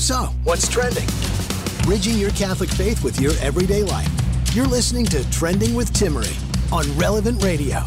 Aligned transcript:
So, 0.00 0.30
what's 0.44 0.66
trending? 0.66 1.06
Bridging 1.82 2.16
your 2.16 2.30
Catholic 2.30 2.70
faith 2.70 3.04
with 3.04 3.20
your 3.20 3.32
everyday 3.42 3.82
life. 3.82 4.10
You're 4.54 4.66
listening 4.66 5.04
to 5.04 5.30
Trending 5.30 5.74
with 5.74 5.92
Timmerie 5.92 6.72
on 6.72 6.90
Relevant 6.96 7.44
Radio. 7.44 7.80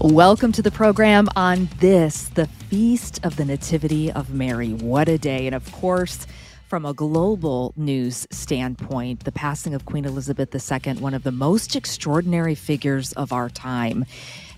Welcome 0.00 0.50
to 0.52 0.60
the 0.60 0.72
program 0.72 1.28
on 1.36 1.68
this, 1.78 2.30
the 2.30 2.46
Feast 2.46 3.24
of 3.24 3.36
the 3.36 3.44
Nativity 3.44 4.10
of 4.10 4.34
Mary. 4.34 4.72
What 4.72 5.08
a 5.08 5.18
day. 5.18 5.46
And 5.46 5.54
of 5.54 5.70
course, 5.70 6.26
from 6.66 6.84
a 6.84 6.92
global 6.92 7.72
news 7.76 8.26
standpoint, 8.32 9.22
the 9.22 9.30
passing 9.30 9.72
of 9.72 9.86
Queen 9.86 10.04
Elizabeth 10.04 10.52
II, 10.52 10.94
one 10.94 11.14
of 11.14 11.22
the 11.22 11.30
most 11.30 11.76
extraordinary 11.76 12.56
figures 12.56 13.12
of 13.12 13.32
our 13.32 13.48
time. 13.48 14.04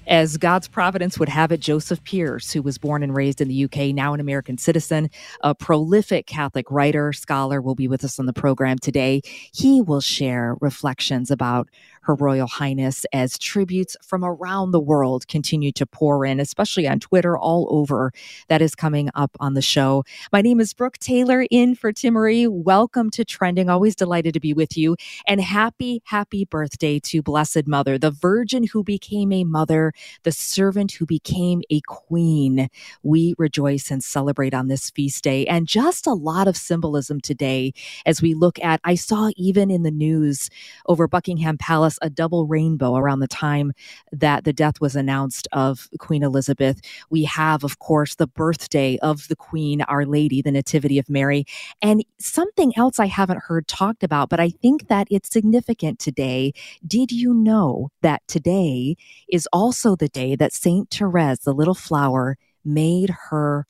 As 0.06 0.36
God's 0.36 0.69
providence 0.69 1.19
would 1.19 1.30
have 1.30 1.50
it, 1.50 1.60
Joseph 1.60 2.05
Pearce, 2.05 2.52
who 2.52 2.60
was 2.60 2.77
born 2.77 3.02
and 3.02 3.16
raised 3.16 3.41
in 3.41 3.48
the 3.48 3.64
UK, 3.64 3.94
now 3.94 4.12
an 4.12 4.20
American 4.20 4.58
citizen, 4.58 5.08
a 5.41 5.55
prolific 5.55 6.27
Catholic 6.27 6.70
writer, 6.70 7.12
scholar, 7.12 7.62
will 7.62 7.74
be 7.74 7.88
with 7.88 8.05
us 8.05 8.19
on 8.19 8.27
the 8.27 8.33
program 8.33 8.78
today. 8.78 9.22
He 9.24 9.80
will 9.80 10.02
share 10.02 10.56
reflections 10.61 11.30
about 11.30 11.69
her 12.05 12.14
Royal 12.14 12.47
Highness 12.47 13.06
as 13.12 13.38
tributes 13.38 13.97
from 14.02 14.24
around 14.24 14.70
the 14.70 14.80
world 14.80 15.27
continue 15.28 15.72
to 15.72 15.86
pour 15.86 16.24
in, 16.24 16.41
especially 16.41 16.86
on 16.86 17.00
Twitter, 17.00 17.36
all 17.36 17.66
over. 17.70 18.12
That 18.48 18.62
is 18.62 18.74
coming 18.74 19.11
up 19.14 19.36
on 19.41 19.55
the 19.55 19.62
show. 19.62 20.05
My 20.33 20.42
name 20.42 20.61
is 20.61 20.74
Brooke 20.74 20.98
Taylor 20.98 21.46
in 21.50 21.74
for 21.74 21.92
Timmerie. 21.92 22.48
Welcome 22.48 23.11
to 23.11 23.24
Trending. 23.24 23.70
Always 23.70 23.96
delighted 23.96 24.34
to 24.34 24.41
be 24.41 24.52
with 24.52 24.77
you. 24.77 24.96
And 25.27 25.41
happy, 25.41 26.02
happy 26.05 26.44
birthday 26.44 26.98
to 27.00 27.22
Blessed 27.22 27.66
Mother, 27.66 27.98
the 27.98 28.11
Virgin 28.11 28.64
who 28.64 28.84
became 28.84 29.33
a 29.33 29.44
mother, 29.44 29.92
the 30.24 30.33
servant 30.33 30.92
who 30.92 31.06
became 31.06 31.62
a 31.70 31.80
queen. 31.86 32.68
We 33.02 33.34
rejoice 33.39 33.91
and 33.91 34.02
celebrate 34.05 34.55
on 34.55 34.68
this 34.68 34.91
feast 34.91 35.24
day. 35.24 35.46
And 35.46 35.66
just 35.66 36.06
a 36.06 36.12
lot 36.12 36.48
of 36.48 36.56
symbolism 36.56 37.20
today 37.20 37.72
as 38.06 38.20
we 38.20 38.34
look 38.34 38.58
at, 38.61 38.80
I 38.84 38.94
saw 38.94 39.30
even 39.36 39.70
in 39.70 39.83
the 39.83 39.91
news 39.91 40.50
over 40.86 41.08
Buckingham 41.08 41.58
Palace 41.58 41.93
a 42.02 42.10
double 42.10 42.46
rainbow 42.46 42.96
around 42.96 43.20
the 43.20 43.28
time 43.28 43.72
that 44.12 44.44
the 44.44 44.52
death 44.52 44.80
was 44.80 44.96
announced 44.96 45.48
of 45.52 45.88
Queen 45.98 46.22
Elizabeth. 46.22 46.80
We 47.10 47.24
have, 47.24 47.64
of 47.64 47.78
course, 47.78 48.14
the 48.14 48.26
birthday 48.26 48.98
of 48.98 49.28
the 49.28 49.36
Queen, 49.36 49.82
Our 49.82 50.04
Lady, 50.06 50.42
the 50.42 50.52
Nativity 50.52 50.98
of 50.98 51.08
Mary, 51.08 51.44
and 51.82 52.04
something 52.18 52.72
else 52.76 52.98
I 52.98 53.06
haven't 53.06 53.42
heard 53.44 53.66
talked 53.66 54.02
about, 54.02 54.28
but 54.28 54.40
I 54.40 54.50
think 54.50 54.88
that 54.88 55.08
it's 55.10 55.30
significant 55.30 55.98
today. 55.98 56.52
Did 56.86 57.12
you 57.12 57.34
know 57.34 57.90
that 58.02 58.22
today 58.28 58.96
is 59.28 59.48
also 59.52 59.96
the 59.96 60.08
day 60.08 60.36
that 60.36 60.52
Saint 60.52 60.90
Therese, 60.90 61.40
the 61.40 61.52
little 61.52 61.74
flower, 61.74 62.36
made 62.64 63.10
her 63.30 63.66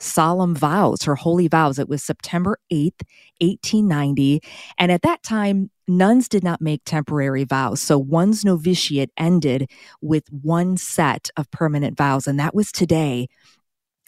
solemn 0.00 0.54
vows, 0.54 1.02
her 1.02 1.16
holy 1.16 1.48
vows. 1.48 1.78
It 1.78 1.88
was 1.88 2.02
September 2.02 2.58
8th, 2.72 3.02
1890. 3.40 4.40
And 4.78 4.92
at 4.92 5.02
that 5.02 5.22
time, 5.22 5.70
nuns 5.88 6.28
did 6.28 6.44
not 6.44 6.60
make 6.60 6.82
temporary 6.84 7.44
vows. 7.44 7.80
So 7.80 7.98
one's 7.98 8.44
novitiate 8.44 9.10
ended 9.16 9.70
with 10.00 10.24
one 10.30 10.76
set 10.76 11.30
of 11.36 11.50
permanent 11.50 11.96
vows, 11.96 12.26
and 12.26 12.38
that 12.38 12.54
was 12.54 12.70
today. 12.70 13.28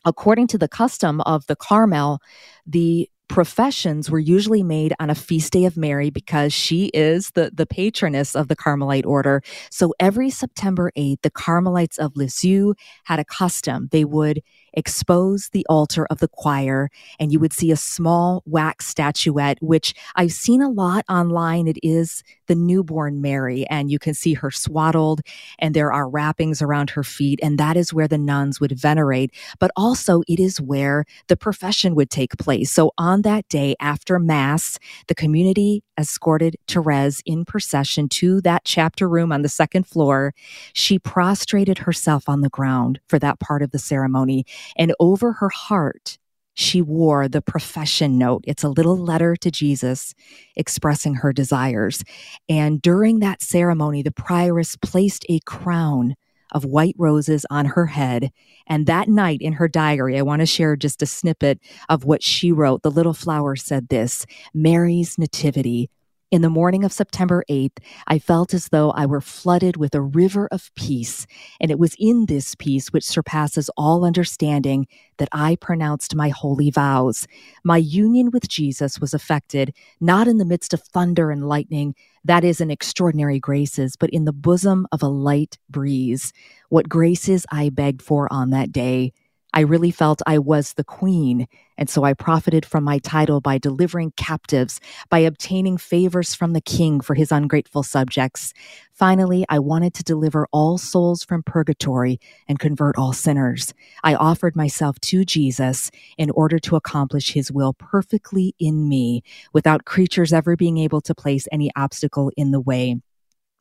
According 0.05 0.47
to 0.49 0.59
the 0.59 0.69
custom 0.69 1.21
of 1.23 1.47
the 1.47 1.57
Carmel, 1.57 2.21
the 2.67 3.09
professions 3.31 4.11
were 4.11 4.19
usually 4.19 4.65
made 4.65 4.93
on 4.99 5.09
a 5.09 5.15
feast 5.15 5.53
day 5.53 5.65
of 5.65 5.77
Mary 5.77 6.11
because 6.11 6.53
she 6.53 6.87
is 6.87 7.31
the, 7.31 7.53
the 7.55 7.65
patroness 7.65 8.35
of 8.35 8.49
the 8.49 8.57
Carmelite 8.57 9.07
order. 9.07 9.41
So 9.71 9.95
every 10.01 10.31
September 10.31 10.91
8th, 10.99 11.23
the 11.23 11.31
Carmelites 11.31 11.97
of 11.97 12.17
Lisieux 12.17 12.75
had 13.05 13.21
a 13.21 13.25
custom. 13.25 13.89
They 13.93 14.05
would 14.05 14.43
expose 14.73 15.51
the 15.51 15.67
altar 15.69 16.07
of 16.11 16.19
the 16.19 16.29
choir, 16.29 16.91
and 17.19 17.33
you 17.33 17.41
would 17.41 17.53
see 17.53 17.71
a 17.71 17.77
small 17.77 18.43
wax 18.47 18.87
statuette, 18.87 19.59
which 19.61 19.95
I've 20.17 20.33
seen 20.33 20.63
a 20.63 20.69
lot 20.69 21.05
online. 21.09 21.67
It 21.67 21.79
is 21.83 22.23
the 22.47 22.55
newborn 22.55 23.21
Mary, 23.21 23.67
and 23.69 23.91
you 23.91 23.99
can 23.99 24.15
see 24.15 24.35
her 24.35 24.51
swaddled, 24.51 25.21
and 25.59 25.75
there 25.75 25.93
are 25.93 26.09
wrappings 26.09 26.63
around 26.63 26.91
her 26.91 27.05
feet, 27.05 27.39
and 27.43 27.59
that 27.59 27.77
is 27.77 27.95
where 27.95 28.09
the 28.09 28.19
nuns 28.19 28.61
would 28.61 28.73
venerate. 28.73 29.33
But 29.59 29.71
also, 29.77 30.23
it 30.29 30.41
is 30.41 30.61
where 30.61 31.05
the 31.29 31.37
profession 31.37 31.95
would 31.95 32.11
take 32.11 32.37
place. 32.39 32.71
So 32.71 32.93
on 32.99 33.23
that 33.23 33.49
day 33.49 33.77
after 33.81 34.19
Mass, 34.19 34.79
the 35.09 35.15
community 35.15 35.83
escorted 35.99 36.57
Therese 36.67 37.23
in 37.27 37.45
procession 37.45 38.09
to 38.09 38.41
that 38.41 38.65
chapter 38.65 39.09
room 39.09 39.33
on 39.33 39.43
the 39.43 39.49
second 39.49 39.87
floor. 39.87 40.35
She 40.73 40.99
prostrated 40.99 41.79
herself 41.79 42.29
on 42.29 42.41
the 42.41 42.49
ground 42.49 43.01
for 43.09 43.19
that 43.19 43.39
part 43.39 43.63
of 43.63 43.71
the 43.71 43.79
ceremony 43.79 44.45
and 44.77 44.95
over 45.01 45.33
her 45.35 45.49
heart, 45.49 46.19
she 46.55 46.83
wore 46.83 47.29
the 47.29 47.41
profession 47.41 48.19
note. 48.19 48.45
It's 48.47 48.63
a 48.63 48.69
little 48.69 48.97
letter 48.97 49.37
to 49.37 49.51
Jesus 49.51 50.15
expressing 50.57 51.15
her 51.15 51.33
desires. 51.33 52.03
And 52.49 52.83
during 52.83 53.21
that 53.21 53.43
ceremony, 53.43 54.03
the 54.03 54.11
prioress 54.11 54.77
placed 54.81 55.25
a 55.29 55.41
crown 55.47 56.17
of 56.53 56.65
white 56.65 56.97
roses 56.99 57.47
on 57.51 57.67
her 57.67 57.87
head. 57.87 58.31
And 58.67 58.87
that 58.87 59.09
night 59.09 59.41
in 59.41 59.55
her 59.55 59.69
diary, 59.69 60.19
I 60.19 60.23
want 60.23 60.41
to 60.41 60.47
share 60.47 60.77
just 60.77 61.03
a 61.03 61.07
snippet 61.07 61.61
of 61.89 62.05
what 62.05 62.23
she 62.23 62.53
wrote. 62.53 62.83
The 62.83 62.91
little 62.91 63.15
flower 63.15 63.57
said 63.57 63.89
this 63.89 64.27
Mary's 64.53 65.17
Nativity 65.17 65.89
in 66.31 66.43
the 66.43 66.51
morning 66.51 66.85
of 66.85 66.93
September 66.93 67.45
8th, 67.51 67.79
I 68.07 68.21
felt 68.21 68.55
as 68.55 68.69
though 68.69 68.93
I 68.93 69.07
were 69.07 69.21
flooded 69.21 69.77
with 69.77 69.95
a 69.95 70.01
river 70.01 70.49
of 70.53 70.71
peace, 70.77 71.27
and 71.61 71.71
it 71.71 71.79
was 71.79 71.97
in 71.99 72.27
this 72.27 72.55
peace 72.55 72.93
which 72.93 73.05
surpasses 73.05 73.69
all 73.77 74.05
understanding 74.05 74.87
that 75.19 75.29
I 75.33 75.57
pronounced 75.57 76.15
my 76.15 76.29
holy 76.29 76.71
vows. 76.71 77.27
My 77.65 77.79
union 77.79 78.31
with 78.31 78.49
Jesus 78.49 79.01
was 79.01 79.13
effected 79.13 79.75
not 80.01 80.29
in 80.29 80.39
the 80.39 80.45
midst 80.45 80.73
of 80.73 80.83
thunder 80.83 81.31
and 81.31 81.49
lightning, 81.49 81.95
that 82.25 82.45
is 82.45 82.61
in 82.61 82.71
extraordinary 82.71 83.41
graces, 83.41 83.97
but 83.97 84.11
in 84.11 84.25
the 84.25 84.33
bosom 84.33 84.87
of 84.93 85.03
a 85.03 85.09
light 85.09 85.59
breeze. 85.69 86.33
What 86.69 86.89
graces 86.89 87.45
I 87.51 87.71
begged 87.71 88.03
for 88.03 88.33
on 88.33 88.51
that 88.51 88.71
day 88.71 89.13
I 89.53 89.61
really 89.61 89.91
felt 89.91 90.23
I 90.27 90.39
was 90.39 90.75
the 90.75 90.85
queen, 90.85 91.49
and 91.77 91.91
so 91.91 92.05
I 92.05 92.15
profited 92.15 92.65
from 92.65 92.85
my 92.85 92.99
title 92.99 93.41
by 93.41 93.59
delivering 93.59 94.13
captives, 94.17 94.81
by 95.09 95.21
obtaining 95.21 95.77
favors 95.77 96.35
from 96.35 96.53
the 96.53 96.61
king 96.61 97.01
for 97.01 97.15
his 97.15 97.33
ungrateful 97.33 97.83
subjects. 97.83 98.53
Finally, 98.93 99.45
I 99.49 99.59
wanted 99.59 99.95
to 99.95 100.05
deliver 100.05 100.47
all 100.53 100.79
souls 100.79 101.25
from 101.25 101.43
purgatory 101.43 102.21
and 102.47 102.61
convert 102.61 102.97
all 102.97 103.13
sinners. 103.13 103.75
I 104.05 104.15
offered 104.15 104.55
myself 104.55 105.01
to 105.01 105.25
Jesus 105.25 105.91
in 106.17 106.31
order 106.31 106.61
to 106.61 106.77
accomplish 106.77 107.33
his 107.33 107.51
will 107.51 107.73
perfectly 107.73 108.55
in 108.61 108.89
me, 108.89 109.23
without 109.53 109.85
creatures 109.85 110.33
ever 110.33 110.57
being 110.57 110.79
able 110.79 111.01
to 111.01 111.15
place 111.15 111.49
any 111.51 111.71
obstacle 111.75 112.31
in 112.37 112.53
the 112.53 112.61
way. 112.61 113.01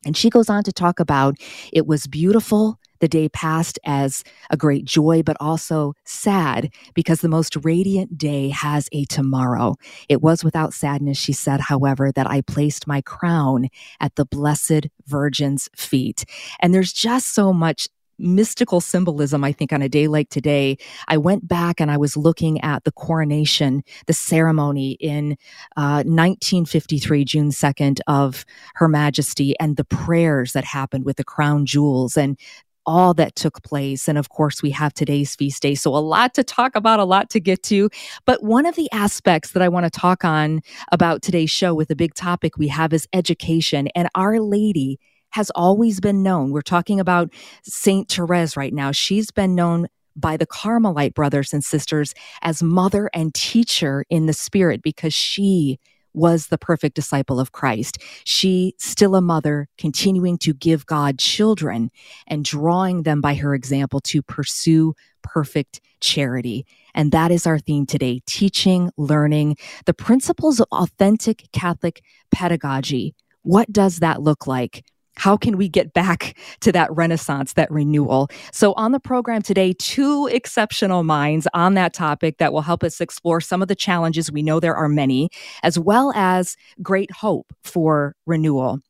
And 0.06 0.16
she 0.16 0.30
goes 0.30 0.48
on 0.48 0.62
to 0.64 0.72
talk 0.72 1.00
about 1.00 1.36
it 1.72 1.86
was 1.86 2.06
beautiful 2.06 2.78
the 3.00 3.08
day 3.08 3.28
passed 3.28 3.78
as 3.84 4.22
a 4.50 4.56
great 4.56 4.84
joy, 4.84 5.22
but 5.22 5.36
also 5.40 5.94
sad 6.04 6.72
because 6.94 7.20
the 7.20 7.28
most 7.28 7.56
radiant 7.56 8.16
day 8.16 8.48
has 8.48 8.88
a 8.92 9.04
tomorrow. 9.06 9.76
It 10.08 10.22
was 10.22 10.44
without 10.44 10.74
sadness, 10.74 11.18
she 11.18 11.32
said, 11.32 11.60
however, 11.60 12.12
that 12.12 12.30
I 12.30 12.42
placed 12.42 12.86
my 12.86 13.00
crown 13.00 13.68
at 14.00 14.14
the 14.16 14.24
Blessed 14.24 14.86
Virgin's 15.06 15.68
feet. 15.74 16.24
And 16.60 16.72
there's 16.72 16.92
just 16.92 17.34
so 17.34 17.52
much 17.52 17.88
mystical 18.20 18.80
symbolism, 18.80 19.42
I 19.42 19.52
think, 19.52 19.72
on 19.72 19.82
a 19.82 19.88
day 19.88 20.06
like 20.06 20.28
today. 20.28 20.76
I 21.08 21.16
went 21.16 21.48
back 21.48 21.80
and 21.80 21.90
I 21.90 21.96
was 21.96 22.16
looking 22.16 22.60
at 22.60 22.84
the 22.84 22.92
coronation, 22.92 23.82
the 24.06 24.12
ceremony 24.12 24.92
in 25.00 25.32
uh, 25.76 26.04
1953, 26.04 27.24
June 27.24 27.50
2nd, 27.50 28.00
of 28.06 28.44
Her 28.74 28.88
Majesty, 28.88 29.58
and 29.58 29.76
the 29.76 29.84
prayers 29.84 30.52
that 30.52 30.64
happened 30.64 31.04
with 31.04 31.16
the 31.16 31.24
crown 31.24 31.66
jewels. 31.66 32.16
And 32.16 32.38
all 32.86 33.14
that 33.14 33.36
took 33.36 33.62
place. 33.62 34.08
And 34.08 34.18
of 34.18 34.28
course, 34.28 34.62
we 34.62 34.70
have 34.70 34.92
today's 34.92 35.34
feast 35.34 35.62
day. 35.62 35.74
So, 35.74 35.94
a 35.94 35.98
lot 35.98 36.34
to 36.34 36.44
talk 36.44 36.74
about, 36.74 37.00
a 37.00 37.04
lot 37.04 37.30
to 37.30 37.40
get 37.40 37.62
to. 37.64 37.88
But 38.24 38.42
one 38.42 38.66
of 38.66 38.76
the 38.76 38.90
aspects 38.92 39.52
that 39.52 39.62
I 39.62 39.68
want 39.68 39.84
to 39.84 39.90
talk 39.90 40.24
on 40.24 40.60
about 40.92 41.22
today's 41.22 41.50
show 41.50 41.74
with 41.74 41.90
a 41.90 41.96
big 41.96 42.14
topic 42.14 42.56
we 42.56 42.68
have 42.68 42.92
is 42.92 43.06
education. 43.12 43.88
And 43.94 44.08
Our 44.14 44.40
Lady 44.40 44.98
has 45.30 45.50
always 45.54 46.00
been 46.00 46.22
known. 46.22 46.50
We're 46.50 46.62
talking 46.62 46.98
about 46.98 47.32
Saint 47.62 48.10
Therese 48.10 48.56
right 48.56 48.74
now. 48.74 48.92
She's 48.92 49.30
been 49.30 49.54
known 49.54 49.86
by 50.16 50.36
the 50.36 50.46
Carmelite 50.46 51.14
brothers 51.14 51.52
and 51.52 51.64
sisters 51.64 52.14
as 52.42 52.62
mother 52.62 53.10
and 53.14 53.32
teacher 53.32 54.04
in 54.10 54.26
the 54.26 54.32
spirit 54.32 54.82
because 54.82 55.14
she 55.14 55.78
was 56.12 56.48
the 56.48 56.58
perfect 56.58 56.94
disciple 56.94 57.38
of 57.38 57.52
Christ. 57.52 57.98
She, 58.24 58.74
still 58.78 59.14
a 59.14 59.20
mother, 59.20 59.68
continuing 59.78 60.38
to 60.38 60.52
give 60.52 60.86
God 60.86 61.18
children 61.18 61.90
and 62.26 62.44
drawing 62.44 63.02
them 63.02 63.20
by 63.20 63.34
her 63.34 63.54
example 63.54 64.00
to 64.00 64.22
pursue 64.22 64.94
perfect 65.22 65.80
charity. 66.00 66.66
And 66.94 67.12
that 67.12 67.30
is 67.30 67.46
our 67.46 67.58
theme 67.58 67.86
today 67.86 68.20
teaching, 68.26 68.90
learning 68.96 69.56
the 69.86 69.94
principles 69.94 70.60
of 70.60 70.66
authentic 70.72 71.48
Catholic 71.52 72.02
pedagogy. 72.30 73.14
What 73.42 73.72
does 73.72 73.98
that 73.98 74.22
look 74.22 74.46
like? 74.46 74.84
How 75.16 75.36
can 75.36 75.56
we 75.56 75.68
get 75.68 75.92
back 75.92 76.36
to 76.60 76.72
that 76.72 76.90
renaissance, 76.92 77.54
that 77.54 77.70
renewal? 77.70 78.28
So, 78.52 78.72
on 78.74 78.92
the 78.92 79.00
program 79.00 79.42
today, 79.42 79.74
two 79.78 80.28
exceptional 80.28 81.02
minds 81.02 81.46
on 81.52 81.74
that 81.74 81.92
topic 81.92 82.38
that 82.38 82.52
will 82.52 82.62
help 82.62 82.82
us 82.82 83.00
explore 83.00 83.40
some 83.40 83.62
of 83.62 83.68
the 83.68 83.74
challenges. 83.74 84.32
We 84.32 84.42
know 84.42 84.60
there 84.60 84.76
are 84.76 84.88
many, 84.88 85.28
as 85.62 85.78
well 85.78 86.12
as 86.14 86.56
great 86.82 87.10
hope 87.10 87.52
for 87.62 88.14
renewal 88.26 88.80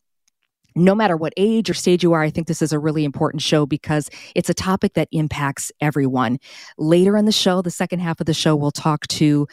no 0.74 0.94
matter 0.94 1.16
what 1.16 1.32
age 1.36 1.68
or 1.68 1.74
stage 1.74 2.02
you 2.02 2.12
are, 2.12 2.22
I 2.22 2.30
think 2.30 2.46
this 2.46 2.62
is 2.62 2.72
a 2.72 2.78
really 2.78 3.04
important 3.04 3.42
show 3.42 3.66
because 3.66 4.08
it's 4.34 4.48
a 4.48 4.54
topic 4.54 4.94
that 4.94 5.08
impacts 5.12 5.72
everyone. 5.80 6.38
Later 6.78 7.16
in 7.16 7.24
the 7.24 7.32
show, 7.32 7.62
the 7.62 7.70
second 7.70 8.00
half 8.00 8.20
of 8.20 8.26
the 8.26 8.34
show, 8.34 8.54
we'll 8.54 8.70
talk 8.70 9.06
to 9.08 9.46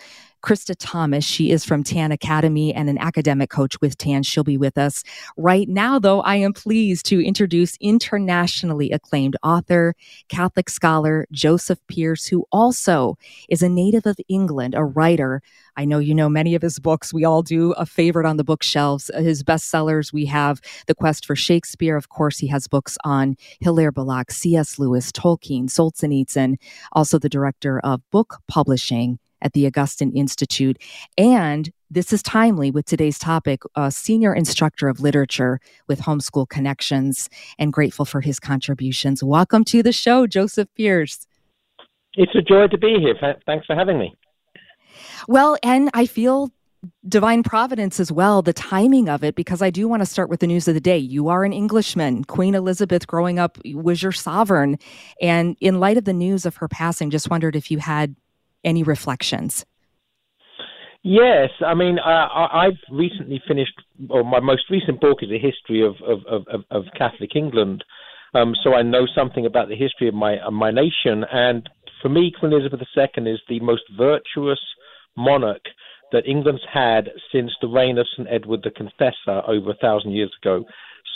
Krista 0.43 0.75
Thomas. 0.77 1.25
She 1.25 1.51
is 1.51 1.65
from 1.65 1.83
TAN 1.83 2.11
Academy 2.11 2.73
and 2.73 2.89
an 2.89 2.97
academic 2.97 3.49
coach 3.49 3.79
with 3.81 3.97
TAN. 3.97 4.23
She'll 4.23 4.43
be 4.43 4.57
with 4.57 4.77
us 4.77 5.03
right 5.35 5.67
now, 5.67 5.99
though. 5.99 6.21
I 6.21 6.35
am 6.37 6.53
pleased 6.53 7.05
to 7.07 7.25
introduce 7.25 7.77
internationally 7.81 8.91
acclaimed 8.91 9.35
author, 9.43 9.95
Catholic 10.29 10.69
scholar 10.69 11.27
Joseph 11.31 11.79
Pearce, 11.87 12.25
who 12.27 12.45
also 12.51 13.17
is 13.49 13.61
a 13.61 13.69
native 13.69 14.05
of 14.05 14.17
England, 14.27 14.75
a 14.75 14.83
writer. 14.83 15.41
I 15.75 15.85
know 15.85 15.99
you 15.99 16.15
know 16.15 16.29
many 16.29 16.55
of 16.55 16.61
his 16.61 16.79
books. 16.79 17.13
We 17.13 17.23
all 17.23 17.43
do 17.43 17.73
a 17.73 17.85
favorite 17.85 18.25
on 18.25 18.37
the 18.37 18.43
bookshelves. 18.43 19.11
His 19.15 19.43
bestsellers, 19.43 20.11
we 20.11 20.25
have 20.25 20.59
The 20.87 20.95
Quest 20.95 21.25
for 21.25 21.35
Shakespeare. 21.35 21.95
Of 21.95 22.09
course, 22.09 22.39
he 22.39 22.47
has 22.47 22.67
books 22.67 22.97
on 23.03 23.35
Hilaire 23.59 23.91
Belloc, 23.91 24.31
C.S. 24.31 24.79
Lewis, 24.79 25.11
Tolkien, 25.11 25.65
Solzhenitsyn, 25.65 26.55
also 26.93 27.19
the 27.19 27.29
director 27.29 27.79
of 27.79 28.01
book 28.11 28.39
publishing 28.47 29.19
at 29.41 29.53
the 29.53 29.65
Augustine 29.65 30.11
Institute. 30.15 30.77
And 31.17 31.71
this 31.89 32.11
is 32.11 32.21
timely 32.21 32.71
with 32.71 32.85
today's 32.85 33.17
topic, 33.17 33.61
a 33.75 33.91
senior 33.91 34.33
instructor 34.33 34.87
of 34.87 34.99
literature 34.99 35.59
with 35.87 36.01
Homeschool 36.01 36.49
Connections, 36.49 37.29
and 37.57 37.71
grateful 37.71 38.05
for 38.05 38.21
his 38.21 38.39
contributions. 38.39 39.23
Welcome 39.23 39.63
to 39.65 39.81
the 39.81 39.93
show, 39.93 40.27
Joseph 40.27 40.67
Pearce. 40.75 41.27
It's 42.15 42.35
a 42.35 42.41
joy 42.41 42.67
to 42.67 42.77
be 42.77 42.97
here. 42.99 43.15
Thanks 43.45 43.65
for 43.65 43.75
having 43.75 43.99
me. 43.99 44.15
Well, 45.27 45.57
and 45.63 45.89
I 45.93 46.07
feel 46.07 46.51
divine 47.07 47.43
providence 47.43 47.99
as 47.99 48.11
well, 48.11 48.41
the 48.41 48.53
timing 48.53 49.09
of 49.09 49.23
it, 49.23 49.35
because 49.35 49.61
I 49.61 49.69
do 49.69 49.87
want 49.87 50.01
to 50.01 50.05
start 50.05 50.29
with 50.29 50.39
the 50.39 50.47
news 50.47 50.67
of 50.67 50.73
the 50.73 50.79
day. 50.79 50.97
You 50.97 51.27
are 51.29 51.43
an 51.43 51.53
Englishman. 51.53 52.23
Queen 52.23 52.55
Elizabeth, 52.55 53.07
growing 53.07 53.39
up, 53.39 53.57
was 53.65 54.01
your 54.01 54.11
sovereign. 54.11 54.77
And 55.21 55.55
in 55.59 55.79
light 55.79 55.97
of 55.97 56.05
the 56.05 56.13
news 56.13 56.45
of 56.45 56.57
her 56.57 56.67
passing, 56.67 57.09
just 57.09 57.29
wondered 57.29 57.55
if 57.55 57.71
you 57.71 57.79
had 57.79 58.15
any 58.63 58.83
reflections? 58.83 59.65
Yes, 61.03 61.49
I 61.65 61.73
mean, 61.73 61.99
uh, 61.99 62.27
I've 62.51 62.79
recently 62.91 63.41
finished, 63.47 63.79
or 64.09 64.23
my 64.23 64.39
most 64.39 64.63
recent 64.69 64.99
book 64.99 65.19
is 65.21 65.29
a 65.31 65.39
history 65.39 65.85
of 65.85 65.95
of, 66.01 66.45
of, 66.47 66.63
of 66.69 66.83
Catholic 66.97 67.35
England, 67.35 67.83
um, 68.33 68.55
so 68.63 68.73
I 68.73 68.81
know 68.81 69.05
something 69.15 69.45
about 69.45 69.69
the 69.69 69.75
history 69.75 70.07
of 70.07 70.13
my 70.13 70.37
of 70.39 70.53
my 70.53 70.71
nation. 70.71 71.23
And 71.31 71.69
for 72.01 72.09
me, 72.09 72.31
Queen 72.37 72.51
Elizabeth 72.51 72.81
II 72.97 73.31
is 73.31 73.39
the 73.47 73.59
most 73.61 73.83
virtuous 73.97 74.59
monarch 75.15 75.63
that 76.11 76.27
England's 76.27 76.61
had 76.71 77.09
since 77.31 77.51
the 77.61 77.67
reign 77.67 77.97
of 77.97 78.07
St 78.15 78.27
Edward 78.31 78.61
the 78.63 78.71
Confessor 78.71 79.41
over 79.47 79.71
a 79.71 79.75
thousand 79.81 80.11
years 80.11 80.31
ago. 80.41 80.65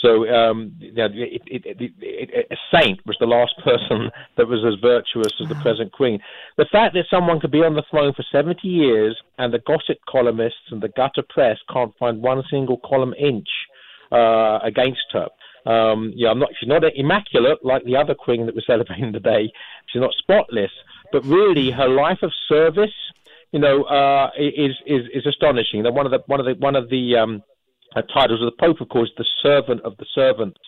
So 0.02 0.28
um, 0.28 0.74
it, 0.80 0.98
it, 1.46 1.92
it, 2.00 2.46
a 2.50 2.56
saint 2.76 3.00
was 3.06 3.16
the 3.20 3.26
last 3.26 3.54
person 3.64 4.10
that 4.36 4.48
was 4.48 4.64
as 4.66 4.80
virtuous 4.80 5.32
as 5.40 5.48
the 5.48 5.54
present 5.56 5.92
queen. 5.92 6.18
The 6.58 6.66
fact 6.70 6.94
that 6.94 7.04
someone 7.08 7.38
could 7.38 7.52
be 7.52 7.62
on 7.62 7.74
the 7.74 7.84
throne 7.88 8.12
for 8.12 8.24
70 8.30 8.66
years 8.66 9.16
and 9.38 9.54
the 9.54 9.60
gossip 9.60 9.98
columnists 10.08 10.70
and 10.70 10.82
the 10.82 10.88
gutter 10.88 11.22
press 11.28 11.58
can't 11.72 11.96
find 11.98 12.20
one 12.20 12.42
single 12.50 12.78
column 12.84 13.14
inch 13.14 13.48
uh, 14.10 14.58
against 14.62 15.06
her. 15.12 15.28
Um, 15.64 16.12
yeah, 16.16 16.30
I'm 16.30 16.40
not. 16.40 16.50
She's 16.58 16.68
not 16.68 16.82
immaculate 16.96 17.64
like 17.64 17.84
the 17.84 17.96
other 17.96 18.14
queen 18.14 18.46
that 18.46 18.54
we're 18.56 18.62
celebrating 18.66 19.12
today. 19.12 19.52
She's 19.86 20.00
not 20.00 20.12
spotless, 20.18 20.72
but 21.12 21.24
really 21.24 21.70
her 21.70 21.88
life 21.88 22.18
of 22.22 22.32
service, 22.48 22.90
you 23.52 23.60
know, 23.60 23.84
uh, 23.84 24.30
is 24.36 24.74
is 24.86 25.02
is 25.14 25.24
astonishing. 25.24 25.84
That 25.84 25.94
one 25.94 26.04
of 26.04 26.10
the 26.10 26.18
one 26.26 26.40
of 26.40 26.46
the 26.46 26.54
one 26.54 26.74
of 26.74 26.90
the 26.90 27.16
um, 27.16 27.42
uh, 27.94 28.02
titles 28.14 28.40
of 28.40 28.46
the 28.46 28.56
Pope, 28.58 28.80
of 28.80 28.88
course, 28.88 29.10
the 29.16 29.26
servant 29.42 29.80
of 29.82 29.96
the 29.98 30.06
servants 30.14 30.60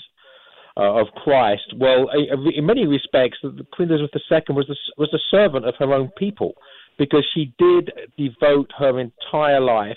uh, 0.77 1.01
of 1.01 1.07
Christ. 1.23 1.75
Well, 1.77 2.09
in 2.55 2.67
many 2.67 2.87
respects, 2.87 3.39
Queen 3.73 3.91
Elizabeth 3.91 4.23
II 4.31 4.43
was 4.51 4.67
the, 4.67 4.77
was 4.99 5.09
the 5.13 5.21
servant 5.31 5.67
of 5.67 5.75
her 5.79 5.93
own 5.93 6.11
people 6.19 6.55
because 6.99 7.27
she 7.35 7.53
did 7.59 7.93
devote 8.17 8.71
her 8.79 9.01
entire 9.01 9.61
life 9.61 9.97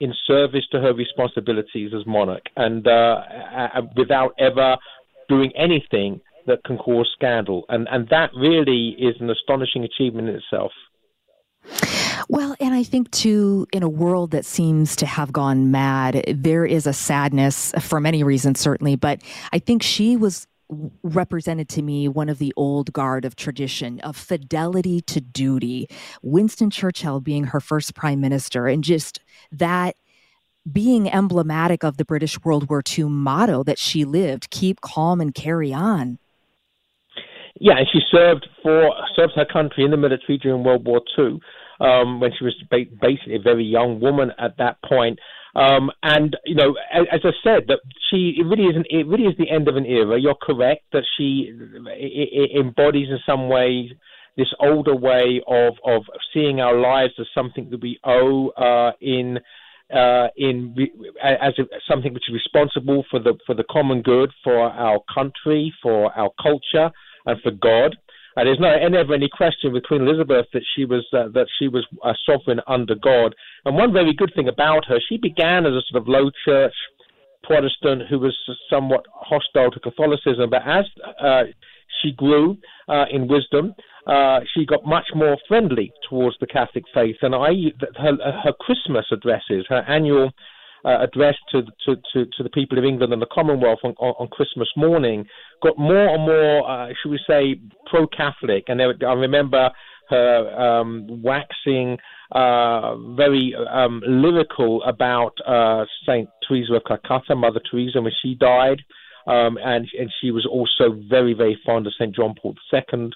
in 0.00 0.14
service 0.26 0.64
to 0.72 0.80
her 0.80 0.94
responsibilities 0.94 1.92
as 1.94 2.06
monarch 2.06 2.44
and 2.56 2.86
uh, 2.86 3.22
without 3.96 4.34
ever 4.38 4.76
doing 5.28 5.52
anything 5.56 6.20
that 6.46 6.64
can 6.64 6.78
cause 6.78 7.08
scandal. 7.14 7.64
And, 7.68 7.86
and 7.90 8.08
that 8.08 8.30
really 8.34 8.96
is 8.98 9.14
an 9.20 9.30
astonishing 9.30 9.84
achievement 9.84 10.28
in 10.28 10.36
itself. 10.36 10.72
Well, 12.30 12.54
and 12.60 12.72
I 12.72 12.84
think 12.84 13.10
too, 13.10 13.66
in 13.72 13.82
a 13.82 13.88
world 13.88 14.30
that 14.30 14.44
seems 14.44 14.94
to 14.96 15.06
have 15.06 15.32
gone 15.32 15.72
mad, 15.72 16.22
there 16.28 16.64
is 16.64 16.86
a 16.86 16.92
sadness 16.92 17.72
for 17.80 17.98
many 17.98 18.22
reasons, 18.22 18.60
certainly. 18.60 18.94
But 18.94 19.20
I 19.52 19.58
think 19.58 19.82
she 19.82 20.16
was 20.16 20.46
represented 21.02 21.68
to 21.70 21.82
me 21.82 22.06
one 22.06 22.28
of 22.28 22.38
the 22.38 22.52
old 22.56 22.92
guard 22.92 23.24
of 23.24 23.34
tradition 23.34 23.98
of 24.02 24.16
fidelity 24.16 25.00
to 25.00 25.20
duty. 25.20 25.88
Winston 26.22 26.70
Churchill 26.70 27.18
being 27.18 27.42
her 27.42 27.58
first 27.58 27.96
prime 27.96 28.20
minister, 28.20 28.68
and 28.68 28.84
just 28.84 29.18
that 29.50 29.96
being 30.70 31.10
emblematic 31.10 31.82
of 31.82 31.96
the 31.96 32.04
British 32.04 32.40
World 32.44 32.70
War 32.70 32.80
II 32.96 33.06
motto 33.06 33.64
that 33.64 33.76
she 33.76 34.04
lived 34.04 34.50
keep 34.50 34.80
calm 34.82 35.20
and 35.20 35.34
carry 35.34 35.72
on. 35.72 36.18
Yeah, 37.58 37.78
and 37.78 37.88
she 37.92 37.98
served 38.08 38.46
for 38.62 38.94
served 39.16 39.32
her 39.34 39.44
country 39.44 39.84
in 39.84 39.90
the 39.90 39.96
military 39.96 40.38
during 40.38 40.62
World 40.62 40.86
War 40.86 41.00
II 41.18 41.40
um, 41.80 42.20
when 42.20 42.30
she 42.36 42.44
was 42.44 42.54
basically 42.68 43.36
a 43.36 43.40
very 43.40 43.64
young 43.64 44.00
woman 44.00 44.30
at 44.38 44.56
that 44.58 44.76
point. 44.82 45.18
Um, 45.54 45.90
and 46.02 46.36
you 46.44 46.54
know, 46.54 46.76
as, 46.92 47.06
as, 47.10 47.20
I 47.24 47.30
said, 47.42 47.64
that 47.68 47.80
she 48.08 48.36
it 48.38 48.44
really 48.44 48.66
isn't 48.66 48.86
it 48.88 49.06
really 49.06 49.24
is 49.24 49.36
the 49.36 49.50
end 49.50 49.68
of 49.68 49.76
an 49.76 49.84
era. 49.84 50.20
You're 50.20 50.36
correct 50.40 50.84
that 50.92 51.02
she 51.16 51.50
it, 51.52 52.52
it 52.54 52.60
embodies 52.60 53.08
in 53.08 53.18
some 53.26 53.48
way 53.48 53.90
this 54.36 54.46
older 54.60 54.94
way 54.94 55.42
of 55.48 55.74
of 55.84 56.02
seeing 56.32 56.60
our 56.60 56.78
lives 56.78 57.14
as 57.18 57.26
something 57.34 57.68
that 57.70 57.80
we 57.80 57.98
owe 58.04 58.50
uh, 58.50 58.92
in 59.00 59.40
uh, 59.92 60.28
in 60.36 60.74
as 61.22 61.54
a, 61.58 61.64
something 61.88 62.14
which 62.14 62.28
is 62.28 62.34
responsible 62.34 63.04
for 63.10 63.18
the 63.18 63.34
for 63.44 63.54
the 63.56 63.64
common 63.70 64.02
good, 64.02 64.30
for 64.44 64.56
our 64.56 65.00
country, 65.12 65.74
for 65.82 66.12
our 66.16 66.30
culture, 66.40 66.90
and 67.26 67.40
for 67.42 67.50
God. 67.50 67.96
There's 68.44 68.60
no 68.60 68.88
never 68.88 69.14
any 69.14 69.28
question 69.28 69.72
with 69.72 69.84
Queen 69.84 70.02
Elizabeth 70.02 70.46
that 70.52 70.62
she 70.74 70.84
was 70.84 71.04
uh, 71.12 71.28
that 71.34 71.46
she 71.58 71.68
was 71.68 71.86
a 72.04 72.14
sovereign 72.26 72.60
under 72.66 72.94
God. 72.94 73.34
And 73.64 73.76
one 73.76 73.92
very 73.92 74.14
good 74.14 74.32
thing 74.34 74.48
about 74.48 74.84
her, 74.86 74.98
she 75.08 75.16
began 75.16 75.66
as 75.66 75.72
a 75.72 75.82
sort 75.90 76.02
of 76.02 76.08
low 76.08 76.30
church 76.44 76.74
Protestant 77.42 78.02
who 78.08 78.18
was 78.18 78.36
somewhat 78.68 79.04
hostile 79.12 79.70
to 79.70 79.80
Catholicism, 79.80 80.50
but 80.50 80.62
as 80.66 80.84
uh, 81.20 81.44
she 82.00 82.12
grew 82.12 82.56
uh, 82.88 83.06
in 83.10 83.28
wisdom, 83.28 83.74
uh, 84.06 84.40
she 84.54 84.64
got 84.64 84.84
much 84.84 85.06
more 85.14 85.36
friendly 85.48 85.92
towards 86.08 86.36
the 86.40 86.46
Catholic 86.46 86.84
faith. 86.94 87.16
And 87.22 87.34
I, 87.34 87.50
her, 87.96 88.16
her 88.44 88.52
Christmas 88.60 89.06
addresses, 89.10 89.66
her 89.68 89.84
annual 89.88 90.30
uh, 90.84 90.98
addressed 91.00 91.38
to, 91.50 91.62
to, 91.84 91.96
to, 92.12 92.24
to, 92.36 92.42
the 92.42 92.50
people 92.50 92.78
of 92.78 92.84
England 92.84 93.12
and 93.12 93.20
the 93.20 93.26
Commonwealth 93.32 93.80
on, 93.84 93.92
on, 93.98 94.14
on 94.18 94.28
Christmas 94.28 94.68
morning 94.76 95.26
got 95.62 95.78
more 95.78 96.08
and 96.08 96.22
more, 96.22 96.70
uh, 96.70 96.88
should 97.02 97.10
we 97.10 97.20
say, 97.26 97.60
pro 97.86 98.06
Catholic. 98.06 98.64
And 98.68 98.80
there, 98.80 98.94
I 99.06 99.12
remember 99.12 99.70
her 100.08 100.60
um, 100.60 101.22
waxing 101.22 101.98
uh, 102.32 102.96
very 103.14 103.54
um, 103.72 104.02
lyrical 104.06 104.82
about 104.84 105.32
uh, 105.46 105.84
Saint 106.06 106.28
Teresa 106.46 106.74
of 106.74 106.84
Calcutta, 106.84 107.34
Mother 107.34 107.60
Teresa, 107.70 108.00
when 108.00 108.12
she 108.22 108.34
died. 108.34 108.82
um, 109.26 109.58
and 109.62 109.86
and 109.98 110.10
she 110.20 110.30
was 110.30 110.46
also 110.46 110.98
very 111.08 111.34
very 111.34 111.58
fond 111.64 111.86
of 111.86 111.92
Saint 111.98 112.14
John 112.14 112.34
Paul 112.40 112.54
II. 112.72 113.10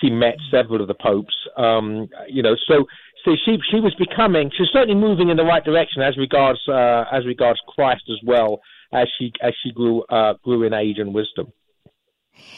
She 0.00 0.10
met 0.10 0.36
several 0.50 0.82
of 0.82 0.88
the 0.88 0.94
popes. 0.94 1.34
Um, 1.56 2.08
you 2.28 2.42
know, 2.42 2.56
so 2.66 2.84
so 3.24 3.36
she 3.44 3.58
she 3.70 3.80
was 3.80 3.94
becoming 3.94 4.50
she's 4.56 4.68
certainly 4.72 4.94
moving 4.94 5.30
in 5.30 5.36
the 5.36 5.44
right 5.44 5.64
direction 5.64 6.02
as 6.02 6.16
regards 6.16 6.60
uh, 6.68 7.04
as 7.12 7.24
regards 7.26 7.60
Christ 7.68 8.04
as 8.10 8.18
well 8.24 8.60
as 8.92 9.08
she 9.18 9.32
as 9.42 9.52
she 9.62 9.72
grew 9.72 10.02
uh, 10.04 10.34
grew 10.42 10.62
in 10.64 10.72
age 10.72 10.98
and 10.98 11.14
wisdom. 11.14 11.52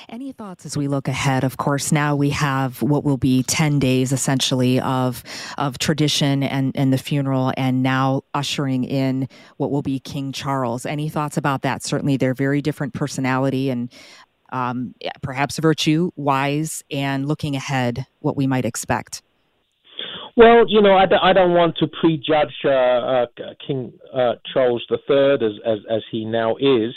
Any 0.09 0.33
thoughts 0.33 0.65
as 0.65 0.77
we 0.77 0.89
look 0.89 1.07
ahead? 1.07 1.45
Of 1.45 1.59
course, 1.59 1.93
now 1.93 2.17
we 2.17 2.31
have 2.31 2.81
what 2.81 3.05
will 3.05 3.19
be 3.19 3.43
10 3.43 3.79
days 3.79 4.11
essentially 4.11 4.81
of, 4.81 5.23
of 5.59 5.79
tradition 5.79 6.43
and, 6.43 6.73
and 6.75 6.95
the 6.95 6.99
funeral, 6.99 7.53
and 7.59 7.83
now 7.83 8.23
ushering 8.33 8.85
in 8.85 9.29
what 9.59 9.71
will 9.71 9.83
be 9.83 9.99
King 10.01 10.33
Charles. 10.33 10.87
Any 10.87 11.11
thoughts 11.11 11.37
about 11.37 11.61
that? 11.63 11.83
Certainly, 11.83 12.17
they're 12.17 12.33
very 12.33 12.63
different 12.63 12.95
personality 12.95 13.69
and 13.69 13.93
um, 14.51 14.95
perhaps 15.23 15.59
virtue, 15.59 16.11
wise, 16.17 16.83
and 16.91 17.27
looking 17.27 17.57
ahead, 17.57 18.07
what 18.21 18.37
we 18.37 18.47
might 18.47 18.65
expect. 18.65 19.23
Well, 20.37 20.65
you 20.69 20.83
know, 20.83 20.93
I, 20.93 21.07
I 21.23 21.33
don't 21.33 21.55
want 21.55 21.79
to 21.79 21.87
prejudge 21.87 22.53
uh, 22.65 22.69
uh, 22.69 23.27
King 23.67 23.93
uh, 24.15 24.35
Charles 24.53 24.85
III 24.91 25.35
as, 25.35 25.53
as, 25.65 25.79
as 25.91 26.03
he 26.11 26.27
now 26.27 26.57
is. 26.57 26.95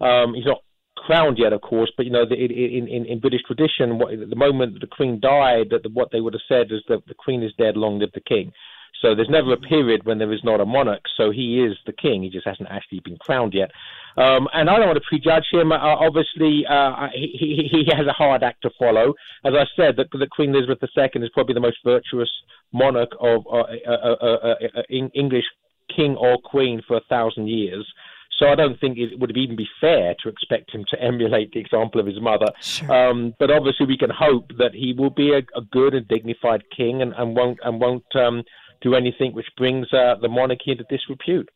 Um, 0.00 0.34
he's 0.34 0.46
not 0.46 0.62
crowned 0.96 1.36
yet, 1.38 1.52
of 1.52 1.62
course, 1.62 1.90
but 1.96 2.06
you 2.06 2.12
know, 2.12 2.24
the, 2.28 2.36
in, 2.36 2.86
in, 2.86 3.06
in 3.06 3.20
British 3.20 3.42
tradition, 3.46 3.98
what, 3.98 4.10
the 4.10 4.36
moment 4.36 4.80
the 4.80 4.86
Queen 4.86 5.18
died, 5.20 5.70
that 5.70 5.90
what 5.92 6.10
they 6.12 6.20
would 6.20 6.34
have 6.34 6.40
said 6.48 6.72
is 6.72 6.82
that 6.88 7.04
the 7.08 7.14
Queen 7.14 7.42
is 7.42 7.52
dead, 7.58 7.76
long 7.76 7.98
live 7.98 8.12
the 8.14 8.20
King. 8.20 8.52
So 9.02 9.14
there's 9.14 9.28
never 9.28 9.52
a 9.52 9.56
period 9.56 10.04
when 10.04 10.18
there 10.18 10.32
is 10.32 10.42
not 10.42 10.60
a 10.60 10.66
monarch. 10.66 11.02
So 11.16 11.30
he 11.30 11.62
is 11.62 11.76
the 11.86 11.92
king. 11.92 12.22
He 12.22 12.30
just 12.30 12.46
hasn't 12.46 12.68
actually 12.70 13.00
been 13.00 13.16
crowned 13.18 13.54
yet. 13.54 13.70
Um, 14.16 14.48
and 14.54 14.70
I 14.70 14.78
don't 14.78 14.86
want 14.86 14.96
to 15.02 15.08
prejudge 15.08 15.46
him. 15.52 15.72
Uh, 15.72 15.76
obviously, 15.78 16.64
uh, 16.68 17.08
he, 17.12 17.68
he, 17.70 17.84
he 17.84 17.96
has 17.96 18.06
a 18.06 18.12
hard 18.12 18.42
act 18.42 18.62
to 18.62 18.70
follow. 18.78 19.14
As 19.44 19.52
I 19.54 19.64
said, 19.76 19.96
the, 19.96 20.04
the 20.18 20.26
Queen 20.26 20.54
Elizabeth 20.54 20.78
II 20.96 21.22
is 21.22 21.30
probably 21.34 21.54
the 21.54 21.60
most 21.60 21.78
virtuous 21.84 22.30
monarch 22.72 23.10
of 23.20 23.46
uh, 23.46 23.64
uh, 23.86 24.16
uh, 24.22 24.54
uh 24.76 24.82
English 24.88 25.44
king 25.94 26.16
or 26.16 26.38
queen 26.38 26.82
for 26.86 26.96
a 26.96 27.02
thousand 27.08 27.48
years. 27.48 27.86
So 28.38 28.48
I 28.48 28.54
don't 28.54 28.78
think 28.80 28.98
it 28.98 29.18
would 29.18 29.36
even 29.36 29.56
be 29.56 29.68
fair 29.80 30.14
to 30.22 30.28
expect 30.28 30.70
him 30.70 30.84
to 30.90 31.02
emulate 31.02 31.52
the 31.52 31.60
example 31.60 32.00
of 32.00 32.06
his 32.06 32.20
mother. 32.20 32.46
Sure. 32.60 32.92
Um, 32.92 33.34
but 33.38 33.50
obviously, 33.50 33.86
we 33.86 33.98
can 33.98 34.10
hope 34.10 34.50
that 34.58 34.74
he 34.74 34.94
will 34.96 35.10
be 35.10 35.32
a, 35.32 35.38
a 35.58 35.62
good 35.70 35.94
and 35.94 36.06
dignified 36.08 36.62
king 36.74 37.02
and, 37.02 37.12
and 37.16 37.36
won't 37.36 37.58
and 37.64 37.80
won't 37.80 38.04
um, 38.14 38.42
do 38.86 38.94
anything 38.94 39.32
which 39.32 39.48
brings 39.56 39.92
uh, 39.92 40.14
the 40.22 40.28
monarchy 40.28 40.70
into 40.70 40.84
disrepute. 40.88 41.48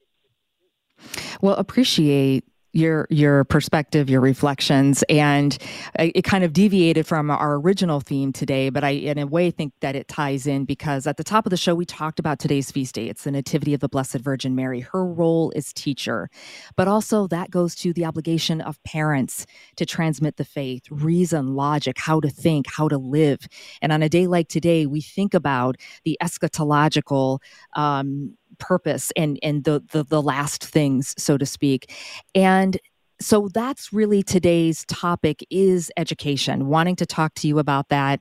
Well, 1.40 1.54
appreciate 1.54 2.44
your 2.72 3.06
your 3.10 3.44
perspective, 3.44 4.08
your 4.08 4.20
reflections, 4.20 5.02
and 5.08 5.56
it 5.98 6.22
kind 6.22 6.44
of 6.44 6.52
deviated 6.52 7.06
from 7.06 7.30
our 7.30 7.54
original 7.54 8.00
theme 8.00 8.32
today. 8.32 8.70
But 8.70 8.84
I, 8.84 8.90
in 8.90 9.18
a 9.18 9.26
way, 9.26 9.50
think 9.50 9.72
that 9.80 9.96
it 9.96 10.08
ties 10.08 10.46
in 10.46 10.64
because 10.64 11.06
at 11.06 11.16
the 11.16 11.24
top 11.24 11.46
of 11.46 11.50
the 11.50 11.56
show 11.56 11.74
we 11.74 11.84
talked 11.84 12.18
about 12.18 12.38
today's 12.38 12.70
feast 12.70 12.94
day. 12.94 13.08
It's 13.08 13.24
the 13.24 13.30
Nativity 13.30 13.74
of 13.74 13.80
the 13.80 13.88
Blessed 13.88 14.18
Virgin 14.18 14.54
Mary. 14.54 14.80
Her 14.80 15.04
role 15.04 15.50
is 15.56 15.72
teacher, 15.72 16.30
but 16.76 16.88
also 16.88 17.26
that 17.28 17.50
goes 17.50 17.74
to 17.76 17.92
the 17.92 18.04
obligation 18.04 18.60
of 18.60 18.82
parents 18.84 19.46
to 19.76 19.86
transmit 19.86 20.36
the 20.36 20.44
faith, 20.44 20.84
reason, 20.90 21.54
logic, 21.54 21.96
how 21.98 22.20
to 22.20 22.28
think, 22.28 22.66
how 22.70 22.88
to 22.88 22.98
live. 22.98 23.46
And 23.82 23.92
on 23.92 24.02
a 24.02 24.08
day 24.08 24.26
like 24.26 24.48
today, 24.48 24.86
we 24.86 25.00
think 25.00 25.34
about 25.34 25.76
the 26.04 26.16
eschatological 26.22 27.40
um, 27.74 28.36
purpose 28.60 29.12
and 29.16 29.38
and 29.42 29.64
the, 29.64 29.82
the 29.90 30.04
the 30.04 30.22
last 30.22 30.64
things 30.64 31.14
so 31.18 31.36
to 31.36 31.46
speak 31.46 31.92
and 32.34 32.78
so 33.20 33.48
that's 33.52 33.92
really 33.92 34.22
today's 34.22 34.84
topic 34.86 35.44
is 35.50 35.90
education 35.96 36.68
wanting 36.68 36.96
to 36.96 37.06
talk 37.06 37.34
to 37.34 37.48
you 37.48 37.58
about 37.58 37.88
that 37.88 38.20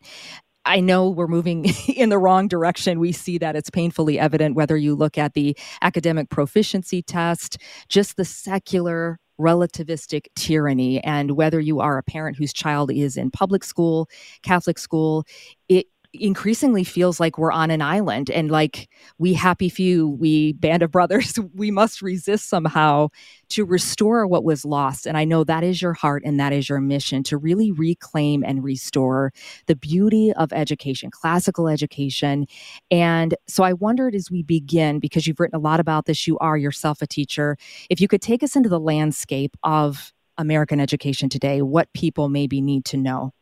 I 0.66 0.82
know 0.82 1.10
we're 1.10 1.28
moving 1.28 1.66
in 1.88 2.10
the 2.10 2.20
wrong 2.20 2.48
direction. 2.48 3.00
We 3.00 3.12
see 3.12 3.38
that 3.40 3.56
it's 3.56 3.70
painfully 3.70 4.20
evident 4.20 4.56
whether 4.56 4.78
you 4.78 4.94
look 4.94 5.18
at 5.18 5.34
the 5.34 5.58
academic 5.82 6.30
proficiency 6.30 7.02
test, 7.02 7.58
just 7.88 8.18
the 8.18 8.26
secular 8.26 9.20
relativistic 9.40 10.28
tyranny, 10.36 11.02
and 11.04 11.32
whether 11.32 11.60
you 11.60 11.80
are 11.80 11.98
a 11.98 12.04
parent 12.04 12.38
whose 12.38 12.54
child 12.54 12.92
is 12.92 13.16
in 13.16 13.32
public 13.32 13.64
school, 13.64 14.08
Catholic 14.44 14.78
school, 14.78 15.24
it 15.70 15.88
increasingly 16.14 16.84
feels 16.84 17.20
like 17.20 17.38
we're 17.38 17.52
on 17.52 17.70
an 17.70 17.82
island 17.82 18.32
and 18.32 18.50
like 18.50 18.90
we 19.20 19.34
happy 19.34 19.70
few 19.70 20.10
we 20.10 20.54
band 20.54 20.82
of 20.82 20.90
brothers 20.90 21.38
we 21.54 21.70
must 21.70 22.02
resist 22.02 22.50
somehow 22.50 23.08
to 23.50 23.64
restore 23.66 24.26
what 24.26 24.44
was 24.44 24.66
lost. 24.66 25.06
And 25.06 25.18
i 25.18 25.24
know 25.24 25.44
that 25.44 25.64
is 25.64 25.82
your 25.82 25.94
heart 25.94 26.24
and 26.26 26.40
that 26.40 26.52
is 26.52 26.68
your 26.68 26.80
mission 26.80 27.22
to 27.24 27.38
really 27.38 27.72
reclaim 27.72 28.44
and 28.44 28.64
restore 28.64 29.32
the 29.68 29.76
beauty 29.76 30.34
of 30.34 30.52
education 30.52 31.12
classical 31.12 31.68
education. 31.68 32.48
And 32.90 33.36
so 33.48 33.64
i 33.64 33.74
wondered 33.74 34.16
as 34.16 34.32
we 34.32 34.42
begin 34.42 35.00
because 35.00 35.28
you've 35.28 35.40
written 35.40 35.56
a 35.56 35.60
lot 35.62 35.80
about 35.80 36.06
this 36.06 36.26
you 36.26 36.38
are 36.40 36.58
yourself 36.58 37.02
a 37.02 37.08
teacher 37.08 37.58
if 37.90 38.02
you 38.02 38.08
could 38.08 38.22
take 38.22 38.42
us 38.42 38.56
into 38.56 38.70
the 38.70 38.80
landscape 38.80 39.56
of 39.64 40.14
american 40.38 40.80
education 40.80 41.30
today 41.30 41.62
what 41.62 41.92
people 41.94 42.30
maybe 42.30 42.62
need 42.62 42.86
to 42.86 42.98
know 42.98 43.34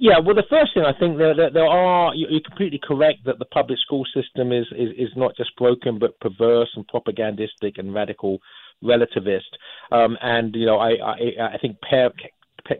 yeah, 0.00 0.18
well, 0.18 0.34
the 0.34 0.48
first 0.48 0.72
thing 0.72 0.82
I 0.82 0.98
think 0.98 1.18
there, 1.18 1.36
there, 1.36 1.50
there 1.50 1.66
are 1.66 2.14
you're 2.14 2.40
completely 2.40 2.80
correct 2.82 3.18
that 3.26 3.38
the 3.38 3.44
public 3.44 3.78
school 3.78 4.04
system 4.14 4.50
is, 4.50 4.66
is, 4.72 4.88
is 4.96 5.10
not 5.14 5.36
just 5.36 5.54
broken 5.56 5.98
but 5.98 6.18
perverse 6.20 6.70
and 6.74 6.88
propagandistic 6.88 7.76
and 7.76 7.92
radical 7.94 8.38
relativist. 8.82 9.52
Um, 9.92 10.16
and 10.22 10.54
you 10.56 10.64
know, 10.64 10.78
I 10.78 10.92
I, 10.92 11.54
I 11.54 11.58
think 11.60 11.76
par- 11.82 12.14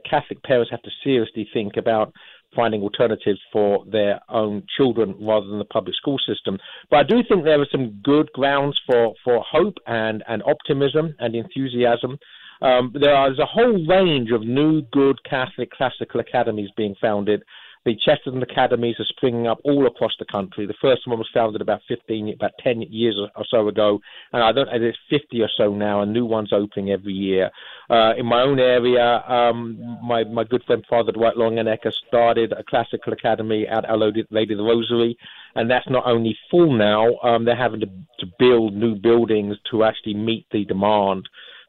Catholic 0.09 0.43
parents 0.45 0.71
have 0.71 0.83
to 0.83 0.91
seriously 1.05 1.47
think 1.53 1.77
about 1.77 2.15
finding 2.57 2.83
alternatives 2.83 3.41
for 3.53 3.85
their 3.87 4.21
own 4.29 4.62
children 4.77 5.15
rather 5.21 5.47
than 5.47 5.59
the 5.59 5.65
public 5.67 5.95
school 5.97 6.19
system. 6.27 6.59
But 6.91 6.97
I 6.97 7.03
do 7.05 7.23
think 7.29 7.45
there 7.45 7.61
are 7.61 7.69
some 7.71 8.00
good 8.03 8.33
grounds 8.33 8.81
for, 8.87 9.15
for 9.25 9.45
hope 9.49 9.77
and, 9.87 10.25
and 10.27 10.43
optimism 10.43 11.15
and 11.19 11.35
enthusiasm. 11.35 12.19
Um, 12.62 12.93
there 12.99 13.31
is 13.31 13.38
a 13.38 13.47
whole 13.47 13.87
range 13.87 14.31
of 14.33 14.43
new, 14.43 14.83
good 14.93 15.23
Catholic 15.25 15.71
classical 15.71 16.21
academies 16.21 16.71
being 16.76 16.95
founded. 17.00 17.43
The 17.87 17.97
Chesterton 18.05 18.43
academies 18.43 18.97
are 18.99 19.07
springing 19.07 19.47
up 19.47 19.59
all 19.64 19.87
across 19.87 20.12
the 20.19 20.26
country. 20.26 20.67
The 20.67 20.75
first 20.83 21.07
one 21.07 21.19
was 21.19 21.31
founded 21.33 21.62
about 21.62 21.81
15, 21.88 22.35
about 22.35 22.50
10 22.62 22.83
years 22.83 23.19
or 23.35 23.45
so 23.50 23.69
ago, 23.69 23.99
and 24.35 24.43
I 24.43 24.52
don't 24.52 24.67
there's 24.67 24.99
50 25.09 25.40
or 25.40 25.49
so 25.57 25.75
now, 25.75 26.02
and 26.02 26.12
new 26.12 26.26
ones 26.26 26.52
opening 26.52 26.90
every 26.90 27.14
year. 27.14 27.50
Uh, 27.88 28.12
in 28.19 28.26
my 28.26 28.43
own 28.43 28.59
area, 28.59 29.23
um, 29.26 29.99
my, 30.05 30.25
my 30.25 30.45
good 30.45 30.62
friend 30.64 30.85
Father 30.90 31.12
Dwight 31.12 31.37
Longenecker 31.37 31.90
started 32.07 32.52
a 32.52 32.62
classical 32.62 33.14
academy 33.14 33.67
at 33.67 33.88
Our 33.88 33.97
Lady, 33.97 34.25
Lady 34.31 34.52
of 34.52 34.59
the 34.59 34.64
Rosary, 34.64 35.17
and 35.55 35.71
that's 35.71 35.88
not 35.88 36.07
only 36.07 36.37
full 36.50 36.76
now, 36.76 37.17
um, 37.23 37.47
they're 37.47 37.57
having 37.57 37.81
to, 37.81 37.87
to 38.19 38.26
build 38.38 38.75
new 38.75 38.95
buildings 38.95 39.57
to 39.71 39.85
actually 39.85 40.14
meet 40.14 40.45
the 40.52 40.67
demand. 40.67 41.26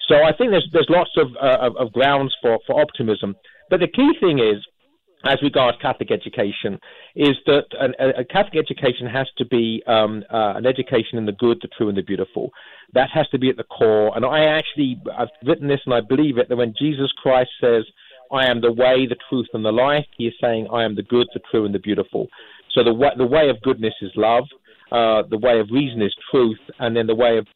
So 0.08 0.24
I 0.24 0.34
think 0.36 0.51
there's 0.51 0.67
there's 0.74 0.89
lots 0.89 1.12
of, 1.17 1.27
uh, 1.41 1.58
of, 1.67 1.77
of 1.77 1.93
grounds 1.93 2.36
for, 2.41 2.60
for 2.65 2.81
optimism. 2.81 3.36
But 3.70 3.79
the 3.79 3.88
key 3.88 4.12
thing 4.20 4.39
is, 4.39 4.65
as 5.24 5.38
regards 5.41 5.77
Catholic 5.81 6.12
education, 6.12 6.79
is 7.15 7.36
that 7.46 7.65
an, 7.79 7.93
a 8.17 8.25
Catholic 8.25 8.58
education 8.58 9.05
has 9.08 9.27
to 9.38 9.46
be 9.46 9.84
um, 9.88 10.24
uh, 10.34 10.53
an 10.55 10.65
education 10.65 11.17
in 11.17 11.25
the 11.25 11.31
good, 11.34 11.60
the 11.62 11.70
true, 11.77 11.89
and 11.89 11.98
the 11.98 12.01
beautiful. 12.01 12.50
That 12.93 13.10
has 13.13 13.27
to 13.29 13.39
be 13.39 13.50
at 13.50 13.58
the 13.58 13.63
core. 13.63 14.15
And 14.15 14.25
I 14.25 14.46
actually 14.46 15.00
I've 15.17 15.29
written 15.46 15.67
this, 15.67 15.81
and 15.86 15.93
I 15.93 16.01
believe 16.01 16.38
it 16.38 16.50
that 16.50 16.58
when 16.58 16.74
Jesus 16.77 17.12
Christ 17.22 17.51
says, 17.62 17.84
"I 18.31 18.48
am 18.48 18.62
the 18.62 18.72
way, 18.72 19.05
the 19.05 19.17
truth, 19.29 19.48
and 19.53 19.63
the 19.63 19.72
life," 19.72 20.05
He 20.17 20.27
is 20.27 20.34
saying, 20.41 20.67
"I 20.72 20.84
am 20.84 20.96
the 20.96 21.03
good, 21.03 21.27
the 21.34 21.41
true, 21.51 21.65
and 21.65 21.75
the 21.75 21.79
beautiful." 21.79 22.27
So 22.72 22.84
the 22.84 22.93
way, 22.93 23.12
the 23.17 23.25
way 23.25 23.50
of 23.50 23.62
goodness 23.62 23.93
is 24.01 24.12
love. 24.15 24.46
Uh, 24.91 25.24
the 25.29 25.38
way 25.38 25.60
of 25.60 25.70
reason 25.72 26.01
is 26.01 26.13
truth, 26.29 26.60
and 26.79 26.96
then 26.96 27.08
the 27.08 27.15
way 27.15 27.38
of 27.38 27.48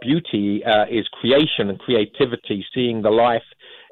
beauty 0.00 0.62
uh, 0.64 0.84
is 0.90 1.06
creation 1.08 1.70
and 1.70 1.78
creativity, 1.78 2.64
seeing 2.74 3.02
the 3.02 3.10
life 3.10 3.42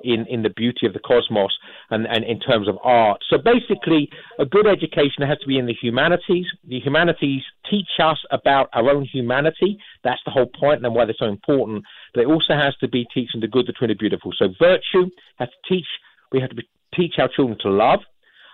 in, 0.04 0.26
in 0.26 0.42
the 0.42 0.50
beauty 0.50 0.86
of 0.86 0.92
the 0.92 0.98
cosmos 0.98 1.56
and, 1.90 2.06
and 2.06 2.24
in 2.24 2.40
terms 2.40 2.68
of 2.68 2.76
art. 2.82 3.22
So 3.30 3.38
basically, 3.38 4.10
a 4.38 4.44
good 4.44 4.66
education 4.66 5.26
has 5.26 5.38
to 5.38 5.46
be 5.46 5.58
in 5.58 5.66
the 5.66 5.74
humanities. 5.80 6.46
The 6.68 6.80
humanities 6.80 7.42
teach 7.70 7.88
us 8.02 8.18
about 8.30 8.68
our 8.72 8.90
own 8.90 9.04
humanity. 9.04 9.78
That's 10.04 10.20
the 10.24 10.30
whole 10.30 10.50
point 10.58 10.84
and 10.84 10.94
why 10.94 11.04
they're 11.04 11.14
so 11.18 11.26
important. 11.26 11.84
But 12.14 12.22
it 12.22 12.26
also 12.26 12.54
has 12.54 12.76
to 12.76 12.88
be 12.88 13.06
teaching 13.14 13.40
the 13.40 13.48
good, 13.48 13.66
the 13.66 13.72
true, 13.72 13.86
and 13.86 13.90
the 13.90 13.98
beautiful. 13.98 14.32
So 14.38 14.48
virtue 14.58 15.10
has 15.38 15.48
to 15.48 15.74
teach. 15.74 15.86
We 16.32 16.40
have 16.40 16.50
to 16.50 16.56
be, 16.56 16.68
teach 16.94 17.14
our 17.18 17.28
children 17.28 17.58
to 17.62 17.70
love, 17.70 18.00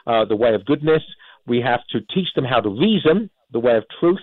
uh, 0.07 0.25
the 0.25 0.37
way 0.37 0.55
of 0.55 0.65
goodness. 0.65 1.03
We 1.47 1.61
have 1.61 1.81
to 1.91 2.01
teach 2.15 2.29
them 2.35 2.45
how 2.45 2.61
to 2.61 2.69
reason, 2.69 3.31
the 3.53 3.59
way 3.61 3.77
of 3.77 3.85
truth 4.01 4.21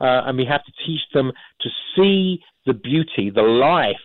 and 0.00 0.36
we 0.36 0.44
have 0.44 0.64
to 0.64 0.72
teach 0.86 1.00
them 1.12 1.32
to 1.60 1.68
see 1.94 2.40
the 2.66 2.74
beauty, 2.74 3.30
the 3.30 3.42
life 3.42 3.96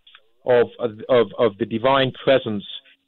of, 0.45 0.67
of, 1.09 1.27
of 1.37 1.57
the 1.57 1.65
divine 1.65 2.11
presence 2.23 2.63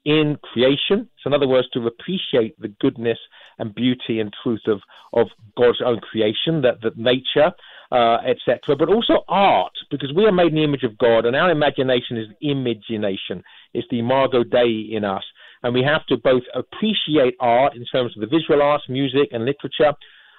in 0.06 0.38
creation. 0.42 1.10
So, 1.22 1.28
in 1.28 1.34
other 1.34 1.48
words, 1.48 1.68
to 1.72 1.88
appreciate 1.88 2.60
the 2.60 2.70
goodness 2.80 3.18
and 3.58 3.74
beauty 3.74 4.20
and 4.20 4.34
truth 4.44 4.62
of, 4.68 4.82
of 5.14 5.28
God's 5.58 5.82
own 5.84 6.00
creation, 6.00 6.62
that, 6.62 6.82
that 6.84 6.98
nature, 6.98 7.52
uh, 7.92 8.18
etc., 8.26 8.76
but 8.78 8.90
also 8.90 9.24
art, 9.28 9.74
because 9.90 10.14
we 10.16 10.26
are 10.26 10.32
made 10.32 10.48
in 10.48 10.56
the 10.56 10.64
image 10.64 10.84
of 10.84 10.98
God, 10.98 11.26
and 11.26 11.36
our 11.36 11.52
imagination 11.52 12.18
is 12.18 12.28
imagination. 12.42 13.44
It's 13.74 13.88
the 13.90 14.00
imago 14.00 14.44
Dei 14.44 14.90
in 14.92 15.04
us. 15.04 15.24
And 15.64 15.74
we 15.74 15.82
have 15.82 16.06
to 16.08 16.18
both 16.18 16.44
appreciate 16.54 17.36
art 17.40 17.76
in 17.76 17.86
terms 17.86 18.16
of 18.16 18.22
the 18.22 18.28
visual 18.28 18.62
arts, 18.62 18.86
music, 18.88 19.30
and 19.32 19.46
literature, 19.46 19.94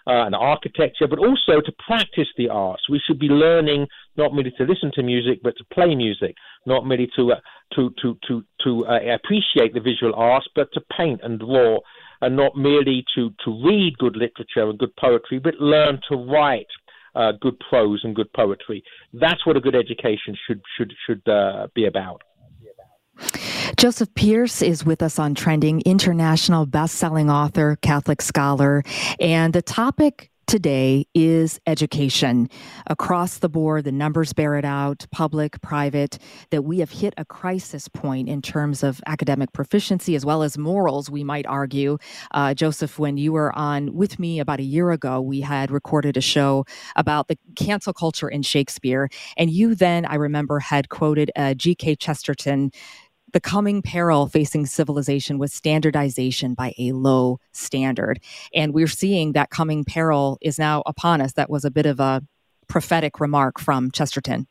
uh, 0.06 0.26
and 0.26 0.34
architecture, 0.34 1.06
but 1.08 1.18
also 1.18 1.60
to 1.60 1.72
practice 1.86 2.28
the 2.36 2.48
arts. 2.48 2.88
We 2.88 3.00
should 3.06 3.18
be 3.18 3.28
learning 3.28 3.86
not 4.16 4.32
merely 4.32 4.52
to 4.58 4.64
listen 4.64 4.90
to 4.94 5.02
music, 5.02 5.40
but 5.42 5.54
to 5.58 5.64
play 5.72 5.94
music, 5.94 6.34
not 6.64 6.86
merely 6.86 7.08
to 7.16 7.32
uh, 7.32 7.40
to 7.74 7.90
to 8.02 8.16
to 8.28 8.44
to 8.64 8.86
uh, 8.86 9.14
appreciate 9.14 9.74
the 9.74 9.80
visual 9.80 10.14
arts, 10.14 10.46
but 10.54 10.68
to 10.74 10.80
paint 10.96 11.20
and 11.22 11.40
draw, 11.40 11.78
and 12.20 12.36
not 12.36 12.56
merely 12.56 13.04
to 13.14 13.30
to 13.44 13.50
read 13.64 13.98
good 13.98 14.16
literature 14.16 14.68
and 14.68 14.78
good 14.78 14.94
poetry, 14.96 15.38
but 15.38 15.54
learn 15.60 16.00
to 16.08 16.16
write. 16.16 16.66
Uh, 17.14 17.32
good 17.40 17.58
prose 17.70 18.02
and 18.04 18.14
good 18.14 18.30
poetry. 18.34 18.84
That's 19.14 19.46
what 19.46 19.56
a 19.56 19.60
good 19.60 19.74
education 19.74 20.36
should 20.46 20.60
should 20.76 20.92
should 21.06 21.26
uh, 21.26 21.66
be 21.74 21.86
about. 21.86 22.20
Joseph 23.74 24.14
Pearce 24.14 24.62
is 24.62 24.84
with 24.86 25.02
us 25.02 25.18
on 25.18 25.34
Trending, 25.34 25.82
international 25.84 26.66
best-selling 26.66 27.28
author, 27.28 27.76
Catholic 27.82 28.22
scholar, 28.22 28.82
and 29.18 29.52
the 29.52 29.62
topic 29.62 30.30
today 30.46 31.04
is 31.12 31.60
education. 31.66 32.48
Across 32.86 33.38
the 33.38 33.48
board, 33.48 33.84
the 33.84 33.92
numbers 33.92 34.32
bear 34.32 34.54
it 34.54 34.64
out, 34.64 35.04
public, 35.10 35.60
private, 35.60 36.18
that 36.50 36.62
we 36.62 36.78
have 36.78 36.90
hit 36.90 37.14
a 37.16 37.24
crisis 37.24 37.88
point 37.88 38.28
in 38.28 38.40
terms 38.40 38.84
of 38.84 39.00
academic 39.06 39.52
proficiency 39.52 40.14
as 40.14 40.24
well 40.24 40.44
as 40.44 40.56
morals, 40.56 41.10
we 41.10 41.24
might 41.24 41.46
argue. 41.46 41.98
Uh, 42.30 42.54
Joseph, 42.54 42.98
when 42.98 43.16
you 43.16 43.32
were 43.32 43.52
on 43.58 43.92
with 43.94 44.20
me 44.20 44.38
about 44.38 44.60
a 44.60 44.64
year 44.64 44.92
ago, 44.92 45.20
we 45.20 45.40
had 45.40 45.70
recorded 45.72 46.16
a 46.16 46.20
show 46.20 46.64
about 46.94 47.26
the 47.26 47.36
cancel 47.56 47.92
culture 47.92 48.28
in 48.28 48.42
Shakespeare. 48.42 49.08
And 49.36 49.50
you 49.50 49.74
then, 49.74 50.06
I 50.06 50.14
remember, 50.14 50.60
had 50.60 50.88
quoted 50.88 51.32
uh, 51.34 51.54
G.K. 51.54 51.96
Chesterton 51.96 52.70
the 53.32 53.40
coming 53.40 53.82
peril 53.82 54.26
facing 54.26 54.66
civilization 54.66 55.38
was 55.38 55.52
standardization 55.52 56.54
by 56.54 56.72
a 56.78 56.92
low 56.92 57.38
standard. 57.52 58.20
And 58.54 58.72
we're 58.72 58.86
seeing 58.86 59.32
that 59.32 59.50
coming 59.50 59.84
peril 59.84 60.38
is 60.40 60.58
now 60.58 60.82
upon 60.86 61.20
us. 61.20 61.32
That 61.32 61.50
was 61.50 61.64
a 61.64 61.70
bit 61.70 61.86
of 61.86 62.00
a 62.00 62.22
prophetic 62.68 63.20
remark 63.20 63.60
from 63.60 63.90
Chesterton. 63.90 64.46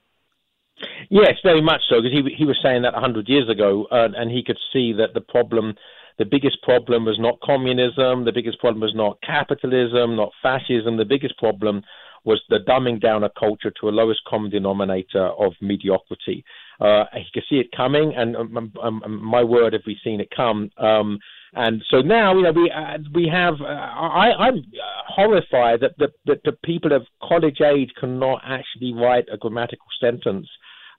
Yes, 1.09 1.35
very 1.43 1.61
much 1.61 1.81
so, 1.89 2.01
because 2.01 2.11
he, 2.11 2.35
he 2.35 2.45
was 2.45 2.59
saying 2.61 2.81
that 2.81 2.93
100 2.93 3.29
years 3.29 3.49
ago, 3.49 3.87
uh, 3.91 4.09
and 4.15 4.29
he 4.29 4.43
could 4.43 4.57
see 4.73 4.93
that 4.93 5.13
the 5.13 5.21
problem, 5.21 5.73
the 6.17 6.25
biggest 6.25 6.61
problem 6.63 7.05
was 7.05 7.17
not 7.19 7.39
communism, 7.41 8.25
the 8.25 8.33
biggest 8.33 8.59
problem 8.59 8.81
was 8.81 8.93
not 8.93 9.17
capitalism, 9.21 10.15
not 10.15 10.31
fascism, 10.41 10.97
the 10.97 11.05
biggest 11.05 11.37
problem 11.37 11.81
was 12.25 12.41
the 12.49 12.59
dumbing 12.67 12.99
down 12.99 13.23
of 13.23 13.31
culture 13.39 13.71
to 13.79 13.87
a 13.87 13.91
lowest 13.91 14.19
common 14.27 14.49
denominator 14.49 15.27
of 15.27 15.53
mediocrity. 15.61 16.43
Uh, 16.79 17.05
he 17.13 17.25
could 17.33 17.43
see 17.49 17.55
it 17.55 17.71
coming, 17.75 18.13
and 18.15 18.35
um, 18.35 18.57
um, 18.57 18.73
um, 18.81 19.03
um, 19.03 19.23
my 19.23 19.43
word, 19.43 19.73
have 19.73 19.83
we 19.85 19.97
seen 20.03 20.19
it 20.19 20.29
come? 20.35 20.69
Um, 20.77 21.19
and 21.53 21.81
so 21.89 22.01
now, 22.01 22.35
you 22.35 22.43
know, 22.43 22.51
we 22.51 22.69
uh, 22.69 22.97
we 23.13 23.29
have. 23.31 23.55
Uh, 23.61 23.65
I, 23.65 24.33
I'm 24.37 24.65
horrified 25.07 25.79
that 25.81 25.97
the, 25.97 26.09
that 26.25 26.43
the 26.43 26.51
people 26.63 26.91
of 26.91 27.07
college 27.23 27.61
age 27.61 27.91
cannot 27.97 28.41
actually 28.45 28.93
write 28.93 29.25
a 29.31 29.37
grammatical 29.37 29.87
sentence. 30.01 30.47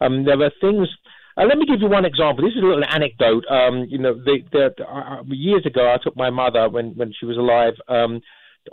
Um, 0.00 0.24
there 0.24 0.40
are 0.42 0.52
things. 0.60 0.88
Uh, 1.36 1.44
let 1.44 1.58
me 1.58 1.66
give 1.66 1.82
you 1.82 1.88
one 1.88 2.06
example. 2.06 2.42
This 2.42 2.56
is 2.56 2.62
a 2.62 2.66
little 2.66 2.84
anecdote. 2.88 3.44
You 3.88 3.98
know, 3.98 4.14
the, 4.14 4.38
the, 4.52 5.34
years 5.34 5.66
ago, 5.66 5.92
I 5.92 6.02
took 6.02 6.16
my 6.16 6.30
mother 6.30 6.70
when 6.70 6.96
when 6.96 7.12
she 7.18 7.26
was 7.26 7.36
alive. 7.36 7.74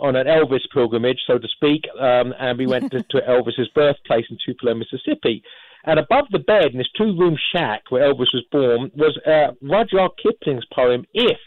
On 0.00 0.16
an 0.16 0.26
Elvis 0.26 0.62
pilgrimage, 0.72 1.20
so 1.24 1.38
to 1.38 1.46
speak, 1.46 1.84
um, 2.00 2.34
and 2.40 2.58
we 2.58 2.66
went 2.66 2.90
to, 2.90 3.04
to 3.04 3.20
Elvis's 3.28 3.68
birthplace 3.76 4.24
in 4.28 4.36
Tupelo, 4.44 4.74
Mississippi. 4.74 5.40
And 5.86 5.98
above 5.98 6.26
the 6.30 6.38
bed 6.38 6.72
in 6.72 6.78
this 6.78 6.88
two-room 6.96 7.36
shack 7.52 7.82
where 7.90 8.10
Elvis 8.10 8.32
was 8.32 8.44
born 8.50 8.90
was 8.94 9.18
uh, 9.26 9.52
Rudyard 9.60 10.12
Kipling's 10.22 10.64
poem 10.72 11.04
"If," 11.12 11.38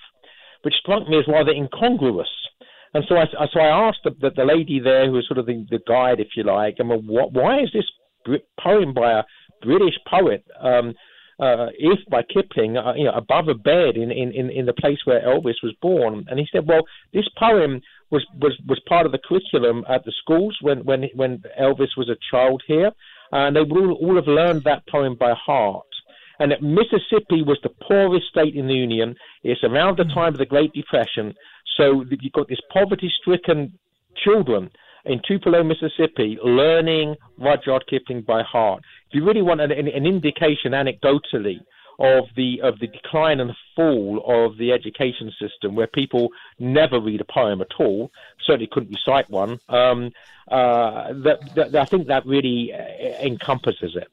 which 0.62 0.75
struck 0.75 1.08
me 1.08 1.17
as 1.17 1.27
rather 1.27 1.51
incongruous. 1.51 2.29
And 2.94 3.03
so 3.10 3.17
I, 3.17 3.25
so 3.51 3.60
I 3.60 3.88
asked 3.88 4.00
the, 4.03 4.12
the, 4.22 4.32
the 4.36 4.46
lady 4.46 4.79
there, 4.79 5.06
who 5.08 5.13
was 5.13 5.27
sort 5.27 5.39
of 5.39 5.46
the, 5.46 5.65
the 5.70 5.79
guide, 5.88 6.20
if 6.20 6.29
you 6.36 6.44
like, 6.44 6.77
I 6.79 6.84
mean, 6.84 7.06
what, 7.06 7.34
why 7.34 7.60
is 7.60 7.70
this 7.74 8.39
poem 8.60 8.94
by 8.94 9.20
a 9.20 9.24
British 9.62 9.96
poet, 10.10 10.46
um, 10.62 10.94
uh, 11.39 11.67
"If" 11.78 12.00
by 12.10 12.21
Kipling, 12.23 12.78
uh, 12.78 12.93
you 12.95 13.06
know, 13.06 13.13
above 13.13 13.47
a 13.47 13.56
bed 13.56 13.97
in, 13.97 14.12
in, 14.12 14.50
in 14.50 14.65
the 14.65 14.73
place 14.73 15.00
where 15.06 15.21
Elvis 15.21 15.63
was 15.63 15.76
born? 15.82 16.26
And 16.28 16.39
he 16.39 16.47
said, 16.52 16.67
well, 16.67 16.84
this 17.13 17.28
poem 17.38 17.82
was, 18.12 18.26
was, 18.39 18.54
was 18.67 18.80
part 18.88 19.06
of 19.06 19.12
the 19.12 19.19
curriculum 19.19 19.84
at 19.89 20.06
the 20.06 20.13
schools 20.21 20.58
when, 20.62 20.80
when, 20.86 21.10
when 21.15 21.43
Elvis 21.60 21.97
was 21.97 22.10
a 22.10 22.17
child 22.32 22.63
here 22.67 22.91
and 23.32 23.56
they 23.56 23.62
would 23.62 23.72
all, 23.72 23.94
all 23.94 24.16
have 24.16 24.28
learned 24.28 24.63
that 24.63 24.88
poem 24.88 25.16
by 25.20 25.34
heart. 25.34 25.86
And 26.40 26.52
that 26.52 26.62
Mississippi 26.62 27.42
was 27.42 27.58
the 27.63 27.74
poorest 27.88 28.28
state 28.28 28.56
in 28.56 28.68
the 28.68 28.74
Union. 28.74 29.16
It's 29.44 29.63
around 29.63 29.98
the 29.98 30.04
time 30.06 30.34
of 30.34 30.38
the 30.38 30.46
Great 30.46 30.72
Depression. 30.74 31.34
So 31.78 32.04
you've 32.22 32.34
got 32.34 32.48
this 32.48 32.62
poverty 32.72 33.12
stricken 33.22 33.78
children 34.24 34.70
in 35.06 35.22
Tupelo, 35.28 35.63
Mississippi, 35.63 36.38
learning 36.44 37.16
Rudyard 37.40 37.86
Kipling 37.90 38.22
by 38.22 38.44
heart. 38.44 38.84
If 39.10 39.16
you 39.16 39.26
really 39.26 39.42
want 39.42 39.62
an, 39.62 39.72
an, 39.72 39.88
an 39.88 40.06
indication 40.06 40.74
anecdotally 40.74 41.58
of 42.00 42.26
the 42.36 42.62
of 42.62 42.80
the 42.80 42.88
decline 42.88 43.40
and 43.40 43.52
fall 43.76 44.24
of 44.26 44.58
the 44.58 44.72
education 44.72 45.32
system, 45.40 45.76
where 45.76 45.88
people 45.88 46.30
never 46.60 47.00
read 47.00 47.22
a 47.22 47.26
poem 47.26 47.62
at 47.62 47.72
all, 47.80 48.12
certainly 48.46 48.68
couldn't 48.72 48.90
recite 48.90 49.30
one. 49.30 49.60
Um, 49.70 50.12
uh, 50.48 51.14
that, 51.24 51.40
that, 51.56 51.76
I 51.76 51.86
think 51.86 52.08
that 52.08 52.26
really 52.26 52.72
uh, 52.74 53.26
encompasses 53.26 53.96
it. 53.96 54.08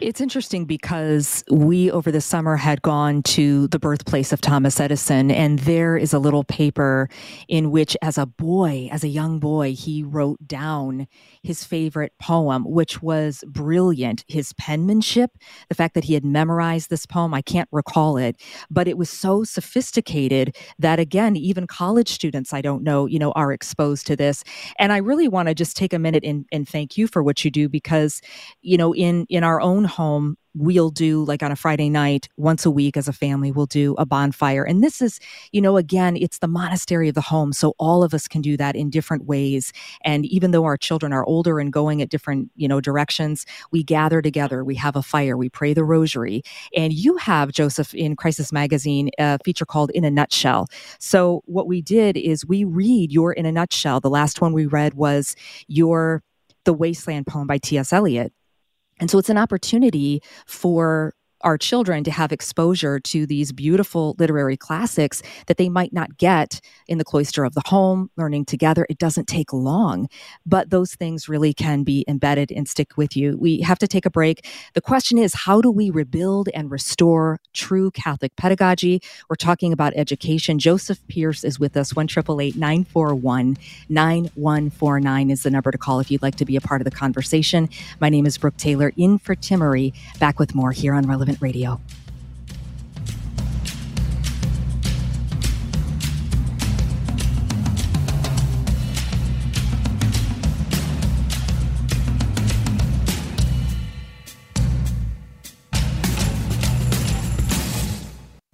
It's 0.00 0.20
interesting 0.20 0.64
because 0.64 1.44
we 1.50 1.90
over 1.90 2.12
the 2.12 2.20
summer 2.20 2.56
had 2.56 2.80
gone 2.82 3.22
to 3.24 3.66
the 3.68 3.78
birthplace 3.78 4.32
of 4.32 4.40
Thomas 4.40 4.78
Edison, 4.78 5.30
and 5.30 5.58
there 5.60 5.96
is 5.96 6.12
a 6.12 6.18
little 6.18 6.44
paper 6.44 7.08
in 7.48 7.70
which, 7.70 7.96
as 8.00 8.18
a 8.18 8.26
boy, 8.26 8.88
as 8.92 9.02
a 9.02 9.08
young 9.08 9.40
boy, 9.40 9.74
he 9.74 10.02
wrote 10.02 10.46
down 10.46 11.08
his 11.42 11.64
favorite 11.64 12.12
poem, 12.20 12.64
which 12.64 13.02
was 13.02 13.42
brilliant. 13.48 14.24
His 14.28 14.52
penmanship, 14.54 15.32
the 15.68 15.74
fact 15.74 15.94
that 15.94 16.04
he 16.04 16.14
had 16.14 16.24
memorized 16.24 16.88
this 16.90 17.06
poem, 17.06 17.34
I 17.34 17.42
can't 17.42 17.68
recall 17.72 18.16
it, 18.16 18.40
but 18.70 18.86
it 18.86 18.96
was 18.96 19.10
so 19.10 19.42
sophisticated 19.42 20.56
that, 20.78 21.00
again, 21.00 21.36
even 21.36 21.66
college 21.66 22.08
students, 22.08 22.52
I 22.52 22.60
don't 22.60 22.84
know, 22.84 23.06
you 23.06 23.18
know, 23.18 23.32
are 23.32 23.52
exposed 23.52 24.06
to 24.06 24.16
this. 24.16 24.44
And 24.78 24.92
I 24.92 24.98
really 24.98 25.28
want 25.28 25.48
to 25.48 25.54
just 25.54 25.76
take 25.76 25.92
a 25.92 25.98
minute 25.98 26.24
and, 26.24 26.46
and 26.52 26.68
thank 26.68 26.96
you 26.96 27.08
for 27.08 27.22
what 27.22 27.44
you 27.44 27.50
do 27.50 27.68
because, 27.68 28.20
you 28.62 28.76
know, 28.76 28.94
in 28.94 29.26
in 29.28 29.44
our 29.44 29.47
own 29.60 29.84
home 29.84 30.36
we'll 30.58 30.90
do 30.90 31.24
like 31.24 31.42
on 31.42 31.52
a 31.52 31.56
Friday 31.56 31.88
night, 31.88 32.28
once 32.36 32.66
a 32.66 32.70
week 32.70 32.96
as 32.96 33.08
a 33.08 33.12
family, 33.12 33.52
we'll 33.52 33.66
do 33.66 33.94
a 33.96 34.04
bonfire. 34.04 34.64
And 34.64 34.82
this 34.82 35.00
is, 35.00 35.20
you 35.52 35.60
know, 35.60 35.76
again, 35.76 36.16
it's 36.16 36.38
the 36.38 36.48
monastery 36.48 37.08
of 37.08 37.14
the 37.14 37.20
home. 37.20 37.52
So 37.52 37.74
all 37.78 38.02
of 38.02 38.12
us 38.12 38.26
can 38.26 38.42
do 38.42 38.56
that 38.56 38.74
in 38.74 38.90
different 38.90 39.26
ways. 39.26 39.72
And 40.04 40.26
even 40.26 40.50
though 40.50 40.64
our 40.64 40.76
children 40.76 41.12
are 41.12 41.24
older 41.24 41.60
and 41.60 41.72
going 41.72 42.02
at 42.02 42.08
different, 42.08 42.50
you 42.56 42.66
know, 42.66 42.80
directions, 42.80 43.46
we 43.70 43.82
gather 43.82 44.20
together, 44.20 44.64
we 44.64 44.74
have 44.74 44.96
a 44.96 45.02
fire, 45.02 45.36
we 45.36 45.48
pray 45.48 45.74
the 45.74 45.84
rosary. 45.84 46.42
And 46.74 46.92
you 46.92 47.16
have, 47.18 47.52
Joseph, 47.52 47.94
in 47.94 48.16
Crisis 48.16 48.52
Magazine, 48.52 49.10
a 49.18 49.38
feature 49.44 49.66
called 49.66 49.90
In 49.92 50.04
a 50.04 50.10
Nutshell. 50.10 50.66
So 50.98 51.42
what 51.46 51.68
we 51.68 51.80
did 51.80 52.16
is 52.16 52.44
we 52.44 52.64
read 52.64 53.12
your 53.12 53.32
In 53.32 53.46
a 53.46 53.52
Nutshell. 53.52 54.00
The 54.00 54.10
last 54.10 54.40
one 54.40 54.52
we 54.52 54.66
read 54.66 54.94
was 54.94 55.36
your 55.68 56.22
The 56.64 56.72
Wasteland 56.72 57.26
poem 57.26 57.46
by 57.46 57.58
T.S. 57.58 57.92
Eliot. 57.92 58.32
And 59.00 59.10
so 59.10 59.18
it's 59.18 59.30
an 59.30 59.38
opportunity 59.38 60.22
for 60.46 61.14
our 61.42 61.58
children 61.58 62.04
to 62.04 62.10
have 62.10 62.32
exposure 62.32 62.98
to 63.00 63.26
these 63.26 63.52
beautiful 63.52 64.16
literary 64.18 64.56
classics 64.56 65.22
that 65.46 65.56
they 65.56 65.68
might 65.68 65.92
not 65.92 66.18
get 66.18 66.60
in 66.86 66.98
the 66.98 67.04
cloister 67.04 67.44
of 67.44 67.54
the 67.54 67.62
home, 67.66 68.10
learning 68.16 68.44
together. 68.44 68.86
It 68.88 68.98
doesn't 68.98 69.28
take 69.28 69.52
long, 69.52 70.08
but 70.46 70.70
those 70.70 70.94
things 70.94 71.28
really 71.28 71.52
can 71.52 71.84
be 71.84 72.04
embedded 72.08 72.50
and 72.50 72.68
stick 72.68 72.96
with 72.96 73.16
you. 73.16 73.36
We 73.38 73.60
have 73.60 73.78
to 73.78 73.88
take 73.88 74.06
a 74.06 74.10
break. 74.10 74.46
The 74.74 74.80
question 74.80 75.18
is 75.18 75.34
how 75.34 75.60
do 75.60 75.70
we 75.70 75.90
rebuild 75.90 76.48
and 76.54 76.70
restore 76.70 77.40
true 77.52 77.90
Catholic 77.90 78.34
pedagogy? 78.36 79.00
We're 79.28 79.36
talking 79.36 79.72
about 79.72 79.92
education. 79.96 80.58
Joseph 80.58 81.00
Pearce 81.08 81.44
is 81.44 81.58
with 81.58 81.76
us. 81.76 81.94
1 81.94 82.08
941 82.16 83.56
9149 83.88 85.30
is 85.30 85.42
the 85.42 85.50
number 85.50 85.70
to 85.70 85.78
call 85.78 86.00
if 86.00 86.10
you'd 86.10 86.22
like 86.22 86.36
to 86.36 86.44
be 86.44 86.56
a 86.56 86.60
part 86.60 86.80
of 86.80 86.84
the 86.84 86.90
conversation. 86.90 87.68
My 88.00 88.08
name 88.08 88.26
is 88.26 88.38
Brooke 88.38 88.56
Taylor 88.56 88.92
in 88.96 89.18
for 89.18 89.34
Timmerie. 89.34 89.92
Back 90.18 90.38
with 90.38 90.54
more 90.54 90.72
here 90.72 90.94
on 90.94 91.06
Relevant 91.06 91.27
Relevant 91.28 91.42
Radio. 91.42 91.80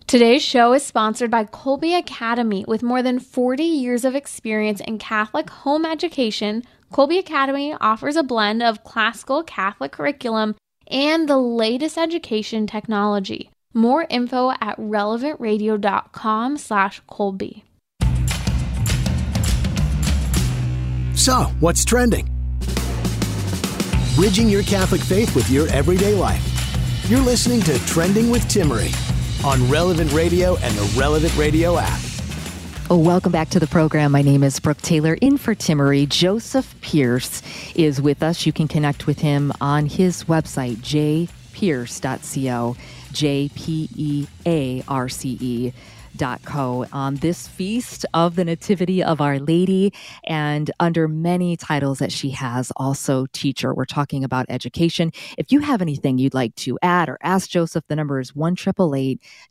Today's 0.07 0.43
show 0.43 0.73
is 0.73 0.85
sponsored 0.85 1.29
by 1.31 1.45
Kolbe 1.45 1.99
Academy. 1.99 2.65
With 2.69 2.85
more 2.85 3.03
than 3.03 3.19
40 3.19 3.65
years 3.65 4.05
of 4.05 4.15
experience 4.15 4.81
in 4.81 4.99
Catholic 4.99 5.51
home 5.51 5.85
education, 5.85 6.63
Kolbe 6.93 7.19
Academy 7.19 7.75
offers 7.81 8.15
a 8.15 8.23
blend 8.23 8.63
of 8.63 8.85
classical 8.85 9.43
Catholic 9.43 9.91
curriculum 9.91 10.55
and 10.88 11.29
the 11.29 11.38
latest 11.38 11.99
education 11.99 12.66
technology. 12.66 13.51
More 13.73 14.07
info 14.09 14.51
at 14.61 14.77
relevantradio.com 14.79 16.59
slash 16.59 17.03
Kolbe. 17.11 17.62
So, 21.16 21.44
what's 21.61 21.85
trending? 21.85 22.29
Bridging 24.14 24.49
your 24.49 24.62
Catholic 24.62 25.01
faith 25.01 25.35
with 25.35 25.51
your 25.51 25.68
everyday 25.68 26.14
life. 26.14 26.51
You're 27.09 27.20
listening 27.20 27.61
to 27.62 27.79
Trending 27.87 28.31
with 28.31 28.42
Timmerie 28.44 28.94
on 29.44 29.68
Relevant 29.70 30.12
Radio 30.12 30.57
and 30.57 30.75
the 30.75 30.99
Relevant 30.99 31.37
Radio 31.37 31.79
app. 31.79 32.13
Oh, 32.90 32.99
welcome 32.99 33.33
back 33.33 33.49
to 33.49 33.59
the 33.59 33.66
program. 33.66 34.12
My 34.12 34.20
name 34.20 34.42
is 34.42 34.61
Brooke 34.61 34.83
Taylor 34.83 35.14
in 35.14 35.38
for 35.38 35.55
Timmerie. 35.55 36.07
Joseph 36.07 36.75
Pearce 36.83 37.40
is 37.75 37.99
with 37.99 38.23
us. 38.23 38.44
You 38.44 38.53
can 38.53 38.68
connect 38.68 39.07
with 39.07 39.20
him 39.20 39.55
on 39.59 39.87
his 39.87 40.25
website, 40.25 40.77
jpearce.co, 41.57 42.77
J 43.11 43.51
P 43.55 43.88
E 43.97 44.27
A 44.44 44.85
R 44.87 45.09
C 45.09 45.38
E 45.40 45.73
Dot 46.16 46.42
co 46.44 46.85
on 46.92 47.16
this 47.16 47.49
feast 47.49 48.05
of 48.12 48.37
the 48.37 48.44
Nativity 48.44 49.03
of 49.03 49.18
Our 49.23 49.38
Lady 49.38 49.94
and 50.25 50.70
under 50.79 51.09
many 51.09 51.57
titles 51.57 52.01
that 52.01 52.12
she 52.12 52.31
has, 52.33 52.70
also 52.77 53.25
teacher. 53.33 53.73
We're 53.73 53.87
talking 53.87 54.25
about 54.25 54.44
education. 54.51 55.11
If 55.38 55.51
you 55.51 55.61
have 55.61 55.81
anything 55.81 56.18
you'd 56.18 56.35
like 56.35 56.55
to 56.57 56.79
add 56.83 57.09
or 57.09 57.16
ask 57.23 57.49
Joseph, 57.49 57.85
the 57.88 57.97
number 57.97 58.20
is 58.20 58.37
1 58.37 58.57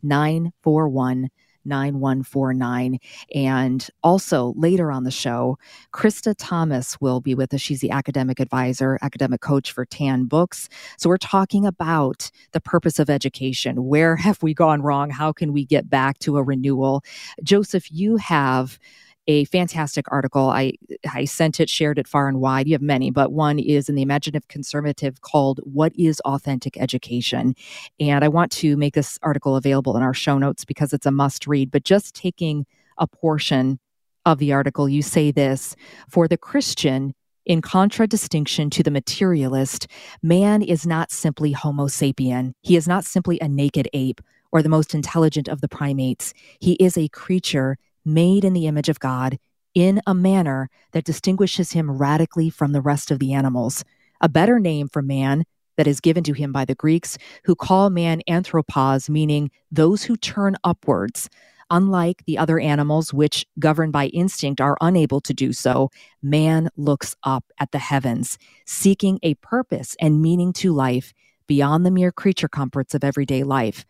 941 0.04 1.30
9149. 1.66 3.00
And 3.34 3.90
also 4.04 4.54
later 4.56 4.92
on 4.92 5.04
the 5.04 5.12
show, 5.12 5.58
Krista 5.94 6.36
Thomas 6.38 7.00
will 7.00 7.22
be 7.22 7.36
with 7.36 7.54
us. 7.54 7.62
She's 7.62 7.82
the 7.82 7.92
academic 7.92 8.40
advisor, 8.40 8.98
academic 9.02 9.42
coach 9.42 9.72
for 9.72 9.86
TAN 9.86 10.26
Books. 10.26 10.70
So 10.98 11.10
we're 11.10 11.18
talking 11.18 11.66
about 11.66 12.32
the 12.52 12.62
purpose 12.62 13.00
of 13.00 13.10
education. 13.10 13.86
Where 13.86 14.16
have 14.24 14.42
we 14.44 14.54
gone 14.54 14.82
wrong? 14.82 15.10
How 15.10 15.32
can 15.32 15.54
we 15.54 15.66
get 15.66 15.90
back 15.90 16.20
to 16.20 16.38
a 16.38 16.44
renewal? 16.44 17.04
Joseph, 17.44 17.92
you 17.92 18.18
have 18.18 18.80
a 19.28 19.46
fantastic 19.46 20.06
article. 20.12 20.50
I 20.50 20.74
I 21.12 21.26
sent 21.26 21.60
it, 21.60 21.70
shared 21.70 21.98
it 21.98 22.08
far 22.08 22.28
and 22.28 22.40
wide. 22.40 22.68
You 22.68 22.74
have 22.74 22.82
many, 22.82 23.12
but 23.12 23.32
one 23.32 23.60
is 23.60 23.90
in 23.90 23.96
the 23.96 24.02
Imaginative 24.02 24.48
Conservative 24.48 25.22
called 25.22 25.60
"What 25.64 25.94
is 25.96 26.20
Authentic 26.22 26.78
Education?" 26.78 27.56
And 28.00 28.24
I 28.24 28.28
want 28.28 28.52
to 28.54 28.76
make 28.78 28.94
this 28.96 29.18
article 29.22 29.56
available 29.56 29.96
in 29.96 30.04
our 30.04 30.14
show 30.14 30.38
notes 30.38 30.66
because 30.66 30.94
it's 30.94 31.06
a 31.06 31.12
must 31.12 31.48
read. 31.48 31.72
But 31.72 31.84
just 31.84 32.16
taking 32.16 32.66
a 32.98 33.08
portion 33.08 33.80
of 34.26 34.40
the 34.40 34.54
article, 34.54 34.88
you 34.88 35.02
say 35.02 35.32
this 35.32 35.76
for 36.10 36.28
the 36.28 36.38
Christian. 36.38 37.14
In 37.46 37.62
contradistinction 37.62 38.70
to 38.70 38.84
the 38.84 38.90
materialist, 38.90 39.88
man 40.22 40.62
is 40.62 40.88
not 40.88 41.12
simply 41.12 41.52
Homo 41.52 41.88
sapien. 41.88 42.54
He 42.62 42.78
is 42.78 42.88
not 42.88 43.04
simply 43.04 43.38
a 43.42 43.50
naked 43.50 43.90
ape 43.92 44.22
or 44.54 44.62
the 44.62 44.70
most 44.70 44.96
intelligent 44.96 45.50
of 45.50 45.60
the 45.60 45.68
primates. 45.68 46.34
He 46.62 46.74
is 46.76 46.98
a 46.98 47.10
creature 47.10 47.78
made 48.06 48.44
in 48.44 48.54
the 48.54 48.68
image 48.68 48.90
of 48.90 49.00
God 49.00 49.38
in 49.74 50.02
a 50.06 50.14
manner 50.14 50.70
that 50.92 51.06
distinguishes 51.06 51.72
him 51.72 51.92
radically 51.92 52.50
from 52.50 52.72
the 52.72 52.82
rest 52.82 53.12
of 53.12 53.20
the 53.20 53.34
animals. 53.34 53.84
A 54.22 54.30
better 54.30 54.60
name 54.60 54.88
for 54.88 55.02
man 55.02 55.46
that 55.78 55.88
is 55.88 56.00
given 56.00 56.24
to 56.24 56.34
him 56.34 56.52
by 56.52 56.66
the 56.66 56.76
Greeks, 56.76 57.18
who 57.46 57.56
call 57.56 57.90
man 57.90 58.22
anthropos, 58.28 59.10
meaning 59.10 59.50
those 59.72 60.04
who 60.04 60.16
turn 60.16 60.56
upwards. 60.64 61.30
Unlike 61.72 62.26
the 62.26 62.38
other 62.38 62.60
animals, 62.60 63.14
which, 63.14 63.48
governed 63.58 63.94
by 63.94 64.08
instinct, 64.08 64.62
are 64.62 64.78
unable 64.82 65.20
to 65.22 65.34
do 65.34 65.52
so, 65.54 65.90
man 66.22 66.70
looks 66.78 67.16
up 67.24 67.46
at 67.60 67.72
the 67.72 67.80
heavens, 67.80 68.38
seeking 68.68 69.18
a 69.24 69.34
purpose 69.36 69.96
and 70.00 70.22
meaning 70.22 70.54
to 70.54 70.72
life 70.72 71.14
beyond 71.48 71.86
the 71.86 71.92
mere 71.92 72.12
creature 72.12 72.48
comforts 72.48 72.94
of 72.94 73.04
everyday 73.04 73.44
life 73.44 73.86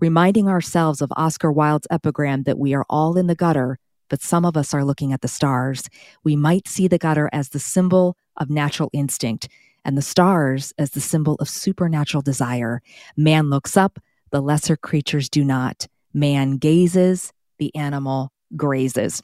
reminding 0.00 0.48
ourselves 0.48 1.00
of 1.00 1.12
Oscar 1.16 1.52
Wilde's 1.52 1.86
epigram 1.90 2.44
that 2.44 2.58
we 2.58 2.74
are 2.74 2.84
all 2.88 3.16
in 3.16 3.26
the 3.26 3.34
gutter, 3.34 3.78
but 4.08 4.22
some 4.22 4.44
of 4.44 4.56
us 4.56 4.72
are 4.74 4.84
looking 4.84 5.12
at 5.12 5.20
the 5.20 5.28
stars. 5.28 5.88
We 6.24 6.36
might 6.36 6.68
see 6.68 6.88
the 6.88 6.98
gutter 6.98 7.28
as 7.32 7.50
the 7.50 7.58
symbol 7.58 8.16
of 8.36 8.50
natural 8.50 8.90
instinct 8.92 9.48
and 9.84 9.96
the 9.96 10.02
stars 10.02 10.72
as 10.78 10.90
the 10.90 11.00
symbol 11.00 11.36
of 11.36 11.48
supernatural 11.48 12.22
desire. 12.22 12.82
Man 13.16 13.50
looks 13.50 13.76
up, 13.76 13.98
the 14.30 14.40
lesser 14.40 14.76
creatures 14.76 15.28
do 15.28 15.44
not. 15.44 15.86
Man 16.12 16.56
gazes, 16.56 17.32
the 17.58 17.74
animal 17.74 18.32
grazes. 18.56 19.22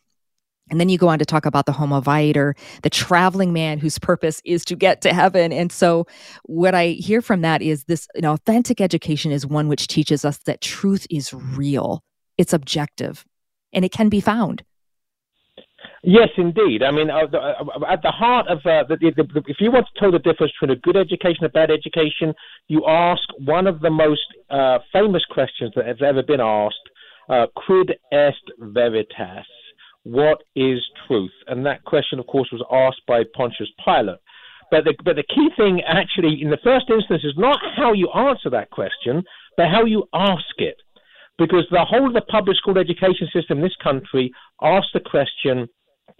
And 0.71 0.81
then 0.81 0.89
you 0.89 0.97
go 0.97 1.09
on 1.09 1.19
to 1.19 1.27
talk 1.27 1.45
about 1.45 1.67
the 1.67 1.73
homo 1.73 2.01
viator, 2.01 2.55
the 2.83 2.91
traveling 2.91 3.53
man 3.53 3.79
whose 3.79 3.99
purpose 3.99 4.41
is 4.45 4.65
to 4.67 4.75
get 4.75 5.03
to 5.03 5.13
heaven. 5.13 5.53
And 5.53 5.71
so, 5.71 6.07
what 6.45 6.75
I 6.75 6.89
hear 6.89 7.21
from 7.21 7.43
that 7.43 7.61
is 7.61 7.85
this 7.85 8.09
know, 8.17 8.33
authentic 8.33 8.81
education 8.81 9.31
is 9.31 9.47
one 9.47 9.69
which 9.69 9.89
teaches 9.89 10.25
us 10.25 10.39
that 10.39 10.63
truth 10.63 11.07
is 11.11 11.35
real, 11.35 12.03
it's 12.39 12.53
objective, 12.53 13.25
and 13.73 13.85
it 13.85 13.93
can 13.93 14.09
be 14.09 14.21
found. 14.21 14.65
Yes, 16.03 16.29
indeed. 16.37 16.83
I 16.83 16.91
mean, 16.91 17.11
uh, 17.11 17.27
uh, 17.33 17.85
at 17.89 18.03
the 18.03 18.11
heart 18.11 18.47
of 18.49 18.59
uh, 18.59 18.85
the, 18.89 18.97
the, 19.01 19.23
the, 19.23 19.43
if 19.47 19.57
you 19.61 19.71
want 19.71 19.87
to 19.87 20.01
tell 20.01 20.13
the 20.13 20.19
difference 20.19 20.53
between 20.61 20.77
a 20.77 20.81
good 20.81 20.97
education 20.97 21.45
and 21.45 21.47
a 21.47 21.53
bad 21.53 21.71
education, 21.71 22.35
you 22.69 22.87
ask 22.87 23.23
one 23.39 23.67
of 23.67 23.81
the 23.81 23.91
most 23.91 24.21
uh, 24.51 24.79
famous 24.93 25.25
questions 25.31 25.73
that 25.77 25.87
has 25.87 25.97
ever 26.05 26.23
been 26.23 26.41
asked: 26.41 26.77
uh, 27.29 27.47
"Quid 27.55 27.93
est 28.13 28.45
veritas?" 28.59 29.47
What 30.05 30.43
is 30.55 30.79
truth? 31.07 31.33
And 31.49 31.67
that 31.67 31.85
question, 31.85 32.19
of 32.19 32.27
course, 32.27 32.49
was 32.53 32.65
asked 32.71 33.03
by 33.07 33.25
Pontius 33.35 33.71
Pilate. 33.85 34.21
But 34.71 34.85
the, 34.85 34.95
but 35.05 35.17
the 35.17 35.25
key 35.25 35.49
thing, 35.57 35.83
actually, 35.87 36.41
in 36.41 36.51
the 36.51 36.59
first 36.63 36.87
instance, 36.91 37.23
is 37.25 37.35
not 37.37 37.59
how 37.77 37.93
you 37.93 38.11
answer 38.11 38.51
that 38.51 38.71
question, 38.71 39.23
but 39.57 39.69
how 39.69 39.85
you 39.85 40.05
ask 40.15 40.57
it. 40.59 40.77
Because 41.39 41.67
the 41.71 41.85
whole 41.85 42.07
of 42.07 42.15
the 42.15 42.21
public 42.23 42.57
school 42.57 42.79
education 42.79 43.29
system 43.33 43.59
in 43.59 43.65
this 43.65 43.77
country 43.83 44.31
asks 44.63 44.91
the 44.95 45.01
question, 45.01 45.69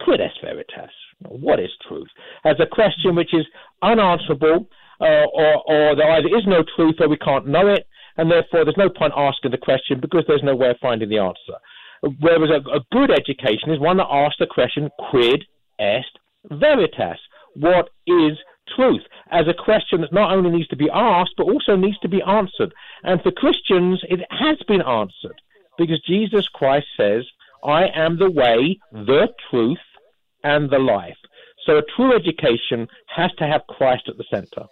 quid 0.01 0.19
est 0.19 0.41
veritas? 0.41 0.91
What 1.19 1.59
is 1.59 1.69
truth? 1.87 2.07
As 2.43 2.57
a 2.59 2.65
question 2.65 3.15
which 3.15 3.33
is 3.33 3.45
unanswerable, 3.81 4.67
uh, 4.99 5.25
or, 5.33 5.63
or 5.71 5.95
there 5.95 6.11
either 6.11 6.27
is 6.27 6.45
no 6.45 6.63
truth 6.75 6.95
or 6.99 7.07
we 7.07 7.17
can't 7.17 7.47
know 7.47 7.67
it, 7.67 7.87
and 8.17 8.29
therefore 8.29 8.65
there's 8.65 8.77
no 8.77 8.89
point 8.89 9.13
asking 9.15 9.51
the 9.51 9.57
question 9.57 9.99
because 9.99 10.23
there's 10.27 10.43
no 10.43 10.55
way 10.55 10.69
of 10.69 10.77
finding 10.81 11.09
the 11.09 11.17
answer. 11.19 11.57
Whereas 12.01 12.49
a, 12.49 12.69
a 12.69 12.81
good 12.91 13.11
education 13.11 13.71
is 13.71 13.79
one 13.79 13.97
that 13.97 14.07
asks 14.09 14.37
the 14.39 14.47
question, 14.47 14.89
quid 15.09 15.45
est 15.79 16.19
veritas? 16.49 17.19
What 17.55 17.89
is 18.05 18.37
truth? 18.75 19.01
As 19.31 19.47
a 19.47 19.53
question 19.53 20.01
that 20.01 20.13
not 20.13 20.31
only 20.31 20.49
needs 20.49 20.67
to 20.69 20.75
be 20.75 20.89
asked, 20.89 21.33
but 21.37 21.45
also 21.45 21.75
needs 21.75 21.97
to 21.99 22.09
be 22.09 22.21
answered. 22.21 22.73
And 23.03 23.21
for 23.21 23.31
Christians, 23.31 24.01
it 24.09 24.21
has 24.29 24.57
been 24.67 24.81
answered 24.81 25.39
because 25.77 26.01
Jesus 26.01 26.47
Christ 26.49 26.87
says, 26.97 27.25
I 27.63 27.87
am 27.87 28.17
the 28.17 28.29
way, 28.29 28.79
the 28.91 29.29
truth, 29.49 29.79
and 30.43 30.69
the 30.69 30.79
life. 30.79 31.17
So 31.65 31.77
a 31.77 31.83
true 31.95 32.15
education 32.15 32.87
has 33.07 33.31
to 33.39 33.47
have 33.47 33.65
Christ 33.67 34.07
at 34.07 34.17
the 34.17 34.25
center. 34.29 34.67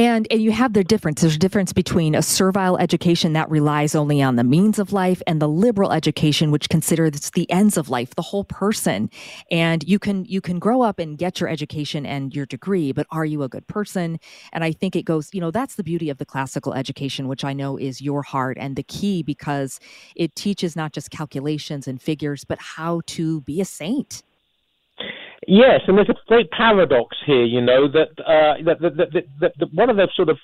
And 0.00 0.26
and 0.30 0.40
you 0.40 0.50
have 0.52 0.72
the 0.72 0.82
difference. 0.82 1.20
There's 1.20 1.34
a 1.34 1.38
difference 1.38 1.74
between 1.74 2.14
a 2.14 2.22
servile 2.22 2.78
education 2.78 3.34
that 3.34 3.50
relies 3.50 3.94
only 3.94 4.22
on 4.22 4.36
the 4.36 4.44
means 4.44 4.78
of 4.78 4.94
life 4.94 5.20
and 5.26 5.42
the 5.42 5.46
liberal 5.46 5.92
education 5.92 6.50
which 6.50 6.70
considers 6.70 7.28
the 7.32 7.50
ends 7.50 7.76
of 7.76 7.90
life, 7.90 8.14
the 8.14 8.22
whole 8.22 8.44
person. 8.44 9.10
And 9.50 9.86
you 9.86 9.98
can 9.98 10.24
you 10.24 10.40
can 10.40 10.58
grow 10.58 10.80
up 10.80 10.98
and 10.98 11.18
get 11.18 11.38
your 11.38 11.50
education 11.50 12.06
and 12.06 12.34
your 12.34 12.46
degree, 12.46 12.92
but 12.92 13.06
are 13.10 13.26
you 13.26 13.42
a 13.42 13.48
good 13.50 13.66
person? 13.66 14.18
And 14.54 14.64
I 14.64 14.72
think 14.72 14.96
it 14.96 15.02
goes, 15.02 15.28
you 15.34 15.40
know, 15.42 15.50
that's 15.50 15.74
the 15.74 15.84
beauty 15.84 16.08
of 16.08 16.16
the 16.16 16.24
classical 16.24 16.72
education, 16.72 17.28
which 17.28 17.44
I 17.44 17.52
know 17.52 17.76
is 17.76 18.00
your 18.00 18.22
heart 18.22 18.56
and 18.58 18.76
the 18.76 18.82
key 18.82 19.22
because 19.22 19.80
it 20.16 20.34
teaches 20.34 20.74
not 20.74 20.94
just 20.94 21.10
calculations 21.10 21.86
and 21.86 22.00
figures, 22.00 22.42
but 22.42 22.58
how 22.58 23.02
to 23.08 23.42
be 23.42 23.60
a 23.60 23.66
saint. 23.66 24.22
Yes, 25.52 25.80
and 25.88 25.98
there's 25.98 26.08
a 26.08 26.14
great 26.28 26.48
paradox 26.52 27.16
here, 27.26 27.42
you 27.42 27.60
know, 27.60 27.88
that, 27.88 28.10
uh, 28.24 28.62
that, 28.64 28.80
that, 28.80 29.12
that, 29.40 29.52
that, 29.58 29.74
one 29.74 29.90
of 29.90 29.96
the 29.96 30.06
sort 30.14 30.28
of 30.28 30.38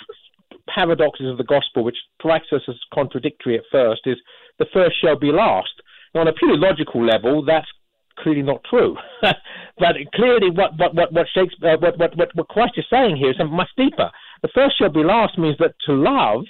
paradoxes 0.66 1.30
of 1.30 1.38
the 1.38 1.44
gospel, 1.44 1.84
which 1.84 1.94
strikes 2.18 2.48
us 2.52 2.62
as 2.66 2.74
contradictory 2.92 3.56
at 3.56 3.62
first, 3.70 4.00
is 4.06 4.16
the 4.58 4.66
first 4.72 4.96
shall 5.00 5.16
be 5.16 5.30
last. 5.30 5.70
On 6.16 6.26
a 6.26 6.32
purely 6.32 6.58
logical 6.58 7.06
level, 7.06 7.44
that's 7.44 7.68
clearly 8.18 8.42
not 8.42 8.64
true. 8.68 8.96
but 9.78 9.94
clearly, 10.12 10.50
what 10.50 10.76
what 10.76 10.92
what 10.92 11.12
what 11.12 11.26
Shakespeare, 11.32 11.74
uh, 11.74 11.76
what, 11.78 11.96
what 12.00 12.16
what 12.16 12.34
what 12.34 12.48
Christ 12.48 12.72
is 12.76 12.86
saying 12.90 13.16
here 13.16 13.30
is 13.30 13.36
something 13.36 13.56
much 13.56 13.70
deeper. 13.76 14.10
The 14.42 14.48
first 14.54 14.76
shall 14.76 14.90
be 14.90 15.04
last 15.04 15.38
means 15.38 15.56
that 15.58 15.74
to 15.86 15.92
love 15.92 16.42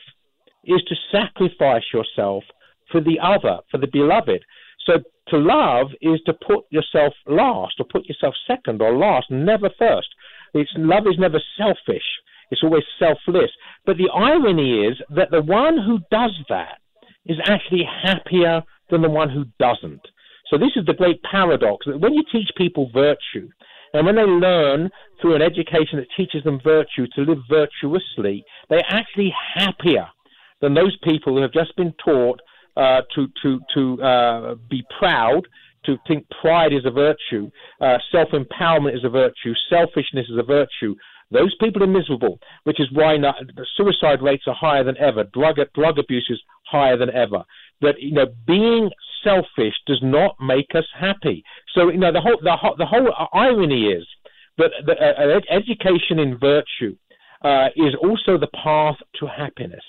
is 0.64 0.80
to 0.88 0.94
sacrifice 1.12 1.84
yourself 1.92 2.42
for 2.90 3.02
the 3.02 3.18
other, 3.20 3.58
for 3.70 3.76
the 3.76 3.88
beloved. 3.92 4.42
So 4.86 4.94
to 5.28 5.38
love 5.38 5.88
is 6.00 6.20
to 6.26 6.32
put 6.32 6.64
yourself 6.70 7.12
last 7.26 7.74
or 7.78 7.86
put 7.90 8.06
yourself 8.06 8.34
second 8.46 8.80
or 8.80 8.96
last, 8.96 9.30
never 9.30 9.70
first. 9.78 10.08
It's, 10.54 10.70
love 10.76 11.06
is 11.06 11.18
never 11.18 11.40
selfish. 11.58 12.04
It's 12.50 12.62
always 12.62 12.84
selfless. 12.98 13.50
But 13.84 13.96
the 13.96 14.10
irony 14.14 14.86
is 14.86 14.96
that 15.14 15.30
the 15.30 15.42
one 15.42 15.76
who 15.78 15.98
does 16.10 16.32
that 16.48 16.78
is 17.26 17.38
actually 17.46 17.82
happier 18.02 18.62
than 18.90 19.02
the 19.02 19.10
one 19.10 19.30
who 19.30 19.44
doesn't. 19.58 20.00
So 20.50 20.56
this 20.56 20.70
is 20.76 20.86
the 20.86 20.94
great 20.94 21.20
paradox 21.24 21.86
that 21.86 22.00
when 22.00 22.14
you 22.14 22.22
teach 22.30 22.48
people 22.56 22.88
virtue, 22.94 23.48
and 23.92 24.04
when 24.04 24.16
they 24.16 24.22
learn 24.22 24.90
through 25.20 25.36
an 25.36 25.42
education 25.42 25.98
that 25.98 26.08
teaches 26.16 26.44
them 26.44 26.60
virtue 26.62 27.06
to 27.14 27.22
live 27.22 27.38
virtuously, 27.48 28.44
they're 28.68 28.84
actually 28.88 29.32
happier 29.54 30.06
than 30.60 30.74
those 30.74 30.96
people 31.02 31.34
who 31.34 31.42
have 31.42 31.52
just 31.52 31.74
been 31.76 31.94
taught 32.04 32.40
uh, 32.76 33.02
to 33.14 33.26
to 33.42 33.60
to 33.74 34.02
uh, 34.02 34.54
be 34.68 34.84
proud, 34.98 35.42
to 35.84 35.96
think 36.06 36.26
pride 36.40 36.72
is 36.72 36.84
a 36.84 36.90
virtue, 36.90 37.50
uh, 37.80 37.98
self 38.12 38.28
empowerment 38.30 38.96
is 38.96 39.04
a 39.04 39.08
virtue, 39.08 39.54
selfishness 39.70 40.26
is 40.28 40.38
a 40.38 40.42
virtue. 40.42 40.94
Those 41.30 41.54
people 41.56 41.82
are 41.82 41.88
miserable, 41.88 42.38
which 42.64 42.80
is 42.80 42.86
why 42.92 43.16
not, 43.16 43.34
suicide 43.76 44.22
rates 44.22 44.44
are 44.46 44.54
higher 44.54 44.84
than 44.84 44.96
ever, 44.98 45.24
drug 45.32 45.56
drug 45.74 45.98
abuse 45.98 46.26
is 46.30 46.40
higher 46.66 46.96
than 46.96 47.10
ever. 47.10 47.44
That 47.80 48.00
you 48.00 48.12
know, 48.12 48.26
being 48.46 48.90
selfish 49.24 49.74
does 49.86 50.00
not 50.02 50.36
make 50.40 50.74
us 50.74 50.86
happy. 50.98 51.42
So 51.74 51.88
you 51.88 51.98
know, 51.98 52.12
the 52.12 52.20
whole 52.20 52.38
the, 52.42 52.56
whole, 52.56 52.76
the 52.76 52.86
whole 52.86 53.10
irony 53.32 53.86
is 53.86 54.06
that 54.58 54.70
the, 54.84 54.92
uh, 54.92 55.40
education 55.50 56.18
in 56.18 56.38
virtue 56.38 56.96
uh, 57.42 57.68
is 57.76 57.94
also 58.02 58.38
the 58.38 58.48
path 58.62 58.96
to 59.20 59.26
happiness. 59.26 59.84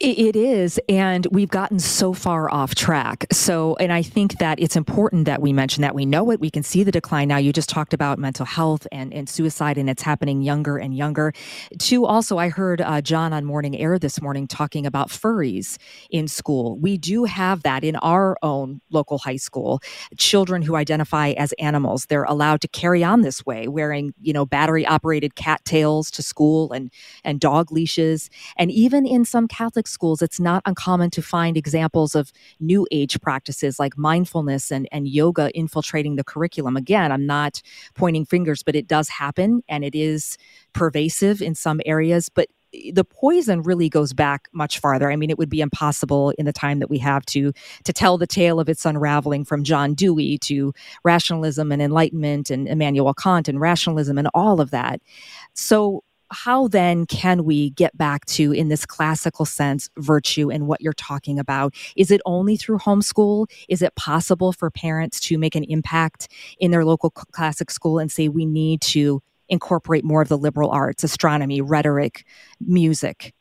It 0.00 0.34
is. 0.34 0.80
And 0.88 1.24
we've 1.30 1.48
gotten 1.48 1.78
so 1.78 2.12
far 2.12 2.50
off 2.50 2.74
track. 2.74 3.26
So, 3.30 3.76
and 3.76 3.92
I 3.92 4.02
think 4.02 4.38
that 4.38 4.58
it's 4.58 4.74
important 4.74 5.26
that 5.26 5.40
we 5.40 5.52
mention 5.52 5.82
that 5.82 5.94
we 5.94 6.04
know 6.04 6.32
it. 6.32 6.40
We 6.40 6.50
can 6.50 6.64
see 6.64 6.82
the 6.82 6.90
decline 6.90 7.28
now. 7.28 7.36
You 7.36 7.52
just 7.52 7.68
talked 7.68 7.94
about 7.94 8.18
mental 8.18 8.44
health 8.44 8.88
and, 8.90 9.14
and 9.14 9.28
suicide, 9.28 9.78
and 9.78 9.88
it's 9.88 10.02
happening 10.02 10.42
younger 10.42 10.78
and 10.78 10.96
younger. 10.96 11.32
Two, 11.78 12.06
also, 12.06 12.38
I 12.38 12.48
heard 12.48 12.80
uh, 12.80 13.02
John 13.02 13.32
on 13.32 13.44
Morning 13.44 13.78
Air 13.78 14.00
this 14.00 14.20
morning 14.20 14.48
talking 14.48 14.84
about 14.84 15.10
furries 15.10 15.78
in 16.10 16.26
school. 16.26 16.76
We 16.76 16.98
do 16.98 17.22
have 17.22 17.62
that 17.62 17.84
in 17.84 17.94
our 17.96 18.36
own 18.42 18.80
local 18.90 19.18
high 19.18 19.36
school. 19.36 19.80
Children 20.18 20.62
who 20.62 20.74
identify 20.74 21.30
as 21.30 21.52
animals, 21.60 22.06
they're 22.06 22.24
allowed 22.24 22.60
to 22.62 22.68
carry 22.68 23.04
on 23.04 23.22
this 23.22 23.46
way, 23.46 23.68
wearing, 23.68 24.12
you 24.20 24.32
know, 24.32 24.44
battery 24.44 24.84
operated 24.84 25.36
cattails 25.36 26.10
to 26.10 26.22
school 26.22 26.72
and, 26.72 26.90
and 27.22 27.38
dog 27.38 27.70
leashes. 27.70 28.28
And 28.56 28.72
even 28.72 29.06
in 29.06 29.24
some 29.24 29.46
Catholic 29.46 29.84
schools, 29.94 30.20
it's 30.20 30.38
not 30.38 30.62
uncommon 30.66 31.10
to 31.10 31.22
find 31.22 31.56
examples 31.56 32.14
of 32.14 32.32
new 32.60 32.86
age 32.90 33.18
practices 33.20 33.78
like 33.78 33.96
mindfulness 33.96 34.70
and, 34.70 34.88
and 34.92 35.08
yoga 35.08 35.50
infiltrating 35.54 36.16
the 36.16 36.24
curriculum. 36.24 36.76
Again, 36.76 37.10
I'm 37.10 37.26
not 37.26 37.62
pointing 37.94 38.26
fingers, 38.26 38.62
but 38.62 38.76
it 38.76 38.86
does 38.86 39.08
happen 39.08 39.62
and 39.68 39.84
it 39.84 39.94
is 39.94 40.36
pervasive 40.74 41.40
in 41.40 41.54
some 41.54 41.80
areas. 41.86 42.28
But 42.28 42.48
the 42.92 43.04
poison 43.04 43.62
really 43.62 43.88
goes 43.88 44.12
back 44.12 44.48
much 44.52 44.78
farther. 44.78 45.10
I 45.10 45.16
mean, 45.16 45.30
it 45.30 45.38
would 45.38 45.48
be 45.48 45.60
impossible 45.60 46.30
in 46.30 46.44
the 46.44 46.52
time 46.52 46.78
that 46.80 46.90
we 46.90 46.98
have 46.98 47.24
to 47.26 47.52
to 47.84 47.92
tell 47.92 48.18
the 48.18 48.26
tale 48.26 48.60
of 48.60 48.68
its 48.68 48.84
unraveling 48.84 49.44
from 49.44 49.64
John 49.64 49.94
Dewey 49.94 50.38
to 50.38 50.72
rationalism 51.04 51.70
and 51.72 51.80
enlightenment 51.80 52.50
and 52.50 52.68
Immanuel 52.68 53.14
Kant 53.14 53.48
and 53.48 53.60
rationalism 53.60 54.18
and 54.18 54.28
all 54.34 54.60
of 54.60 54.70
that. 54.70 55.00
So 55.54 56.02
how 56.34 56.68
then 56.68 57.06
can 57.06 57.44
we 57.44 57.70
get 57.70 57.96
back 57.96 58.24
to, 58.26 58.52
in 58.52 58.68
this 58.68 58.84
classical 58.84 59.44
sense, 59.44 59.88
virtue 59.96 60.50
and 60.50 60.66
what 60.66 60.80
you're 60.80 60.92
talking 60.92 61.38
about? 61.38 61.74
Is 61.96 62.10
it 62.10 62.20
only 62.26 62.56
through 62.56 62.78
homeschool? 62.78 63.46
Is 63.68 63.80
it 63.80 63.94
possible 63.94 64.52
for 64.52 64.70
parents 64.70 65.20
to 65.20 65.38
make 65.38 65.54
an 65.54 65.64
impact 65.64 66.28
in 66.58 66.70
their 66.70 66.84
local 66.84 67.10
classic 67.10 67.70
school 67.70 67.98
and 67.98 68.10
say, 68.10 68.28
we 68.28 68.44
need 68.44 68.80
to 68.82 69.22
incorporate 69.48 70.04
more 70.04 70.22
of 70.22 70.28
the 70.28 70.38
liberal 70.38 70.70
arts, 70.70 71.04
astronomy, 71.04 71.60
rhetoric, 71.60 72.24
music? 72.60 73.32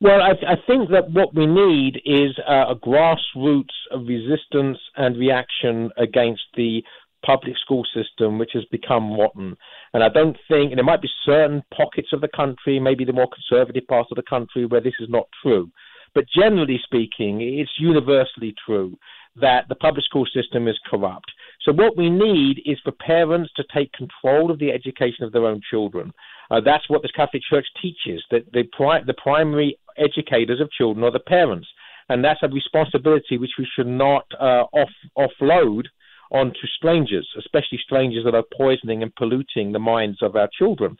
Well, 0.00 0.22
I, 0.22 0.30
I 0.46 0.54
think 0.66 0.90
that 0.90 1.10
what 1.10 1.34
we 1.34 1.44
need 1.46 2.00
is 2.04 2.38
uh, 2.48 2.66
a 2.68 2.76
grassroots 2.76 3.74
resistance 4.06 4.78
and 4.96 5.16
reaction 5.16 5.90
against 5.96 6.42
the 6.56 6.84
public 7.24 7.56
school 7.58 7.84
system 7.94 8.38
which 8.38 8.52
has 8.54 8.64
become 8.66 9.18
rotten. 9.18 9.56
And 9.92 10.02
I 10.02 10.08
don't 10.08 10.36
think, 10.48 10.70
and 10.70 10.78
there 10.78 10.84
might 10.84 11.02
be 11.02 11.10
certain 11.24 11.62
pockets 11.76 12.08
of 12.12 12.20
the 12.20 12.28
country, 12.34 12.78
maybe 12.78 13.04
the 13.04 13.12
more 13.12 13.28
conservative 13.28 13.86
parts 13.86 14.10
of 14.10 14.16
the 14.16 14.22
country, 14.22 14.66
where 14.66 14.80
this 14.80 14.94
is 15.00 15.08
not 15.08 15.28
true. 15.42 15.70
But 16.14 16.24
generally 16.34 16.80
speaking, 16.82 17.40
it's 17.40 17.70
universally 17.78 18.54
true 18.64 18.96
that 19.40 19.68
the 19.68 19.74
public 19.74 20.04
school 20.04 20.26
system 20.34 20.66
is 20.66 20.78
corrupt. 20.90 21.30
So 21.62 21.72
what 21.72 21.96
we 21.96 22.10
need 22.10 22.62
is 22.64 22.78
for 22.82 22.92
parents 22.92 23.52
to 23.56 23.64
take 23.74 23.92
control 23.92 24.50
of 24.50 24.58
the 24.58 24.70
education 24.70 25.24
of 25.24 25.32
their 25.32 25.46
own 25.46 25.60
children. 25.70 26.12
Uh, 26.50 26.60
that's 26.64 26.88
what 26.88 27.02
the 27.02 27.10
Catholic 27.14 27.42
Church 27.48 27.66
teaches, 27.80 28.24
that 28.30 28.50
the, 28.52 28.64
pri- 28.72 29.04
the 29.04 29.14
primary 29.14 29.78
educators 29.96 30.60
of 30.60 30.70
children 30.72 31.04
are 31.04 31.12
the 31.12 31.20
parents. 31.20 31.68
And 32.08 32.24
that's 32.24 32.42
a 32.42 32.48
responsibility 32.48 33.36
which 33.36 33.50
we 33.58 33.68
should 33.76 33.86
not 33.86 34.24
uh, 34.40 34.64
off, 34.72 34.90
offload 35.16 35.84
onto 36.30 36.66
strangers, 36.76 37.28
especially 37.38 37.78
strangers 37.84 38.24
that 38.24 38.34
are 38.34 38.44
poisoning 38.56 39.02
and 39.02 39.14
polluting 39.16 39.72
the 39.72 39.78
minds 39.78 40.22
of 40.22 40.36
our 40.36 40.48
children. 40.58 40.96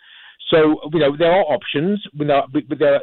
So, 0.51 0.81
you 0.93 1.01
know, 1.01 1.17
there 1.17 1.33
are 1.33 1.43
options. 1.43 2.03
You 2.12 2.25
know, 2.25 2.47
there, 2.79 3.03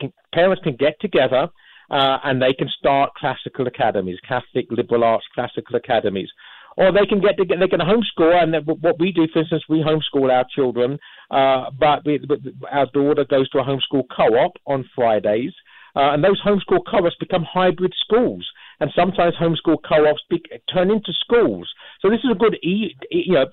can, 0.00 0.12
parents 0.32 0.62
can 0.62 0.76
get 0.76 1.00
together 1.00 1.48
uh, 1.90 2.18
and 2.24 2.42
they 2.42 2.52
can 2.52 2.68
start 2.78 3.14
classical 3.16 3.66
academies, 3.66 4.18
Catholic 4.26 4.66
liberal 4.70 5.04
arts 5.04 5.24
classical 5.34 5.76
academies. 5.76 6.28
Or 6.76 6.92
they 6.92 7.06
can 7.06 7.20
get 7.20 7.36
together, 7.36 7.60
they 7.60 7.68
can 7.68 7.80
homeschool, 7.80 8.40
and 8.40 8.54
what 8.80 9.00
we 9.00 9.10
do, 9.10 9.26
for 9.32 9.40
instance, 9.40 9.64
we 9.68 9.82
homeschool 9.82 10.30
our 10.30 10.44
children, 10.54 10.96
uh, 11.30 11.70
but, 11.76 12.06
we, 12.06 12.18
but 12.18 12.38
our 12.70 12.86
daughter 12.92 13.24
goes 13.24 13.48
to 13.50 13.58
a 13.58 13.64
homeschool 13.64 14.04
co-op 14.14 14.52
on 14.64 14.88
Fridays, 14.94 15.52
uh, 15.96 16.12
and 16.12 16.22
those 16.22 16.40
homeschool 16.40 16.78
co-ops 16.88 17.16
become 17.18 17.42
hybrid 17.42 17.92
schools 18.04 18.46
and 18.80 18.90
sometimes 18.94 19.34
homeschool 19.36 19.78
co-ops 19.88 20.22
be, 20.30 20.42
turn 20.72 20.90
into 20.90 21.12
schools. 21.20 21.68
So 22.00 22.10
this 22.10 22.20
is 22.24 22.30
a 22.30 22.34
good, 22.34 22.56
you 22.62 23.32
know, 23.32 23.46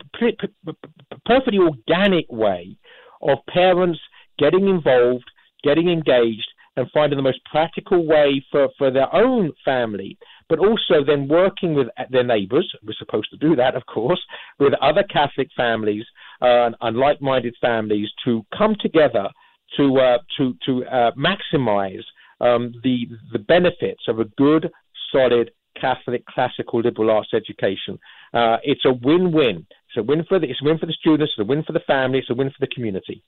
perfectly 1.26 1.60
organic 1.60 2.26
way 2.30 2.78
of 3.22 3.40
parents 3.50 4.00
getting 4.38 4.68
involved, 4.68 5.26
getting 5.64 5.90
engaged, 5.90 6.48
and 6.78 6.90
finding 6.94 7.18
the 7.18 7.24
most 7.24 7.40
practical 7.46 8.06
way 8.06 8.44
for, 8.52 8.68
for 8.78 8.92
their 8.92 9.14
own 9.16 9.52
family, 9.64 10.18
but 10.50 10.60
also 10.60 11.04
then 11.06 11.28
working 11.28 11.74
with 11.74 11.88
their 12.10 12.24
neighbors. 12.24 12.70
We're 12.84 12.94
supposed 12.98 13.30
to 13.32 13.38
do 13.38 13.56
that, 13.56 13.76
of 13.76 13.86
course, 13.86 14.22
with 14.60 14.74
other 14.82 15.04
Catholic 15.04 15.48
families 15.56 16.06
uh, 16.42 16.72
and 16.82 16.98
like-minded 16.98 17.56
families 17.62 18.10
to 18.26 18.46
come 18.58 18.76
together 18.80 19.30
to 19.78 19.98
uh, 20.00 20.18
to 20.38 20.54
to 20.66 20.86
uh, 20.86 21.12
maximize 21.18 22.04
um, 22.40 22.74
the 22.84 23.08
the 23.32 23.40
benefits 23.40 24.04
of 24.08 24.20
a 24.20 24.26
good 24.38 24.70
solid 25.12 25.52
Catholic 25.80 26.26
classical 26.26 26.80
liberal 26.80 27.12
arts 27.12 27.30
education. 27.34 28.00
Uh, 28.34 28.58
it's 28.63 28.86
a 28.86 28.94
win-win. 28.94 29.68
It's 29.88 29.98
a 29.98 30.04
win 30.04 30.24
for 30.28 30.39
the 30.39 30.48
it's 30.48 30.62
a 30.62 30.65
win 30.65 30.78
for 30.78 30.86
the 30.86 30.94
students. 30.94 31.34
It's 31.38 31.41
a 31.41 31.46
win 31.46 31.63
for 31.63 31.74
the 31.74 31.82
family. 31.82 32.20
It's 32.20 32.30
a 32.30 32.34
win 32.34 32.50
for 32.50 32.58
the 32.60 32.68
community. 32.68 33.24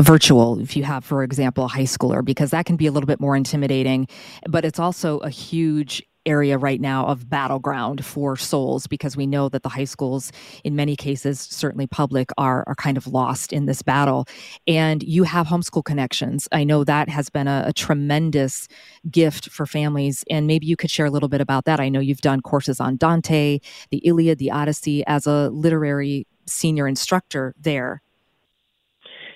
virtual 0.00 0.58
if 0.58 0.74
you 0.76 0.84
have 0.84 1.04
for 1.04 1.22
example 1.22 1.64
a 1.64 1.68
high 1.68 1.82
schooler 1.82 2.24
because 2.24 2.50
that 2.50 2.64
can 2.64 2.76
be 2.76 2.86
a 2.86 2.92
little 2.92 3.06
bit 3.06 3.20
more 3.20 3.36
intimidating 3.36 4.08
but 4.48 4.64
it's 4.64 4.78
also 4.78 5.18
a 5.18 5.28
huge 5.28 6.02
area 6.26 6.58
right 6.58 6.80
now 6.80 7.06
of 7.06 7.28
battleground 7.28 8.04
for 8.04 8.36
souls 8.36 8.86
because 8.86 9.16
we 9.16 9.26
know 9.26 9.48
that 9.48 9.62
the 9.62 9.68
high 9.68 9.84
schools 9.84 10.32
in 10.64 10.76
many 10.76 10.96
cases 10.96 11.40
certainly 11.40 11.86
public 11.86 12.30
are 12.38 12.64
are 12.66 12.74
kind 12.74 12.96
of 12.96 13.06
lost 13.06 13.52
in 13.52 13.66
this 13.66 13.82
battle. 13.82 14.26
And 14.66 15.02
you 15.02 15.24
have 15.24 15.46
homeschool 15.46 15.84
connections. 15.84 16.48
I 16.52 16.64
know 16.64 16.84
that 16.84 17.08
has 17.08 17.28
been 17.28 17.48
a, 17.48 17.64
a 17.66 17.72
tremendous 17.72 18.68
gift 19.10 19.50
for 19.50 19.66
families. 19.66 20.24
And 20.30 20.46
maybe 20.46 20.66
you 20.66 20.76
could 20.76 20.90
share 20.90 21.06
a 21.06 21.10
little 21.10 21.28
bit 21.28 21.40
about 21.40 21.64
that. 21.64 21.80
I 21.80 21.88
know 21.88 22.00
you've 22.00 22.20
done 22.20 22.40
courses 22.40 22.80
on 22.80 22.96
dante 22.96 23.58
the 23.90 23.98
iliad 23.98 24.38
the 24.38 24.50
odyssey 24.50 25.04
as 25.06 25.26
a 25.26 25.50
literary 25.50 26.26
senior 26.46 26.86
instructor 26.86 27.54
there. 27.60 28.02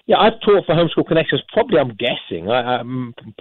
Yeah, 0.06 0.18
I've 0.18 0.40
taught 0.44 0.64
for 0.66 0.74
Homeschool 0.74 1.08
Connections. 1.08 1.42
Probably, 1.52 1.80
I'm 1.80 1.96
guessing, 1.96 2.48
I, 2.48 2.80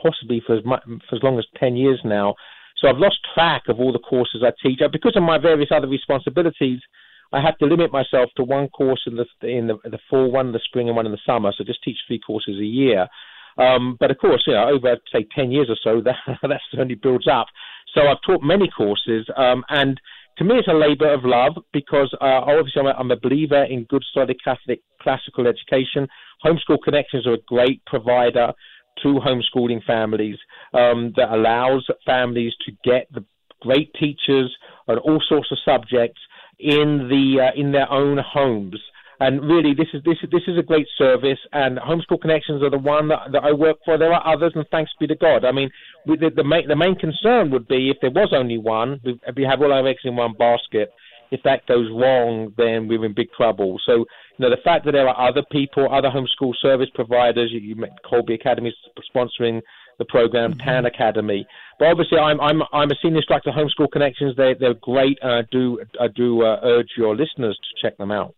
possibly 0.01 0.41
for 0.45 0.57
as, 0.57 0.65
much, 0.65 0.81
for 1.07 1.15
as 1.15 1.21
long 1.21 1.37
as 1.37 1.45
ten 1.59 1.75
years 1.75 2.01
now. 2.03 2.33
So 2.77 2.87
I've 2.87 2.97
lost 2.97 3.17
track 3.33 3.63
of 3.67 3.79
all 3.79 3.91
the 3.93 3.99
courses 3.99 4.43
I 4.45 4.51
teach. 4.61 4.79
Uh, 4.81 4.89
because 4.91 5.13
of 5.15 5.23
my 5.23 5.37
various 5.37 5.69
other 5.71 5.87
responsibilities, 5.87 6.79
I 7.33 7.41
have 7.41 7.57
to 7.59 7.65
limit 7.65 7.91
myself 7.91 8.29
to 8.37 8.43
one 8.43 8.69
course 8.69 9.01
in 9.07 9.15
the 9.15 9.25
in 9.47 9.67
the, 9.67 9.77
the 9.83 9.99
fall, 10.09 10.31
one 10.31 10.47
in 10.47 10.53
the 10.53 10.59
spring, 10.63 10.87
and 10.87 10.95
one 10.95 11.05
in 11.05 11.11
the 11.11 11.19
summer. 11.25 11.51
So 11.57 11.63
just 11.63 11.83
teach 11.83 11.97
three 12.07 12.19
courses 12.19 12.57
a 12.59 12.65
year. 12.65 13.07
Um, 13.57 13.97
but 13.99 14.11
of 14.11 14.17
course, 14.17 14.43
you 14.47 14.53
know, 14.53 14.69
over 14.69 14.97
say 15.11 15.25
ten 15.35 15.51
years 15.51 15.69
or 15.69 15.77
so, 15.83 16.01
that 16.05 16.15
that 16.41 16.61
certainly 16.71 16.95
builds 16.95 17.27
up. 17.27 17.47
So 17.93 18.07
I've 18.07 18.21
taught 18.25 18.43
many 18.43 18.69
courses, 18.69 19.27
um, 19.37 19.63
and 19.69 19.99
to 20.37 20.43
me, 20.43 20.55
it's 20.55 20.67
a 20.67 20.73
labour 20.73 21.13
of 21.13 21.23
love 21.23 21.53
because 21.71 22.13
uh, 22.19 22.41
obviously 22.43 22.81
I'm 22.81 22.87
a, 22.87 22.91
I'm 22.91 23.11
a 23.11 23.15
believer 23.15 23.63
in 23.63 23.85
good, 23.85 24.03
solid 24.13 24.35
Catholic 24.43 24.81
classical 25.01 25.47
education. 25.47 26.07
Homeschool 26.43 26.81
Connections 26.83 27.25
are 27.25 27.35
a 27.35 27.41
great 27.47 27.83
provider 27.85 28.51
to 29.03 29.19
homeschooling 29.19 29.83
families 29.85 30.37
um, 30.73 31.13
that 31.15 31.31
allows 31.31 31.85
families 32.05 32.53
to 32.65 32.71
get 32.83 33.07
the 33.13 33.23
great 33.61 33.93
teachers 33.95 34.55
on 34.87 34.97
all 34.99 35.21
sorts 35.27 35.51
of 35.51 35.57
subjects 35.65 36.19
in 36.59 37.07
the 37.09 37.41
uh, 37.41 37.59
in 37.59 37.71
their 37.71 37.91
own 37.91 38.17
homes. 38.17 38.79
and 39.19 39.41
really, 39.43 39.73
this 39.73 39.87
is 39.93 40.01
this 40.03 40.17
is 40.23 40.29
this 40.31 40.43
is 40.47 40.57
a 40.57 40.63
great 40.63 40.87
service, 40.97 41.39
and 41.53 41.77
Homeschool 41.77 42.21
Connections 42.21 42.61
are 42.63 42.69
the 42.69 42.77
one 42.77 43.07
that, 43.09 43.31
that 43.31 43.43
I 43.43 43.51
work 43.51 43.77
for. 43.85 43.97
There 43.97 44.13
are 44.13 44.33
others, 44.33 44.53
and 44.55 44.65
thanks 44.71 44.91
be 44.99 45.07
to 45.07 45.15
God. 45.15 45.45
I 45.45 45.51
mean, 45.51 45.69
the, 46.05 46.31
the 46.35 46.43
main 46.43 46.67
the 46.67 46.75
main 46.75 46.95
concern 46.95 47.51
would 47.51 47.67
be 47.67 47.89
if 47.89 47.97
there 48.01 48.11
was 48.11 48.33
only 48.33 48.57
one, 48.57 48.99
if 49.03 49.35
we 49.35 49.43
have 49.43 49.61
all 49.61 49.73
our 49.73 49.87
eggs 49.87 50.01
in 50.03 50.15
one 50.15 50.33
basket. 50.33 50.91
If 51.31 51.41
that 51.43 51.65
goes 51.65 51.89
wrong, 51.91 52.53
then 52.55 52.87
we're 52.87 53.03
in 53.03 53.15
big 53.15 53.31
trouble. 53.35 53.79
So, 53.85 54.05
you 54.37 54.43
know, 54.43 54.49
the 54.49 54.61
fact 54.63 54.85
that 54.85 54.91
there 54.91 55.07
are 55.07 55.29
other 55.29 55.43
people, 55.51 55.87
other 55.91 56.09
homeschool 56.09 56.53
service 56.61 56.89
providers, 56.93 57.51
you, 57.51 57.59
you 57.59 57.75
Kolbe 58.09 58.33
Academy 58.33 58.73
sponsoring 59.15 59.61
the 59.97 60.05
program, 60.05 60.51
mm-hmm. 60.51 60.67
Tan 60.67 60.85
Academy. 60.85 61.45
But 61.79 61.87
obviously, 61.89 62.19
I'm 62.19 62.39
I'm 62.41 62.61
I'm 62.73 62.91
a 62.91 62.95
senior 63.01 63.17
instructor, 63.17 63.51
Homeschool 63.51 63.91
Connections. 63.91 64.35
They 64.35 64.55
they're 64.59 64.73
great, 64.75 65.17
and 65.21 65.31
I 65.31 65.41
do 65.51 65.79
I 65.99 66.07
do 66.07 66.43
uh, 66.43 66.59
urge 66.63 66.89
your 66.97 67.15
listeners 67.15 67.57
to 67.57 67.87
check 67.87 67.97
them 67.97 68.11
out. 68.11 68.35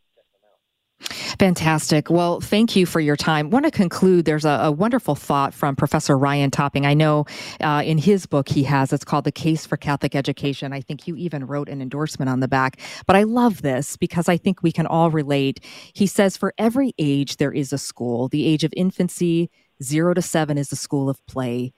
Fantastic. 0.99 2.09
Well, 2.09 2.41
thank 2.41 2.75
you 2.75 2.87
for 2.87 2.99
your 2.99 3.15
time. 3.15 3.51
Want 3.51 3.65
to 3.65 3.71
conclude? 3.71 4.25
There's 4.25 4.45
a, 4.45 4.59
a 4.63 4.71
wonderful 4.71 5.13
thought 5.13 5.53
from 5.53 5.75
Professor 5.75 6.17
Ryan 6.17 6.49
Topping. 6.49 6.85
I 6.87 6.95
know 6.95 7.25
uh, 7.61 7.83
in 7.85 7.99
his 7.99 8.25
book 8.25 8.49
he 8.49 8.63
has 8.63 8.91
it's 8.91 9.05
called 9.05 9.23
"The 9.23 9.31
Case 9.31 9.65
for 9.65 9.77
Catholic 9.77 10.15
Education." 10.15 10.73
I 10.73 10.81
think 10.81 11.07
you 11.07 11.15
even 11.15 11.45
wrote 11.45 11.69
an 11.69 11.81
endorsement 11.81 12.29
on 12.29 12.39
the 12.39 12.47
back. 12.47 12.79
But 13.05 13.15
I 13.15 13.23
love 13.23 13.61
this 13.61 13.95
because 13.97 14.27
I 14.27 14.37
think 14.37 14.63
we 14.63 14.71
can 14.71 14.87
all 14.87 15.11
relate. 15.11 15.59
He 15.93 16.07
says, 16.07 16.35
"For 16.35 16.53
every 16.57 16.93
age 16.97 17.37
there 17.37 17.53
is 17.53 17.71
a 17.71 17.77
school. 17.77 18.27
The 18.27 18.47
age 18.47 18.63
of 18.63 18.73
infancy, 18.75 19.51
zero 19.83 20.15
to 20.15 20.21
seven, 20.21 20.57
is 20.57 20.69
the 20.69 20.75
school 20.75 21.09
of 21.09 21.23
play." 21.27 21.73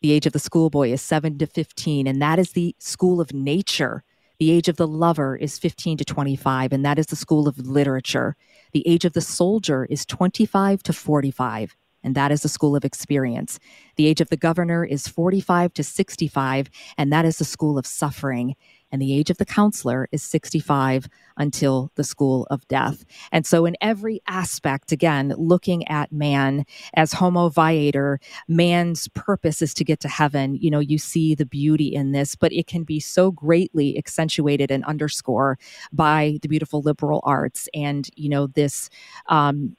The 0.00 0.12
age 0.12 0.26
of 0.26 0.34
the 0.34 0.38
schoolboy 0.38 0.90
is 0.90 1.00
7 1.00 1.38
to 1.38 1.46
15, 1.46 2.06
and 2.06 2.20
that 2.20 2.38
is 2.38 2.52
the 2.52 2.76
school 2.78 3.22
of 3.22 3.32
nature. 3.32 4.04
The 4.44 4.50
age 4.50 4.68
of 4.68 4.76
the 4.76 4.86
lover 4.86 5.36
is 5.36 5.58
15 5.58 5.96
to 5.96 6.04
25, 6.04 6.74
and 6.74 6.84
that 6.84 6.98
is 6.98 7.06
the 7.06 7.16
school 7.16 7.48
of 7.48 7.56
literature. 7.56 8.36
The 8.72 8.86
age 8.86 9.06
of 9.06 9.14
the 9.14 9.22
soldier 9.22 9.86
is 9.86 10.04
25 10.04 10.82
to 10.82 10.92
45, 10.92 11.74
and 12.02 12.14
that 12.14 12.30
is 12.30 12.42
the 12.42 12.50
school 12.50 12.76
of 12.76 12.84
experience. 12.84 13.58
The 13.96 14.06
age 14.06 14.20
of 14.20 14.28
the 14.28 14.36
governor 14.36 14.84
is 14.84 15.08
45 15.08 15.72
to 15.72 15.82
65, 15.82 16.68
and 16.98 17.10
that 17.10 17.24
is 17.24 17.38
the 17.38 17.46
school 17.46 17.78
of 17.78 17.86
suffering 17.86 18.54
and 18.94 19.02
the 19.02 19.12
age 19.12 19.28
of 19.28 19.38
the 19.38 19.44
counselor 19.44 20.08
is 20.12 20.22
65 20.22 21.08
until 21.36 21.90
the 21.96 22.04
school 22.04 22.46
of 22.48 22.66
death. 22.68 23.04
And 23.32 23.44
so, 23.44 23.66
in 23.66 23.76
every 23.80 24.22
aspect, 24.28 24.92
again, 24.92 25.34
looking 25.36 25.86
at 25.88 26.12
man 26.12 26.64
as 26.94 27.12
homo 27.12 27.48
viator, 27.48 28.20
man's 28.46 29.08
purpose 29.08 29.60
is 29.60 29.74
to 29.74 29.84
get 29.84 29.98
to 29.98 30.08
heaven. 30.08 30.54
You 30.54 30.70
know, 30.70 30.78
you 30.78 30.98
see 30.98 31.34
the 31.34 31.44
beauty 31.44 31.88
in 31.88 32.12
this, 32.12 32.36
but 32.36 32.52
it 32.52 32.68
can 32.68 32.84
be 32.84 33.00
so 33.00 33.32
greatly 33.32 33.98
accentuated 33.98 34.70
and 34.70 34.84
underscore 34.84 35.58
by 35.92 36.38
the 36.42 36.48
beautiful 36.48 36.80
liberal 36.80 37.20
arts 37.24 37.68
and, 37.74 38.08
you 38.14 38.28
know, 38.28 38.46
this 38.46 38.90
um, 39.28 39.76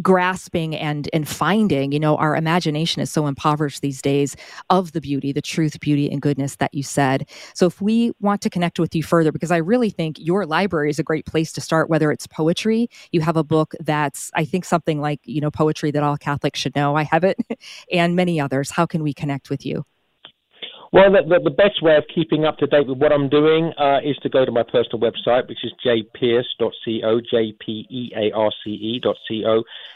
grasping 0.00 0.74
and 0.76 1.08
and 1.12 1.28
finding 1.28 1.92
you 1.92 2.00
know 2.00 2.16
our 2.16 2.36
imagination 2.36 3.02
is 3.02 3.10
so 3.10 3.26
impoverished 3.26 3.82
these 3.82 4.00
days 4.00 4.36
of 4.70 4.92
the 4.92 5.00
beauty 5.00 5.32
the 5.32 5.42
truth 5.42 5.78
beauty 5.80 6.10
and 6.10 6.22
goodness 6.22 6.56
that 6.56 6.72
you 6.72 6.82
said. 6.82 7.28
So 7.54 7.66
if 7.66 7.80
we 7.80 8.12
want 8.20 8.40
to 8.42 8.50
connect 8.50 8.78
with 8.78 8.94
you 8.94 9.02
further 9.02 9.32
because 9.32 9.50
i 9.50 9.56
really 9.56 9.90
think 9.90 10.16
your 10.18 10.46
library 10.46 10.90
is 10.90 10.98
a 10.98 11.02
great 11.02 11.26
place 11.26 11.52
to 11.52 11.60
start 11.60 11.90
whether 11.90 12.10
it's 12.10 12.26
poetry 12.26 12.88
you 13.10 13.20
have 13.20 13.36
a 13.36 13.44
book 13.44 13.74
that's 13.80 14.30
i 14.34 14.44
think 14.44 14.64
something 14.64 15.00
like 15.00 15.20
you 15.24 15.40
know 15.40 15.50
poetry 15.50 15.90
that 15.90 16.02
all 16.02 16.16
catholics 16.16 16.60
should 16.60 16.74
know. 16.76 16.94
I 16.96 17.02
have 17.04 17.24
it 17.24 17.38
and 17.92 18.16
many 18.16 18.40
others. 18.40 18.70
How 18.70 18.86
can 18.86 19.02
we 19.02 19.12
connect 19.12 19.50
with 19.50 19.66
you 19.66 19.84
well, 20.92 21.10
the, 21.10 21.22
the, 21.26 21.40
the, 21.44 21.50
best 21.50 21.82
way 21.82 21.96
of 21.96 22.04
keeping 22.14 22.44
up 22.44 22.58
to 22.58 22.66
date 22.66 22.86
with 22.86 22.98
what 22.98 23.12
I'm 23.12 23.30
doing 23.30 23.72
uh, 23.78 24.00
is 24.04 24.14
to 24.18 24.28
go 24.28 24.44
to 24.44 24.52
my 24.52 24.62
personal 24.62 25.00
website, 25.00 25.48
which 25.48 25.64
is 25.64 25.72
jpearce.co, 25.84 27.20
J-P-E-A-R-C-E.co. 27.30 28.34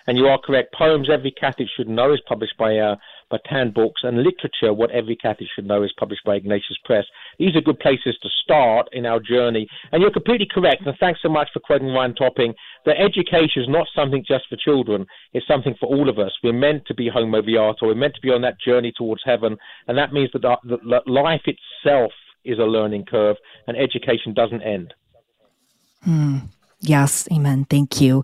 And 0.06 0.16
you 0.16 0.26
are 0.26 0.38
correct. 0.38 0.72
Poems 0.72 1.11
Every 1.11 1.32
Catholic 1.32 1.68
Should 1.76 1.90
Know 1.90 2.14
is 2.14 2.22
published 2.26 2.56
by 2.56 2.78
uh, 2.78 2.96
by 3.30 3.38
Tan 3.48 3.70
Books, 3.70 4.02
and 4.04 4.22
Literature, 4.22 4.72
What 4.72 4.90
Every 4.90 5.16
Catholic 5.16 5.48
Should 5.54 5.66
Know, 5.66 5.82
is 5.82 5.92
published 5.98 6.24
by 6.24 6.36
Ignatius 6.36 6.78
Press. 6.84 7.04
These 7.38 7.56
are 7.56 7.60
good 7.60 7.80
places 7.80 8.16
to 8.22 8.28
start 8.42 8.88
in 8.92 9.06
our 9.06 9.20
journey. 9.20 9.66
And 9.92 10.00
you're 10.00 10.12
completely 10.12 10.48
correct, 10.50 10.86
and 10.86 10.96
thanks 10.98 11.20
so 11.22 11.28
much 11.28 11.48
for 11.52 11.60
quoting 11.60 11.88
Ryan 11.88 12.14
Topping, 12.14 12.54
that 12.84 13.00
education 13.00 13.62
is 13.62 13.68
not 13.68 13.88
something 13.94 14.24
just 14.26 14.44
for 14.48 14.56
children, 14.56 15.06
it's 15.32 15.46
something 15.46 15.74
for 15.80 15.86
all 15.86 16.08
of 16.08 16.18
us. 16.18 16.32
We're 16.42 16.52
meant 16.52 16.86
to 16.86 16.94
be 16.94 17.08
homo 17.08 17.42
viator, 17.42 17.86
we're 17.86 17.94
meant 17.94 18.14
to 18.14 18.20
be 18.20 18.30
on 18.30 18.42
that 18.42 18.60
journey 18.60 18.92
towards 18.96 19.22
heaven, 19.24 19.56
and 19.88 19.98
that 19.98 20.12
means 20.12 20.30
that, 20.32 20.42
that 20.42 21.08
life 21.08 21.42
itself 21.46 22.12
is 22.44 22.58
a 22.58 22.62
learning 22.62 23.04
curve, 23.06 23.36
and 23.66 23.76
education 23.76 24.32
doesn't 24.34 24.62
end. 24.62 24.94
Hmm. 26.04 26.38
Yes, 26.80 27.26
amen. 27.32 27.64
Thank 27.70 28.00
you. 28.02 28.22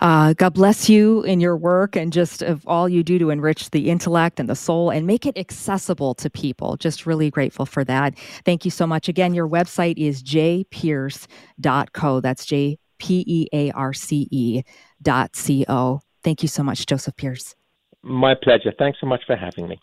Uh, 0.00 0.32
God 0.34 0.54
bless 0.54 0.88
you 0.88 1.22
in 1.22 1.40
your 1.40 1.56
work 1.56 1.96
and 1.96 2.12
just 2.12 2.42
of 2.42 2.66
all 2.66 2.88
you 2.88 3.02
do 3.02 3.18
to 3.18 3.30
enrich 3.30 3.70
the 3.70 3.90
intellect 3.90 4.38
and 4.38 4.48
the 4.48 4.54
soul 4.54 4.90
and 4.90 5.04
make 5.06 5.26
it 5.26 5.36
accessible 5.36 6.14
to 6.14 6.30
people. 6.30 6.76
Just 6.76 7.06
really 7.06 7.28
grateful 7.30 7.66
for 7.66 7.82
that. 7.84 8.16
Thank 8.44 8.64
you 8.64 8.70
so 8.70 8.86
much. 8.86 9.08
Again, 9.08 9.34
your 9.34 9.48
website 9.48 9.98
is 9.98 10.22
jpearce.co. 10.22 12.20
That's 12.20 12.46
J 12.46 12.78
P 12.98 13.24
E 13.26 13.48
A 13.52 13.72
R 13.72 13.92
C 13.92 14.28
E 14.30 14.62
dot 15.02 15.34
C 15.34 15.64
O. 15.68 16.00
Thank 16.22 16.42
you 16.42 16.48
so 16.48 16.62
much, 16.62 16.86
Joseph 16.86 17.16
Pearce. 17.16 17.56
My 18.02 18.34
pleasure. 18.34 18.72
Thanks 18.78 18.98
so 19.00 19.06
much 19.06 19.22
for 19.26 19.34
having 19.36 19.68
me. 19.68 19.80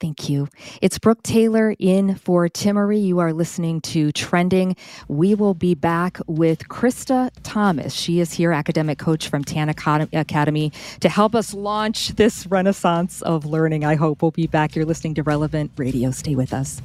Thank 0.00 0.28
you. 0.28 0.48
It's 0.80 0.96
Brooke 0.96 1.24
Taylor 1.24 1.74
in 1.76 2.14
for 2.14 2.48
Timmerie. 2.48 3.02
You 3.04 3.18
are 3.18 3.32
listening 3.32 3.80
to 3.80 4.12
Trending. 4.12 4.76
We 5.08 5.34
will 5.34 5.54
be 5.54 5.74
back 5.74 6.18
with 6.28 6.68
Krista 6.68 7.30
Thomas. 7.42 7.94
She 7.94 8.20
is 8.20 8.32
here, 8.32 8.52
academic 8.52 8.98
coach 8.98 9.28
from 9.28 9.42
Tan 9.42 9.68
Academy, 9.68 10.72
to 11.00 11.08
help 11.08 11.34
us 11.34 11.52
launch 11.52 12.10
this 12.10 12.46
renaissance 12.46 13.22
of 13.22 13.44
learning. 13.44 13.84
I 13.84 13.96
hope 13.96 14.22
we'll 14.22 14.30
be 14.30 14.46
back. 14.46 14.76
You're 14.76 14.84
listening 14.84 15.14
to 15.14 15.24
Relevant 15.24 15.72
Radio. 15.76 16.12
Stay 16.12 16.36
with 16.36 16.52
us. 16.52 16.80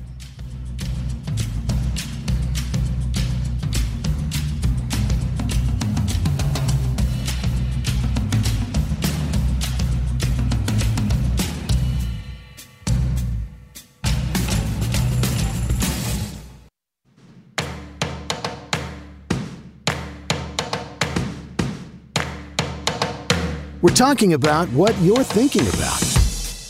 We're 23.83 23.89
talking 23.89 24.31
about 24.31 24.69
what 24.69 24.97
you're 24.99 25.25
thinking 25.25 25.67
about. 25.67 25.99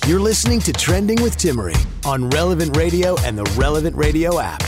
You're 0.08 0.19
listening 0.19 0.60
to 0.62 0.73
Trending 0.73 1.21
with 1.21 1.38
Timmerie 1.38 1.78
on 2.08 2.28
Relevant 2.32 2.76
Radio 2.76 3.15
and 3.19 3.38
the 3.38 3.43
Relevant 3.56 3.95
Radio 3.95 4.39
app. 4.39 4.63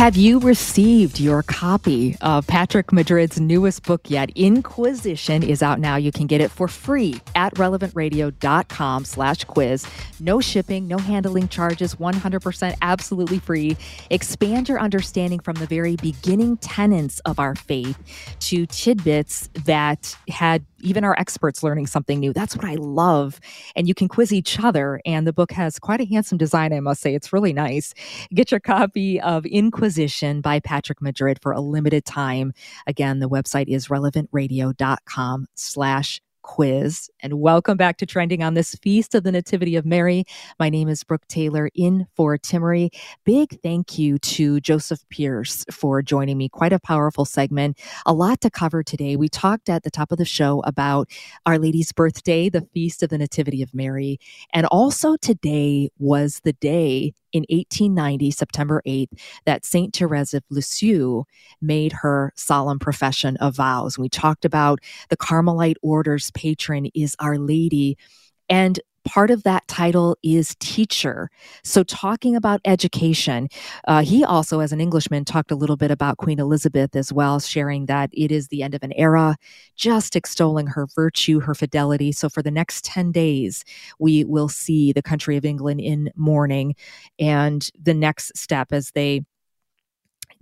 Have 0.00 0.16
you 0.16 0.38
received 0.38 1.20
your 1.20 1.42
copy 1.42 2.16
of 2.22 2.46
Patrick 2.46 2.90
Madrid's 2.90 3.38
newest 3.38 3.82
book 3.82 4.08
yet? 4.08 4.30
Inquisition 4.34 5.42
is 5.42 5.62
out 5.62 5.78
now. 5.78 5.96
You 5.96 6.10
can 6.10 6.26
get 6.26 6.40
it 6.40 6.50
for 6.50 6.68
free 6.68 7.20
at 7.34 7.54
relevantradio.com 7.56 9.04
slash 9.04 9.44
quiz. 9.44 9.86
No 10.18 10.40
shipping, 10.40 10.88
no 10.88 10.96
handling 10.96 11.48
charges, 11.48 11.96
100% 11.96 12.78
absolutely 12.80 13.40
free. 13.40 13.76
Expand 14.08 14.70
your 14.70 14.80
understanding 14.80 15.38
from 15.38 15.56
the 15.56 15.66
very 15.66 15.96
beginning 15.96 16.56
tenets 16.56 17.20
of 17.26 17.38
our 17.38 17.54
faith 17.54 17.98
to 18.40 18.64
tidbits 18.64 19.50
that 19.66 20.16
had 20.30 20.64
even 20.82 21.04
our 21.04 21.18
experts 21.18 21.62
learning 21.62 21.86
something 21.86 22.18
new. 22.20 22.32
That's 22.32 22.56
what 22.56 22.64
I 22.64 22.74
love. 22.74 23.40
And 23.76 23.88
you 23.88 23.94
can 23.94 24.08
quiz 24.08 24.32
each 24.32 24.58
other. 24.60 25.00
And 25.04 25.26
the 25.26 25.32
book 25.32 25.52
has 25.52 25.78
quite 25.78 26.00
a 26.00 26.04
handsome 26.04 26.38
design, 26.38 26.72
I 26.72 26.80
must 26.80 27.00
say. 27.00 27.14
It's 27.14 27.32
really 27.32 27.52
nice. 27.52 27.94
Get 28.34 28.50
your 28.50 28.60
copy 28.60 29.20
of 29.20 29.46
Inquisition 29.46 30.40
by 30.40 30.60
Patrick 30.60 31.00
Madrid 31.02 31.38
for 31.42 31.52
a 31.52 31.60
limited 31.60 32.04
time. 32.04 32.52
Again, 32.86 33.20
the 33.20 33.28
website 33.28 33.68
is 33.68 33.88
relevantradio.com 33.88 35.46
slash 35.54 36.20
quiz. 36.50 37.08
And 37.20 37.34
welcome 37.34 37.76
back 37.76 37.96
to 37.98 38.06
Trending 38.06 38.42
on 38.42 38.54
this 38.54 38.74
Feast 38.82 39.14
of 39.14 39.22
the 39.22 39.30
Nativity 39.30 39.76
of 39.76 39.86
Mary. 39.86 40.24
My 40.58 40.68
name 40.68 40.88
is 40.88 41.04
Brooke 41.04 41.28
Taylor 41.28 41.70
in 41.76 42.08
for 42.16 42.36
Timmerie. 42.36 42.88
Big 43.24 43.60
thank 43.62 44.00
you 44.00 44.18
to 44.18 44.58
Joseph 44.58 44.98
Pearce 45.10 45.64
for 45.70 46.02
joining 46.02 46.36
me. 46.36 46.48
Quite 46.48 46.72
a 46.72 46.80
powerful 46.80 47.24
segment. 47.24 47.78
A 48.04 48.12
lot 48.12 48.40
to 48.40 48.50
cover 48.50 48.82
today. 48.82 49.14
We 49.14 49.28
talked 49.28 49.68
at 49.68 49.84
the 49.84 49.92
top 49.92 50.10
of 50.10 50.18
the 50.18 50.24
show 50.24 50.60
about 50.66 51.08
Our 51.46 51.56
Lady's 51.56 51.92
birthday, 51.92 52.48
the 52.48 52.66
Feast 52.74 53.04
of 53.04 53.10
the 53.10 53.18
Nativity 53.18 53.62
of 53.62 53.72
Mary. 53.72 54.18
And 54.52 54.66
also 54.66 55.16
today 55.16 55.90
was 56.00 56.40
the 56.42 56.54
day 56.54 57.14
in 57.32 57.42
1890, 57.48 58.30
September 58.30 58.82
8th, 58.86 59.12
that 59.44 59.64
St. 59.64 59.94
Therese 59.94 60.34
of 60.34 60.42
Lisieux 60.50 61.24
made 61.60 61.92
her 61.92 62.32
solemn 62.36 62.78
profession 62.78 63.36
of 63.36 63.56
vows. 63.56 63.98
We 63.98 64.08
talked 64.08 64.44
about 64.44 64.80
the 65.08 65.16
Carmelite 65.16 65.76
order's 65.82 66.30
patron 66.40 66.86
is 66.94 67.14
Our 67.18 67.38
Lady. 67.38 67.96
And 68.48 68.80
Part 69.06 69.30
of 69.30 69.44
that 69.44 69.66
title 69.66 70.18
is 70.22 70.54
teacher. 70.60 71.30
So, 71.64 71.82
talking 71.82 72.36
about 72.36 72.60
education, 72.66 73.48
uh, 73.88 74.02
he 74.02 74.24
also, 74.24 74.60
as 74.60 74.72
an 74.72 74.80
Englishman, 74.80 75.24
talked 75.24 75.50
a 75.50 75.54
little 75.54 75.78
bit 75.78 75.90
about 75.90 76.18
Queen 76.18 76.38
Elizabeth 76.38 76.94
as 76.94 77.10
well, 77.10 77.40
sharing 77.40 77.86
that 77.86 78.10
it 78.12 78.30
is 78.30 78.48
the 78.48 78.62
end 78.62 78.74
of 78.74 78.82
an 78.82 78.92
era, 78.92 79.36
just 79.74 80.16
extolling 80.16 80.66
her 80.66 80.86
virtue, 80.94 81.40
her 81.40 81.54
fidelity. 81.54 82.12
So, 82.12 82.28
for 82.28 82.42
the 82.42 82.50
next 82.50 82.84
10 82.84 83.10
days, 83.10 83.64
we 83.98 84.22
will 84.24 84.50
see 84.50 84.92
the 84.92 85.02
country 85.02 85.38
of 85.38 85.46
England 85.46 85.80
in 85.80 86.10
mourning 86.14 86.74
and 87.18 87.66
the 87.80 87.94
next 87.94 88.36
step 88.36 88.70
as 88.70 88.90
they 88.90 89.22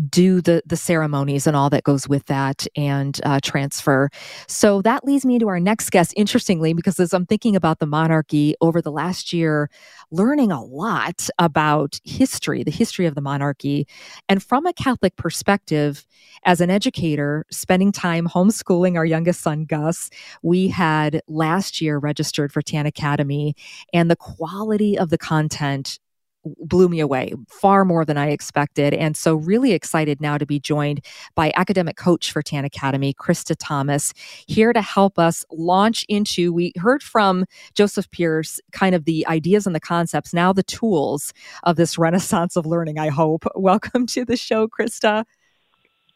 do 0.08 0.40
the 0.40 0.62
the 0.64 0.76
ceremonies 0.76 1.46
and 1.46 1.56
all 1.56 1.70
that 1.70 1.82
goes 1.82 2.08
with 2.08 2.26
that 2.26 2.66
and 2.76 3.20
uh, 3.24 3.40
transfer. 3.42 4.08
So 4.46 4.80
that 4.82 5.04
leads 5.04 5.26
me 5.26 5.38
to 5.40 5.48
our 5.48 5.58
next 5.58 5.90
guest. 5.90 6.14
Interestingly, 6.16 6.72
because 6.72 7.00
as 7.00 7.12
I'm 7.12 7.26
thinking 7.26 7.56
about 7.56 7.80
the 7.80 7.86
monarchy 7.86 8.54
over 8.60 8.80
the 8.80 8.92
last 8.92 9.32
year, 9.32 9.68
learning 10.10 10.52
a 10.52 10.62
lot 10.62 11.28
about 11.38 11.98
history, 12.04 12.62
the 12.62 12.70
history 12.70 13.06
of 13.06 13.14
the 13.14 13.20
monarchy, 13.20 13.86
and 14.28 14.42
from 14.42 14.66
a 14.66 14.72
Catholic 14.72 15.16
perspective, 15.16 16.06
as 16.44 16.60
an 16.60 16.70
educator, 16.70 17.44
spending 17.50 17.90
time 17.90 18.28
homeschooling 18.28 18.96
our 18.96 19.04
youngest 19.04 19.40
son 19.40 19.64
Gus, 19.64 20.10
we 20.42 20.68
had 20.68 21.22
last 21.26 21.80
year 21.80 21.98
registered 21.98 22.52
for 22.52 22.62
Tan 22.62 22.86
Academy, 22.86 23.56
and 23.92 24.10
the 24.10 24.16
quality 24.16 24.96
of 24.96 25.10
the 25.10 25.18
content 25.18 25.98
blew 26.44 26.88
me 26.88 27.00
away 27.00 27.34
far 27.48 27.84
more 27.84 28.04
than 28.04 28.16
I 28.16 28.28
expected. 28.30 28.94
And 28.94 29.16
so, 29.16 29.34
really 29.34 29.72
excited 29.72 30.20
now 30.20 30.38
to 30.38 30.46
be 30.46 30.60
joined 30.60 31.04
by 31.34 31.52
academic 31.56 31.96
coach 31.96 32.32
for 32.32 32.42
Tan 32.42 32.64
Academy, 32.64 33.14
Krista 33.14 33.54
Thomas, 33.58 34.12
here 34.46 34.72
to 34.72 34.82
help 34.82 35.18
us 35.18 35.44
launch 35.52 36.04
into. 36.08 36.52
We 36.52 36.72
heard 36.76 37.02
from 37.02 37.44
Joseph 37.74 38.10
Pearce 38.10 38.60
kind 38.72 38.94
of 38.94 39.04
the 39.04 39.26
ideas 39.26 39.66
and 39.66 39.74
the 39.74 39.80
concepts, 39.80 40.32
now 40.32 40.52
the 40.52 40.62
tools 40.62 41.32
of 41.64 41.76
this 41.76 41.98
renaissance 41.98 42.56
of 42.56 42.66
learning, 42.66 42.98
I 42.98 43.08
hope. 43.08 43.44
Welcome 43.54 44.06
to 44.08 44.24
the 44.24 44.36
show, 44.36 44.68
Krista. 44.68 45.24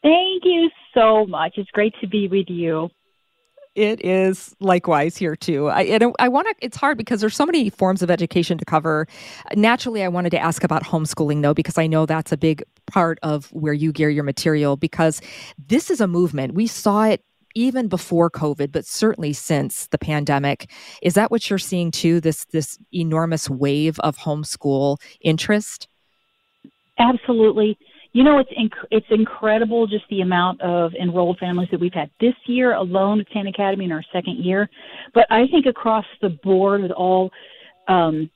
Thank 0.03 0.43
you 0.45 0.69
so 0.95 1.27
much. 1.27 1.55
It's 1.57 1.71
great 1.71 1.95
to 2.01 2.09
be 2.09 2.29
with 2.29 2.49
you. 2.49 2.91
It 3.75 4.05
is 4.05 4.55
likewise 4.61 5.17
here 5.17 5.35
too. 5.35 5.71
I 5.71 5.99
I 6.19 6.29
want 6.29 6.47
to. 6.49 6.55
It's 6.61 6.77
hard 6.77 6.99
because 6.99 7.23
there's 7.23 7.35
so 7.35 7.47
many 7.47 7.71
forms 7.71 8.03
of 8.03 8.11
education 8.11 8.59
to 8.59 8.67
cover. 8.67 9.07
Naturally, 9.55 10.03
I 10.03 10.09
wanted 10.09 10.31
to 10.31 10.39
ask 10.39 10.63
about 10.63 10.85
homeschooling 10.85 11.41
though, 11.41 11.55
because 11.55 11.79
I 11.79 11.87
know 11.87 12.05
that's 12.05 12.33
a 12.33 12.37
big 12.37 12.63
part 12.87 13.19
of 13.23 13.47
where 13.53 13.73
you 13.73 13.91
gear 13.91 14.11
your 14.11 14.25
material. 14.25 14.77
Because 14.77 15.23
this 15.69 15.91
is 15.91 16.03
a 16.03 16.07
movement. 16.07 16.53
We 16.53 16.67
saw 16.67 17.05
it 17.05 17.25
even 17.55 17.89
before 17.89 18.31
COVID, 18.31 18.73
but 18.73 18.85
certainly 18.85 19.33
since 19.33 19.87
the 19.87 19.99
pandemic. 19.99 20.71
Is 21.03 21.15
that 21.15 21.31
what 21.31 21.49
you're 21.49 21.59
seeing 21.59 21.91
too? 21.91 22.21
This 22.21 22.45
this 22.47 22.79
enormous 22.93 23.49
wave 23.49 23.99
of 24.01 24.19
homeschool 24.19 24.99
interest. 25.23 25.89
Absolutely. 26.99 27.79
You 28.13 28.25
know, 28.25 28.39
it's 28.39 28.51
inc- 28.51 28.87
it's 28.91 29.07
incredible 29.11 29.87
just 29.87 30.05
the 30.11 30.21
amount 30.21 30.61
of 30.61 30.93
enrolled 31.01 31.39
families 31.39 31.69
that 31.71 31.81
we've 31.81 31.95
had 31.95 32.11
this 32.21 32.35
year 32.47 32.75
alone 32.75 33.21
at 33.21 33.31
Tan 33.31 33.47
Academy 33.47 33.87
in 33.87 33.93
our 33.93 34.05
second 34.13 34.45
year. 34.45 34.69
But 35.15 35.27
I 35.31 35.47
think 35.47 35.67
across 35.67 36.05
the 36.21 36.31
board 36.43 36.83
with 36.83 36.91
all 36.91 37.31
um, 37.89 38.31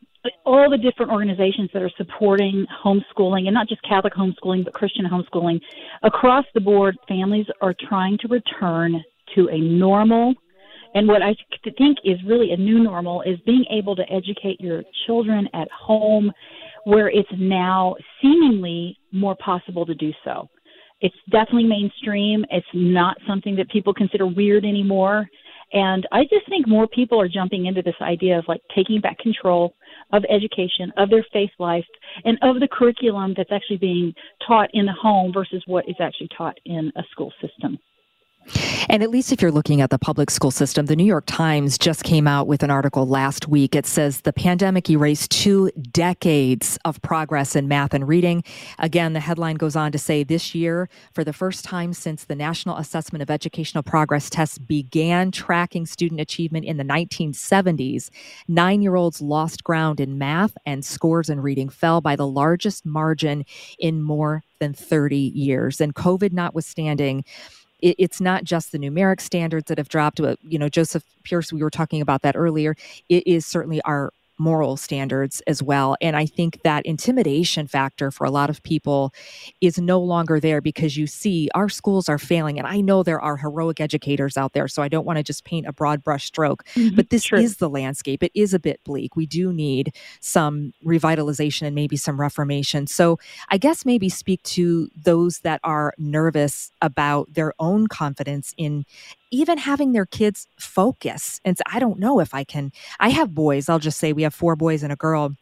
all 0.45 0.69
the 0.71 0.79
different 0.79 1.13
organizations 1.13 1.71
that 1.73 1.83
are 1.83 1.91
supporting 1.97 2.67
homeschooling 2.85 3.47
and 3.47 3.55
not 3.55 3.69
just 3.69 3.83
Catholic 3.83 4.15
homeschooling 4.15 4.65
but 4.65 4.73
Christian 4.73 5.05
homeschooling 5.05 5.61
across 6.03 6.45
the 6.55 6.61
board, 6.61 6.97
families 7.07 7.47
are 7.61 7.75
trying 7.89 8.19
to 8.19 8.29
return 8.29 9.01
to 9.35 9.49
a 9.49 9.59
normal 9.59 10.35
and 10.97 11.07
what 11.07 11.21
I 11.21 11.37
think 11.77 11.99
is 12.05 12.17
really 12.25 12.53
a 12.53 12.57
new 12.57 12.79
normal 12.79 13.21
is 13.23 13.39
being 13.45 13.67
able 13.71 13.95
to 13.97 14.11
educate 14.11 14.59
your 14.61 14.83
children 15.07 15.47
at 15.53 15.71
home 15.71 16.33
where 16.87 17.09
it's 17.09 17.29
now 17.37 17.97
seemingly 18.23 18.97
more 19.11 19.35
possible 19.45 19.85
to 19.85 19.95
do 19.97 20.13
so. 20.25 20.49
It's 21.01 21.17
definitely 21.33 21.65
mainstream. 21.65 22.45
It's 22.49 22.67
not 22.73 23.17
something 23.27 23.57
that 23.57 23.69
people 23.71 23.93
consider 23.93 24.25
weird 24.25 24.65
anymore. 24.65 25.27
And 25.73 26.07
I 26.13 26.23
just 26.23 26.49
think 26.49 26.69
more 26.69 26.87
people 26.87 27.21
are 27.21 27.27
jumping 27.27 27.67
into 27.67 27.83
this 27.83 27.97
idea 28.01 28.39
of 28.39 28.45
like 28.47 28.61
taking 28.73 29.01
back 29.01 29.19
control 29.19 29.75
of 30.13 30.23
education, 30.31 30.93
of 30.97 31.11
their 31.11 31.27
faith 31.33 31.51
life, 31.59 31.85
and 32.25 32.39
of 32.43 32.61
the 32.61 32.69
curriculum 32.71 33.35
that's 33.37 33.51
actually 33.51 33.79
being 33.79 34.15
taught 34.47 34.71
in 34.73 34.87
the 34.87 34.93
home 34.93 35.33
versus 35.35 35.65
what 35.67 35.89
is 35.89 35.97
actually 35.99 36.29
taught 36.39 36.57
in 36.67 36.93
a 36.95 37.03
school 37.11 37.33
system. 37.43 37.81
And 38.89 39.03
at 39.03 39.11
least 39.11 39.33
if 39.33 39.43
you're 39.43 39.53
looking 39.53 39.81
at 39.81 39.91
the 39.91 39.99
public 39.99 40.31
school 40.31 40.51
system, 40.51 40.87
the 40.87 40.97
New 40.97 41.05
York 41.05 41.25
Times 41.27 41.79
just 41.79 42.05
came 42.05 42.27
out 42.27 42.47
with 42.47 42.63
an 42.63 42.71
article 42.71 43.07
last 43.07 43.49
week. 43.49 43.75
It 43.75 43.87
says 43.87 44.21
the 44.21 44.33
pandemic 44.33 44.89
erased 44.89 45.31
two 45.31 45.71
decades 45.91 46.79
of 46.85 47.01
progress 47.03 47.57
in 47.57 47.69
math 47.69 47.95
and 47.95 48.07
reading. 48.07 48.45
Again, 48.79 49.13
the 49.13 49.21
headline 49.21 49.57
goes 49.57 49.77
on 49.77 49.93
to 49.93 49.99
say 49.99 50.23
this 50.23 50.55
year, 50.55 50.89
for 51.13 51.25
the 51.25 51.33
first 51.33 51.65
time 51.65 51.93
since 51.93 52.25
the 52.25 52.37
National 52.37 52.77
Assessment 52.77 53.23
of 53.23 53.31
Educational 53.31 53.83
Progress 53.83 54.31
tests 54.31 54.59
began 54.59 55.31
tracking 55.31 55.87
student 55.87 56.21
achievement 56.21 56.65
in 56.65 56.77
the 56.77 56.85
1970s, 56.85 58.11
nine 58.49 58.83
year 58.83 58.97
olds 58.97 59.21
lost 59.21 59.65
ground 59.65 60.01
in 60.01 60.19
math 60.19 60.57
and 60.65 60.85
scores 60.85 61.29
in 61.29 61.41
reading 61.41 61.69
fell 61.69 62.01
by 62.01 62.17
the 62.17 62.27
largest 62.27 62.87
margin 62.87 63.45
in 63.79 64.03
more 64.03 64.43
than 64.59 64.73
30 64.73 65.17
years. 65.17 65.81
And 65.81 65.95
COVID 65.95 66.33
notwithstanding, 66.33 67.25
it, 67.81 67.97
it's 67.99 68.21
not 68.21 68.45
just 68.45 68.73
the 68.73 68.79
numeric 68.79 69.21
standards 69.21 69.67
that 69.69 69.79
have 69.79 69.89
dropped. 69.89 70.21
You 70.43 70.59
know, 70.59 70.69
Joseph 70.69 71.05
Pearce, 71.25 71.53
we 71.53 71.63
were 71.63 71.71
talking 71.71 72.01
about 72.01 72.23
that 72.23 72.37
earlier. 72.37 72.77
It 73.09 73.27
is 73.27 73.47
certainly 73.47 73.81
our 73.83 74.13
moral 74.39 74.77
standards 74.77 75.41
as 75.47 75.63
well. 75.63 75.97
And 76.01 76.17
I 76.17 76.27
think 76.27 76.63
that 76.63 76.85
intimidation 76.85 77.67
factor 77.67 78.11
for 78.11 78.25
a 78.25 78.31
lot 78.31 78.51
of 78.51 78.63
people 78.63 79.13
is 79.61 79.79
no 79.79 80.01
longer 80.01 80.41
there 80.41 80.61
because 80.61 80.97
you 80.97 81.07
see 81.07 81.49
our 81.55 81.69
schools 81.69 82.09
are 82.09 82.19
failing. 82.19 82.59
And 82.59 82.67
I 82.67 82.81
know 82.81 83.03
there 83.03 83.21
are 83.21 83.37
heroic 83.37 83.81
educators 83.81 84.37
out 84.37 84.53
there, 84.53 84.69
so 84.69 84.83
I 84.83 84.89
don't 84.89 85.07
want 85.07 85.19
to 85.19 85.23
just 85.23 85.45
paint 85.45 85.67
a 85.67 85.73
broad 85.73 86.03
brush 86.03 86.27
stroke, 86.27 86.65
mm-hmm, 86.75 86.97
but 86.97 87.11
this 87.11 87.25
true. 87.25 87.39
is 87.39 87.57
the 87.57 87.71
landscape. 87.71 88.23
It 88.23 88.33
is 88.35 88.55
a 88.55 88.59
bit 88.59 88.81
bleak. 88.85 89.17
We 89.17 89.27
do 89.27 89.53
need 89.53 89.95
some 90.21 90.73
revitalization 90.85 91.67
and 91.67 91.75
maybe 91.75 91.97
some 91.97 92.21
reformation. 92.21 92.87
So 92.87 93.19
I 93.49 93.59
guess 93.59 93.85
maybe 93.85 94.09
speak 94.09 94.43
to 94.45 94.89
those 94.97 95.41
that 95.41 95.61
are 95.65 95.95
nervous 95.99 96.71
about 96.83 97.33
their 97.33 97.53
own 97.59 97.87
confidence 97.87 98.55
in 98.57 98.85
even 99.31 99.59
having 99.59 99.93
their 99.93 100.07
kids 100.07 100.47
focus. 100.59 101.41
And 101.45 101.59
so 101.59 101.63
I 101.67 101.79
don't 101.79 101.99
know 101.99 102.21
if 102.21 102.33
I 102.33 102.45
can. 102.45 102.71
I 103.01 103.09
have 103.11 103.35
boys. 103.35 103.69
I'll 103.69 103.79
just 103.79 103.99
say 103.99 104.13
we 104.13 104.23
have 104.27 104.35
four 104.35 104.57
boys 104.57 104.83
and 104.83 104.93
a 104.93 104.97
girl. 104.97 105.35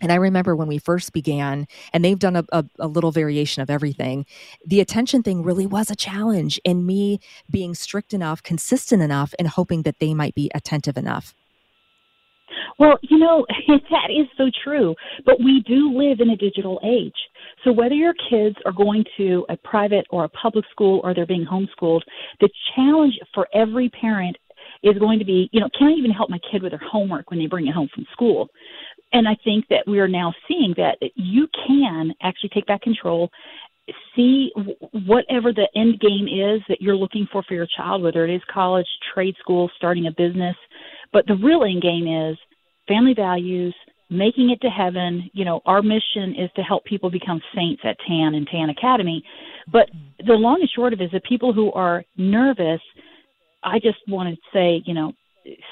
And 0.00 0.10
I 0.10 0.16
remember 0.16 0.56
when 0.56 0.66
we 0.66 0.78
first 0.78 1.12
began, 1.12 1.66
and 1.92 2.04
they've 2.04 2.18
done 2.18 2.34
a, 2.34 2.44
a, 2.52 2.64
a, 2.80 2.88
little 2.88 3.12
variation 3.12 3.62
of 3.62 3.70
everything, 3.70 4.26
the 4.66 4.80
attention 4.80 5.22
thing 5.22 5.44
really 5.44 5.66
was 5.66 5.90
a 5.90 5.96
challenge, 5.96 6.58
and 6.64 6.84
me 6.84 7.20
being 7.48 7.74
strict 7.74 8.12
enough, 8.12 8.42
consistent 8.42 9.00
enough, 9.00 9.32
and 9.38 9.46
hoping 9.46 9.82
that 9.82 10.00
they 10.00 10.12
might 10.12 10.34
be 10.34 10.50
attentive 10.54 10.96
enough. 10.96 11.36
Well, 12.78 12.98
you 13.02 13.18
know, 13.18 13.46
that 13.68 14.10
is 14.10 14.26
so 14.36 14.50
true. 14.64 14.94
But 15.24 15.38
we 15.38 15.62
do 15.66 15.96
live 15.96 16.20
in 16.20 16.30
a 16.30 16.36
digital 16.36 16.80
age. 16.84 17.14
So 17.64 17.72
whether 17.72 17.94
your 17.94 18.14
kids 18.28 18.56
are 18.66 18.72
going 18.72 19.04
to 19.18 19.46
a 19.48 19.56
private 19.56 20.06
or 20.10 20.24
a 20.24 20.28
public 20.28 20.64
school 20.70 21.00
or 21.04 21.14
they're 21.14 21.26
being 21.26 21.46
homeschooled, 21.46 22.02
the 22.40 22.48
challenge 22.74 23.14
for 23.34 23.46
every 23.54 23.88
parent 23.88 24.36
is 24.82 24.98
going 24.98 25.18
to 25.18 25.24
be, 25.24 25.48
you 25.52 25.60
know, 25.60 25.68
can 25.78 25.88
I 25.88 25.92
even 25.92 26.10
help 26.10 26.30
my 26.30 26.40
kid 26.50 26.62
with 26.62 26.72
their 26.72 26.80
homework 26.90 27.30
when 27.30 27.38
they 27.38 27.46
bring 27.46 27.66
it 27.66 27.74
home 27.74 27.88
from 27.94 28.06
school? 28.12 28.48
And 29.12 29.28
I 29.28 29.36
think 29.44 29.66
that 29.68 29.86
we 29.86 30.00
are 30.00 30.08
now 30.08 30.32
seeing 30.48 30.74
that 30.76 30.96
you 31.14 31.46
can 31.66 32.12
actually 32.22 32.50
take 32.50 32.66
back 32.66 32.82
control, 32.82 33.30
see 34.16 34.50
whatever 35.06 35.52
the 35.52 35.68
end 35.76 36.00
game 36.00 36.26
is 36.26 36.62
that 36.68 36.80
you're 36.80 36.96
looking 36.96 37.26
for 37.30 37.42
for 37.42 37.54
your 37.54 37.66
child, 37.76 38.02
whether 38.02 38.24
it 38.24 38.34
is 38.34 38.42
college, 38.52 38.86
trade 39.12 39.34
school, 39.38 39.70
starting 39.76 40.06
a 40.06 40.12
business. 40.12 40.56
But 41.12 41.26
the 41.26 41.36
real 41.36 41.64
end 41.64 41.82
game 41.82 42.06
is 42.06 42.38
family 42.88 43.14
values, 43.14 43.74
making 44.08 44.50
it 44.50 44.60
to 44.62 44.68
heaven. 44.68 45.30
You 45.34 45.44
know, 45.44 45.60
our 45.66 45.82
mission 45.82 46.34
is 46.38 46.50
to 46.56 46.62
help 46.62 46.84
people 46.84 47.10
become 47.10 47.40
saints 47.54 47.82
at 47.84 47.96
TAN 48.06 48.34
and 48.34 48.46
TAN 48.46 48.70
Academy. 48.70 49.22
But 49.70 49.90
the 50.26 50.32
long 50.32 50.60
and 50.60 50.70
short 50.70 50.92
of 50.92 51.00
it 51.00 51.04
is 51.04 51.10
that 51.12 51.24
people 51.24 51.52
who 51.52 51.70
are 51.72 52.04
nervous, 52.16 52.80
I 53.62 53.78
just 53.78 53.98
want 54.08 54.34
to 54.34 54.40
say, 54.52 54.82
you 54.84 54.94
know, 54.94 55.12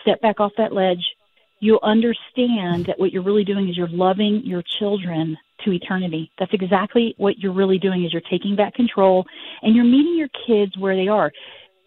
step 0.02 0.20
back 0.20 0.40
off 0.40 0.52
that 0.58 0.72
ledge. 0.72 1.04
You'll 1.60 1.80
understand 1.82 2.86
that 2.86 2.98
what 2.98 3.12
you're 3.12 3.22
really 3.22 3.44
doing 3.44 3.68
is 3.68 3.76
you're 3.76 3.88
loving 3.88 4.42
your 4.44 4.62
children 4.78 5.36
to 5.64 5.72
eternity. 5.72 6.30
That's 6.38 6.54
exactly 6.54 7.14
what 7.18 7.38
you're 7.38 7.52
really 7.52 7.78
doing 7.78 8.04
is 8.04 8.12
you're 8.12 8.22
taking 8.30 8.56
back 8.56 8.74
control 8.74 9.26
and 9.62 9.74
you're 9.74 9.84
meeting 9.84 10.16
your 10.16 10.30
kids 10.46 10.76
where 10.78 10.96
they 10.96 11.08
are. 11.08 11.30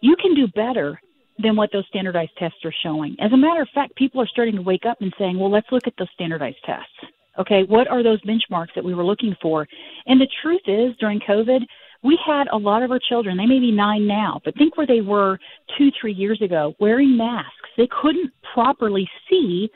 You 0.02 0.16
can 0.16 0.36
do 0.36 0.48
better 0.48 1.02
than 1.40 1.56
what 1.56 1.72
those 1.72 1.88
standardized 1.88 2.38
tests 2.38 2.64
are 2.64 2.74
showing. 2.84 3.16
As 3.20 3.34
a 3.34 3.38
matter 3.38 3.62
of 3.62 3.70
fact, 3.74 3.96
people 3.96 4.22
are 4.22 4.28
starting 4.28 4.56
to 4.56 4.62
wake 4.62 4.86
up 4.86 5.02
and 5.02 5.14
saying, 5.18 5.40
well, 5.40 5.50
let's 5.50 5.72
look 5.72 5.88
at 5.88 5.94
those 5.98 6.10
standardized 6.14 6.64
tests. 6.66 6.94
Okay, 7.40 7.64
what 7.64 7.88
are 7.88 8.04
those 8.04 8.22
benchmarks 8.22 8.76
that 8.76 8.84
we 8.84 8.94
were 8.94 9.04
looking 9.04 9.36
for? 9.42 9.68
And 10.06 10.22
the 10.22 10.28
truth 10.44 10.62
is, 10.68 10.96
during 11.00 11.20
COVID, 11.20 11.62
we 12.04 12.20
had 12.26 12.48
a 12.52 12.58
lot 12.58 12.84
of 12.84 12.92
our 12.92 13.00
children, 13.00 13.38
they 13.38 13.46
may 13.46 13.60
be 13.60 13.72
nine 13.72 14.06
now, 14.06 14.42
but 14.44 14.56
think 14.56 14.78
where 14.78 14.88
they 14.88 15.02
were 15.02 15.40
two, 15.78 15.90
three 16.00 16.14
years 16.14 16.42
ago, 16.42 16.74
wearing 16.80 17.18
masks. 17.18 17.70
They 17.78 17.88
couldn't 18.02 18.32
properly 18.54 19.10
see 19.30 19.70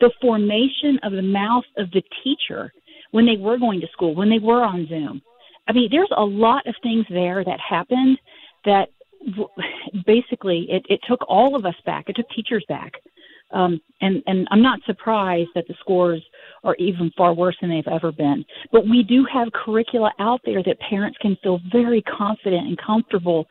the 0.00 0.10
formation 0.20 0.98
of 1.02 1.12
the 1.12 1.22
mouth 1.22 1.64
of 1.76 1.90
the 1.90 2.02
teacher 2.22 2.72
when 3.10 3.26
they 3.26 3.36
were 3.36 3.58
going 3.58 3.80
to 3.80 3.86
school, 3.92 4.14
when 4.14 4.30
they 4.30 4.38
were 4.38 4.62
on 4.62 4.86
Zoom. 4.88 5.20
I 5.68 5.72
mean, 5.72 5.88
there's 5.90 6.10
a 6.16 6.24
lot 6.24 6.66
of 6.66 6.74
things 6.82 7.04
there 7.10 7.44
that 7.44 7.60
happened 7.60 8.18
that 8.64 8.88
basically 10.06 10.66
it, 10.68 10.84
it 10.88 11.00
took 11.08 11.20
all 11.28 11.54
of 11.54 11.64
us 11.64 11.74
back. 11.86 12.08
It 12.08 12.16
took 12.16 12.28
teachers 12.30 12.64
back. 12.68 12.92
Um, 13.52 13.80
and, 14.00 14.22
and 14.26 14.48
I'm 14.50 14.62
not 14.62 14.80
surprised 14.86 15.50
that 15.54 15.66
the 15.68 15.74
scores 15.80 16.22
are 16.64 16.76
even 16.76 17.10
far 17.16 17.34
worse 17.34 17.56
than 17.60 17.70
they've 17.70 17.88
ever 17.88 18.12
been. 18.12 18.44
But 18.70 18.88
we 18.88 19.02
do 19.02 19.26
have 19.32 19.52
curricula 19.52 20.12
out 20.18 20.40
there 20.44 20.62
that 20.62 20.78
parents 20.80 21.18
can 21.20 21.36
feel 21.42 21.60
very 21.70 22.02
confident 22.02 22.66
and 22.66 22.78
comfortable 22.78 23.46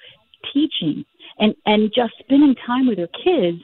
teaching 0.54 1.06
and, 1.40 1.56
and 1.66 1.92
just 1.94 2.14
spending 2.20 2.56
time 2.66 2.88
with 2.88 2.98
their 2.98 3.08
kids 3.08 3.58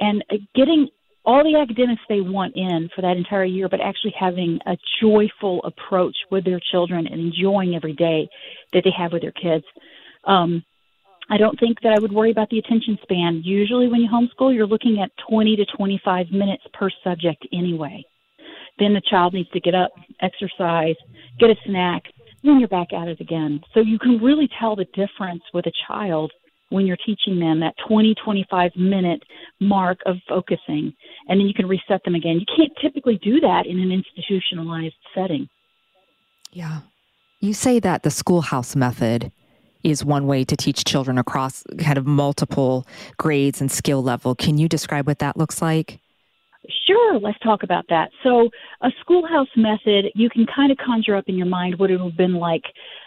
and 0.00 0.24
uh, 0.30 0.36
getting 0.54 0.88
all 1.24 1.44
the 1.44 1.58
academics 1.58 2.00
they 2.08 2.20
want 2.20 2.56
in 2.56 2.88
for 2.94 3.02
that 3.02 3.16
entire 3.16 3.44
year, 3.44 3.68
but 3.68 3.80
actually 3.80 4.14
having 4.18 4.58
a 4.66 4.76
joyful 5.00 5.62
approach 5.64 6.16
with 6.30 6.44
their 6.44 6.60
children 6.70 7.06
and 7.06 7.20
enjoying 7.20 7.74
every 7.74 7.92
day 7.92 8.28
that 8.72 8.82
they 8.84 8.92
have 8.96 9.12
with 9.12 9.22
their 9.22 9.32
kids. 9.32 9.64
Um, 10.24 10.64
I 11.30 11.36
don't 11.36 11.58
think 11.60 11.82
that 11.82 11.92
I 11.92 12.00
would 12.00 12.12
worry 12.12 12.30
about 12.30 12.48
the 12.48 12.58
attention 12.58 12.98
span. 13.02 13.42
Usually, 13.44 13.88
when 13.88 14.00
you 14.00 14.08
homeschool, 14.08 14.54
you're 14.54 14.66
looking 14.66 15.00
at 15.02 15.10
20 15.28 15.56
to 15.56 15.66
25 15.76 16.30
minutes 16.30 16.62
per 16.72 16.88
subject 17.04 17.46
anyway. 17.52 18.02
Then 18.78 18.94
the 18.94 19.02
child 19.08 19.34
needs 19.34 19.50
to 19.50 19.60
get 19.60 19.74
up, 19.74 19.90
exercise, 20.20 20.96
get 21.38 21.50
a 21.50 21.56
snack, 21.66 22.04
then 22.42 22.60
you're 22.60 22.68
back 22.68 22.92
at 22.92 23.08
it 23.08 23.20
again. 23.20 23.60
So 23.74 23.80
you 23.80 23.98
can 23.98 24.18
really 24.22 24.48
tell 24.60 24.76
the 24.76 24.86
difference 24.94 25.42
with 25.52 25.66
a 25.66 25.72
child 25.86 26.32
when 26.70 26.86
you're 26.86 26.98
teaching 27.04 27.40
them 27.40 27.60
that 27.60 27.74
20, 27.88 28.14
25 28.22 28.72
minute 28.76 29.22
mark 29.60 29.98
of 30.06 30.16
focusing, 30.28 30.92
and 31.28 31.40
then 31.40 31.46
you 31.46 31.54
can 31.54 31.66
reset 31.66 32.02
them 32.04 32.14
again. 32.14 32.38
You 32.38 32.46
can't 32.56 32.72
typically 32.80 33.18
do 33.22 33.40
that 33.40 33.66
in 33.66 33.78
an 33.78 33.90
institutionalized 33.90 34.94
setting. 35.14 35.48
Yeah. 36.52 36.80
You 37.40 37.54
say 37.54 37.80
that 37.80 38.02
the 38.02 38.10
schoolhouse 38.10 38.76
method 38.76 39.32
is 39.84 40.04
one 40.04 40.26
way 40.26 40.44
to 40.44 40.56
teach 40.56 40.84
children 40.84 41.18
across 41.18 41.62
kind 41.78 41.98
of 41.98 42.06
multiple 42.06 42.86
grades 43.16 43.60
and 43.60 43.70
skill 43.70 44.02
level. 44.02 44.34
Can 44.34 44.58
you 44.58 44.68
describe 44.68 45.06
what 45.06 45.20
that 45.20 45.36
looks 45.36 45.62
like? 45.62 46.00
Sure, 46.86 47.18
let's 47.18 47.38
talk 47.38 47.62
about 47.62 47.86
that. 47.88 48.10
So, 48.22 48.50
a 48.82 48.90
schoolhouse 49.00 49.48
method, 49.56 50.06
you 50.14 50.28
can 50.28 50.46
kind 50.54 50.70
of 50.70 50.76
conjure 50.76 51.16
up 51.16 51.24
in 51.28 51.36
your 51.36 51.46
mind 51.46 51.78
what 51.78 51.90
it 51.90 51.96
would 51.96 52.10
have 52.10 52.16
been 52.16 52.34
like 52.34 52.64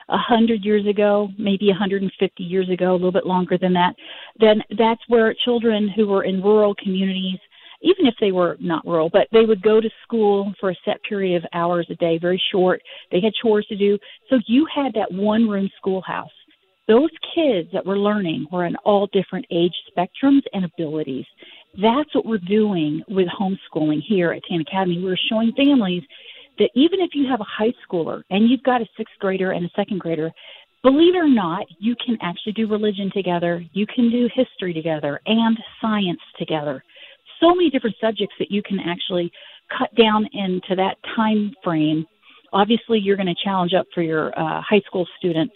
a 0.10 0.18
hundred 0.18 0.66
years 0.66 0.86
ago, 0.88 1.30
maybe 1.38 1.68
150 1.68 2.44
years 2.44 2.70
ago, 2.70 2.92
a 2.92 2.94
little 2.94 3.12
bit 3.12 3.26
longer 3.26 3.58
than 3.60 3.74
that. 3.74 3.94
Then 4.40 4.64
that's 4.78 5.02
where 5.08 5.36
children 5.46 5.90
who 5.96 6.08
were 6.08 6.24
in 6.24 6.42
rural 6.42 6.74
communities, 6.76 7.40
even 7.84 8.08
if 8.08 8.16
they 8.20 8.32
were 8.32 8.58
not 8.60 8.86
rural, 8.86 9.10
but 9.12 9.28
they 9.32 9.46
would 9.46 9.62
go 9.62 9.80
to 9.80 9.90
school 10.04 10.54
for 10.60 10.72
a 10.72 10.76
set 10.84 11.02
period 11.04 11.44
of 11.44 11.50
hours 11.54 11.86
a 11.92 11.96
day, 11.96 12.18
very 12.18 12.42
short. 12.52 12.82
They 13.12 13.22
had 13.22 13.34
chores 13.42 13.68
to 13.68 13.78
do. 13.78 14.00
So 14.30 14.40
you 14.48 14.68
had 14.74 14.94
that 14.94 15.12
one 15.12 15.48
room 15.48 15.70
schoolhouse 15.78 16.32
those 16.88 17.10
kids 17.34 17.70
that 17.72 17.86
were 17.86 17.98
learning 17.98 18.48
were 18.52 18.66
in 18.66 18.76
all 18.78 19.08
different 19.14 19.46
age 19.52 19.74
spectrums 19.90 20.42
and 20.54 20.66
abilities. 20.66 21.26
That's 21.80 22.14
what 22.14 22.26
we're 22.26 22.38
doing 22.38 23.02
with 23.08 23.28
homeschooling 23.28 24.02
here 24.06 24.32
at 24.34 24.44
Tan 24.50 24.62
Academy. 24.62 25.02
We're 25.02 25.18
showing 25.30 25.54
families 25.56 26.04
that 26.60 26.70
even 26.76 27.00
if 27.00 27.12
you 27.14 27.28
have 27.30 27.40
a 27.40 27.46
high 27.46 27.74
schooler 27.88 28.24
and 28.30 28.50
you've 28.50 28.64
got 28.64 28.82
a 28.82 28.86
sixth 28.98 29.16
grader 29.20 29.52
and 29.52 29.66
a 29.66 29.70
second 29.76 30.00
grader, 30.00 30.32
believe 30.84 31.16
it 31.16 31.18
or 31.18 31.30
not, 31.30 31.66
you 31.80 31.96
can 32.06 32.18
actually 32.22 32.54
do 32.54 32.68
religion 32.68 33.10
together, 33.14 33.64
you 33.72 33.86
can 33.88 34.12
do 34.12 34.30
history 34.34 34.74
together 34.74 35.22
and 35.26 35.58
science 35.80 36.20
together. 36.38 36.84
So 37.40 37.56
many 37.56 37.70
different 37.70 37.96
subjects 38.02 38.36
that 38.40 38.52
you 38.52 38.62
can 38.62 38.80
actually 38.80 39.32
cut 39.78 39.94
down 39.96 40.28
into 40.34 40.76
that 40.76 40.98
time 41.16 41.54
frame. 41.64 42.06
Obviously, 42.54 43.00
you're 43.00 43.16
going 43.16 43.34
to 43.34 43.44
challenge 43.44 43.74
up 43.74 43.86
for 43.94 44.02
your 44.02 44.38
uh, 44.38 44.62
high 44.62 44.82
school 44.86 45.08
student 45.18 45.50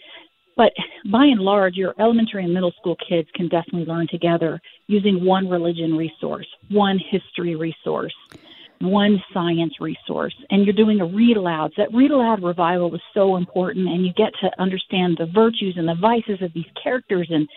but 0.56 0.72
by 1.10 1.26
and 1.26 1.40
large, 1.40 1.76
your 1.76 1.94
elementary 2.00 2.44
and 2.44 2.54
middle 2.54 2.72
school 2.72 2.96
kids 3.08 3.28
can 3.34 3.48
definitely 3.48 3.84
learn 3.84 4.08
together 4.10 4.60
using 4.86 5.24
one 5.24 5.48
religion 5.48 5.96
resource, 5.96 6.46
one 6.70 6.98
history 6.98 7.54
resource, 7.56 8.14
one 8.80 9.22
science 9.32 9.74
resource. 9.80 10.34
And 10.50 10.64
you're 10.64 10.74
doing 10.74 11.00
a 11.00 11.06
read 11.06 11.36
aloud. 11.36 11.72
That 11.76 11.92
read 11.92 12.10
aloud 12.10 12.42
revival 12.42 12.94
is 12.94 13.02
so 13.12 13.36
important, 13.36 13.88
and 13.88 14.04
you 14.04 14.12
get 14.14 14.32
to 14.40 14.50
understand 14.60 15.16
the 15.18 15.26
virtues 15.26 15.74
and 15.76 15.86
the 15.86 15.94
vices 15.94 16.40
of 16.40 16.52
these 16.54 16.70
characters 16.82 17.28
and 17.30 17.48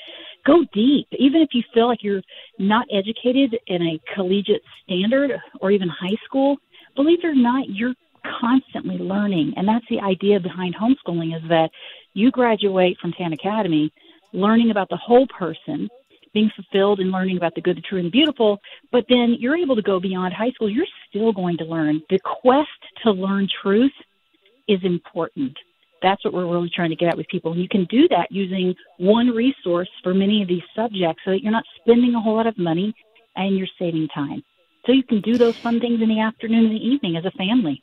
go 0.45 0.65
deep. 0.73 1.07
Even 1.17 1.41
if 1.41 1.49
you 1.53 1.63
feel 1.73 1.87
like 1.87 2.03
you're 2.03 2.21
not 2.57 2.85
educated 2.91 3.57
in 3.67 3.81
a 3.81 4.13
collegiate 4.13 4.63
standard 4.83 5.31
or 5.61 5.71
even 5.71 5.87
high 5.87 6.17
school, 6.25 6.57
believe 6.95 7.19
it 7.23 7.27
or 7.27 7.35
not, 7.35 7.69
you're 7.69 7.93
constantly 8.39 8.97
learning. 8.97 9.53
And 9.55 9.67
that's 9.67 9.85
the 9.89 9.99
idea 9.99 10.39
behind 10.39 10.75
homeschooling 10.75 11.35
is 11.35 11.47
that 11.49 11.69
you 12.13 12.31
graduate 12.31 12.97
from 13.01 13.13
Tan 13.13 13.33
Academy 13.33 13.91
learning 14.33 14.71
about 14.71 14.89
the 14.89 14.97
whole 14.97 15.27
person, 15.27 15.89
being 16.33 16.51
fulfilled 16.55 16.99
and 16.99 17.11
learning 17.11 17.37
about 17.37 17.55
the 17.55 17.61
good, 17.61 17.77
the 17.77 17.81
true, 17.81 17.97
and 17.97 18.07
the 18.07 18.11
beautiful, 18.11 18.59
but 18.91 19.05
then 19.09 19.35
you're 19.39 19.57
able 19.57 19.75
to 19.75 19.81
go 19.81 19.99
beyond 19.99 20.33
high 20.33 20.51
school. 20.51 20.69
You're 20.69 20.85
still 21.09 21.31
going 21.31 21.57
to 21.57 21.65
learn. 21.65 22.01
The 22.09 22.19
quest 22.19 22.69
to 23.03 23.11
learn 23.11 23.47
truth 23.61 23.91
is 24.67 24.79
important. 24.83 25.57
That's 26.01 26.23
what 26.23 26.33
we're 26.33 26.49
really 26.49 26.71
trying 26.73 26.91
to 26.91 26.95
get 26.95 27.09
at 27.09 27.17
with 27.17 27.27
people. 27.27 27.51
And 27.51 27.61
you 27.61 27.67
can 27.67 27.85
do 27.85 28.07
that 28.09 28.27
using 28.31 28.75
one 28.97 29.29
resource 29.29 29.89
for 30.03 30.13
many 30.13 30.41
of 30.41 30.47
these 30.47 30.63
subjects 30.75 31.21
so 31.25 31.31
that 31.31 31.41
you're 31.41 31.51
not 31.51 31.65
spending 31.81 32.15
a 32.15 32.21
whole 32.21 32.35
lot 32.35 32.47
of 32.47 32.57
money 32.57 32.93
and 33.35 33.57
you're 33.57 33.67
saving 33.77 34.07
time. 34.13 34.43
So 34.85 34.93
you 34.93 35.03
can 35.03 35.21
do 35.21 35.37
those 35.37 35.57
fun 35.57 35.79
things 35.79 36.01
in 36.01 36.09
the 36.09 36.21
afternoon 36.21 36.65
and 36.65 36.75
the 36.75 36.87
evening 36.87 37.17
as 37.17 37.25
a 37.25 37.31
family. 37.31 37.81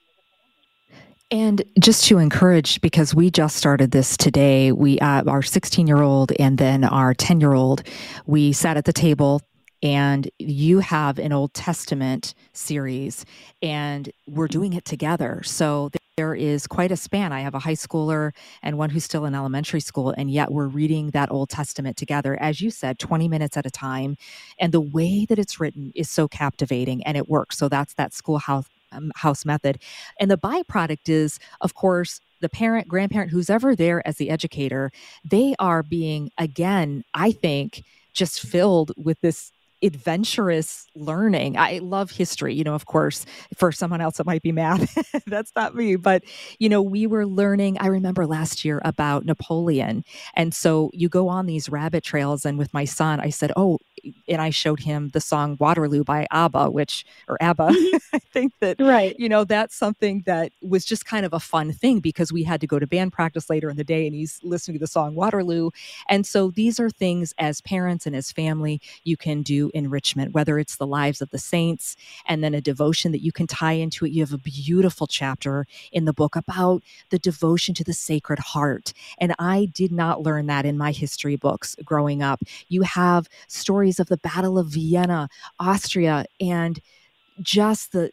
And 1.31 1.63
just 1.81 2.05
to 2.07 2.19
encourage, 2.19 2.81
because 2.81 3.13
we 3.13 3.31
just 3.31 3.57
started 3.57 3.91
this 3.91 4.17
today, 4.17 4.71
we 4.71 5.01
uh, 5.01 5.25
our 5.25 5.43
16 5.43 5.87
year 5.87 6.03
old 6.03 6.31
and 6.39 6.57
then 6.57 6.85
our 6.85 7.15
10 7.15 7.41
year 7.41 7.53
old, 7.53 7.83
we 8.27 8.53
sat 8.53 8.77
at 8.77 8.85
the 8.85 8.93
table 8.93 9.41
and 9.83 10.31
you 10.39 10.79
have 10.79 11.19
an 11.19 11.33
Old 11.33 11.53
Testament 11.53 12.35
series, 12.55 13.27
and 13.61 14.11
we're 14.27 14.49
doing 14.49 14.73
it 14.73 14.85
together. 14.85 15.43
So 15.45 15.91
there 16.17 16.35
is 16.35 16.67
quite 16.67 16.91
a 16.91 16.97
span. 16.97 17.31
I 17.31 17.41
have 17.41 17.55
a 17.55 17.59
high 17.59 17.75
schooler 17.75 18.33
and 18.63 18.79
one 18.79 18.89
who's 18.89 19.05
still 19.05 19.27
in 19.27 19.35
elementary 19.35 19.81
school, 19.81 20.15
and 20.17 20.31
yet 20.31 20.51
we're 20.51 20.67
reading 20.67 21.11
that 21.11 21.31
Old 21.31 21.51
Testament 21.51 21.99
together, 21.99 22.41
as 22.41 22.61
you 22.63 22.71
said, 22.71 22.99
20 22.99 23.29
minutes 23.29 23.57
at 23.57 23.67
a 23.67 23.71
time. 23.71 24.17
And 24.59 24.73
the 24.73 24.81
way 24.81 25.27
that 25.29 25.39
it's 25.39 25.61
written 25.61 25.93
is 25.95 26.09
so 26.09 26.27
captivating 26.27 27.03
and 27.05 27.17
it 27.17 27.29
works. 27.29 27.59
So 27.59 27.69
that's 27.69 27.95
that 27.95 28.15
schoolhouse 28.15 28.67
um, 28.93 29.13
house 29.17 29.45
method. 29.45 29.81
And 30.21 30.31
the 30.31 30.39
byproduct 30.39 31.09
is, 31.09 31.39
of 31.61 31.75
course, 31.75 32.21
the 32.41 32.49
parent, 32.49 32.89
grandparent, 32.89 33.31
who's 33.31 33.51
ever 33.51 33.75
there 33.75 34.07
as 34.07 34.17
the 34.17 34.31
educator, 34.31 34.91
they 35.25 35.55
are 35.59 35.83
being, 35.83 36.31
again, 36.39 37.03
I 37.15 37.33
think, 37.33 37.83
just 38.13 38.41
filled 38.41 38.93
with 38.97 39.21
this 39.21 39.53
adventurous 39.83 40.87
learning. 40.95 41.57
I 41.57 41.79
love 41.79 42.11
history, 42.11 42.55
you 42.55 42.65
know, 42.65 42.75
of 42.75 42.87
course, 42.87 43.27
for 43.57 43.71
someone 43.73 44.01
else 44.01 44.19
it 44.19 44.27
might 44.27 44.43
be 44.43 44.53
math. 44.53 44.97
That's 45.27 45.53
not 45.55 45.75
me, 45.75 45.97
but 45.97 46.23
you 46.59 46.69
know, 46.69 46.81
we 46.83 47.07
were 47.07 47.27
learning, 47.27 47.77
I 47.79 47.89
remember 47.89 48.27
last 48.27 48.65
year 48.65 48.81
about 48.85 49.27
Napoleon. 49.27 50.03
And 50.35 50.55
so 50.55 50.91
you 50.95 51.09
go 51.09 51.29
on 51.29 51.47
these 51.47 51.69
rabbit 51.69 52.05
trails 52.05 52.47
and 52.47 52.59
with 52.59 52.73
my 52.73 52.85
son 52.85 53.21
I 53.21 53.31
said, 53.31 53.53
"Oh, 53.57 53.79
and 54.29 54.41
I 54.41 54.51
showed 54.51 54.81
him 54.81 55.11
the 55.11 55.21
song 55.21 55.57
Waterloo 55.59 56.05
by 56.05 56.27
ABBA, 56.31 56.71
which 56.71 57.05
or 57.29 57.37
ABBA. 57.41 57.69
Mm-hmm. 57.69 57.97
I 58.15 58.19
think 58.19 58.53
that 58.61 58.81
right. 58.81 59.15
you 59.19 59.29
know, 59.29 59.45
that's 59.45 59.77
something 59.77 60.23
that 60.27 60.53
was 60.63 60.85
just 60.85 61.07
kind 61.07 61.27
of 61.27 61.33
a 61.33 61.41
fun 61.41 61.73
thing 61.73 62.01
because 62.01 62.33
we 62.33 62.43
had 62.43 62.61
to 62.61 62.67
go 62.67 62.79
to 62.79 62.87
band 62.87 63.13
practice 63.13 63.51
later 63.51 63.71
in 63.71 63.77
the 63.77 63.85
day 63.85 64.07
and 64.07 64.15
he's 64.15 64.41
listening 64.43 64.77
to 64.77 64.81
the 64.81 64.87
song 64.87 65.15
Waterloo. 65.15 65.71
And 66.09 66.27
so 66.27 66.51
these 66.51 66.79
are 66.81 66.91
things 66.91 67.35
as 67.39 67.61
parents 67.61 68.07
and 68.07 68.15
as 68.15 68.33
family 68.33 68.81
you 69.05 69.17
can 69.17 69.43
do 69.43 69.71
enrichment, 69.75 70.33
whether 70.33 70.59
it's 70.59 70.77
the 70.77 70.87
lives 70.87 71.21
of 71.21 71.31
the 71.31 71.39
saints 71.39 71.97
and 72.27 72.43
then 72.43 72.55
a 72.55 72.61
devotion 72.61 73.13
that 73.13 73.23
you 73.23 73.33
can 73.33 73.47
tie 73.47 73.73
into 73.73 74.05
it. 74.05 74.13
You 74.13 74.23
have 74.23 74.33
a 74.33 74.39
beautiful 74.39 75.07
chapter 75.07 75.67
in 75.93 76.05
the 76.05 76.13
book 76.13 76.37
about 76.37 76.83
the 77.11 77.19
devotion 77.19 77.75
to 77.75 77.85
the 77.85 77.93
Sacred 77.93 78.39
Heart. 78.39 78.93
And 79.19 79.35
I 79.39 79.67
did 79.73 79.93
not 79.93 80.23
learn 80.23 80.47
that 80.47 80.67
in 80.67 80.79
my 80.79 80.93
history 80.93 81.37
books 81.37 81.77
growing 81.85 82.23
up. 82.23 82.41
You 82.69 82.83
have 82.83 83.29
stories 83.49 83.96
of 83.99 84.09
the 84.09 84.19
Battle 84.19 84.59
of 84.59 84.69
Vienna, 84.69 85.29
Austria, 85.59 86.27
and 86.41 86.81
just 87.41 87.93
the 87.93 88.11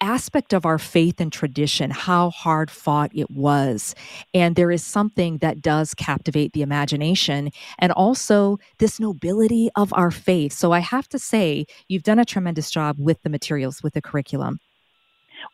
aspect 0.00 0.52
of 0.52 0.66
our 0.66 0.78
faith 0.78 1.20
and 1.20 1.32
tradition, 1.32 1.90
how 1.90 2.28
hard 2.30 2.70
fought 2.70 3.10
it 3.14 3.30
was. 3.30 3.94
And 4.34 4.54
there 4.54 4.70
is 4.70 4.84
something 4.84 5.38
that 5.38 5.62
does 5.62 5.94
captivate 5.94 6.52
the 6.52 6.62
imagination 6.62 7.50
and 7.78 7.90
also 7.92 8.58
this 8.78 9.00
nobility 9.00 9.70
of 9.76 9.92
our 9.94 10.10
faith. 10.10 10.52
So 10.52 10.72
I 10.72 10.80
have 10.80 11.08
to 11.08 11.18
say, 11.18 11.64
you've 11.88 12.02
done 12.02 12.18
a 12.18 12.24
tremendous 12.24 12.70
job 12.70 12.96
with 12.98 13.22
the 13.22 13.30
materials, 13.30 13.82
with 13.82 13.94
the 13.94 14.02
curriculum. 14.02 14.60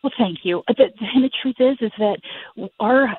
Well, 0.03 0.11
thank 0.17 0.39
you. 0.43 0.63
The, 0.67 0.89
and 1.13 1.23
the 1.23 1.31
truth 1.41 1.57
is, 1.59 1.77
is 1.79 1.91
that 1.99 2.17
our 2.79 3.15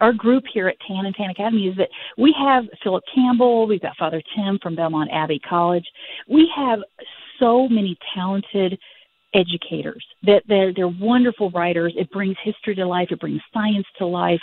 our 0.00 0.12
group 0.12 0.44
here 0.52 0.68
at 0.68 0.76
Tan 0.86 1.06
and 1.06 1.14
Tan 1.14 1.30
Academy 1.30 1.68
is 1.68 1.76
that 1.76 1.88
we 2.18 2.34
have 2.38 2.64
Philip 2.82 3.04
Campbell, 3.14 3.66
we've 3.66 3.80
got 3.80 3.96
Father 3.96 4.22
Tim 4.34 4.58
from 4.62 4.76
Belmont 4.76 5.10
Abbey 5.12 5.40
College. 5.48 5.86
We 6.28 6.50
have 6.56 6.80
so 7.38 7.68
many 7.68 7.96
talented 8.14 8.78
educators. 9.34 10.04
That 10.22 10.42
they're, 10.48 10.72
they're 10.74 10.88
wonderful 10.88 11.50
writers. 11.50 11.94
It 11.96 12.10
brings 12.10 12.36
history 12.42 12.74
to 12.76 12.86
life. 12.86 13.08
It 13.10 13.20
brings 13.20 13.40
science 13.52 13.86
to 13.98 14.06
life, 14.06 14.40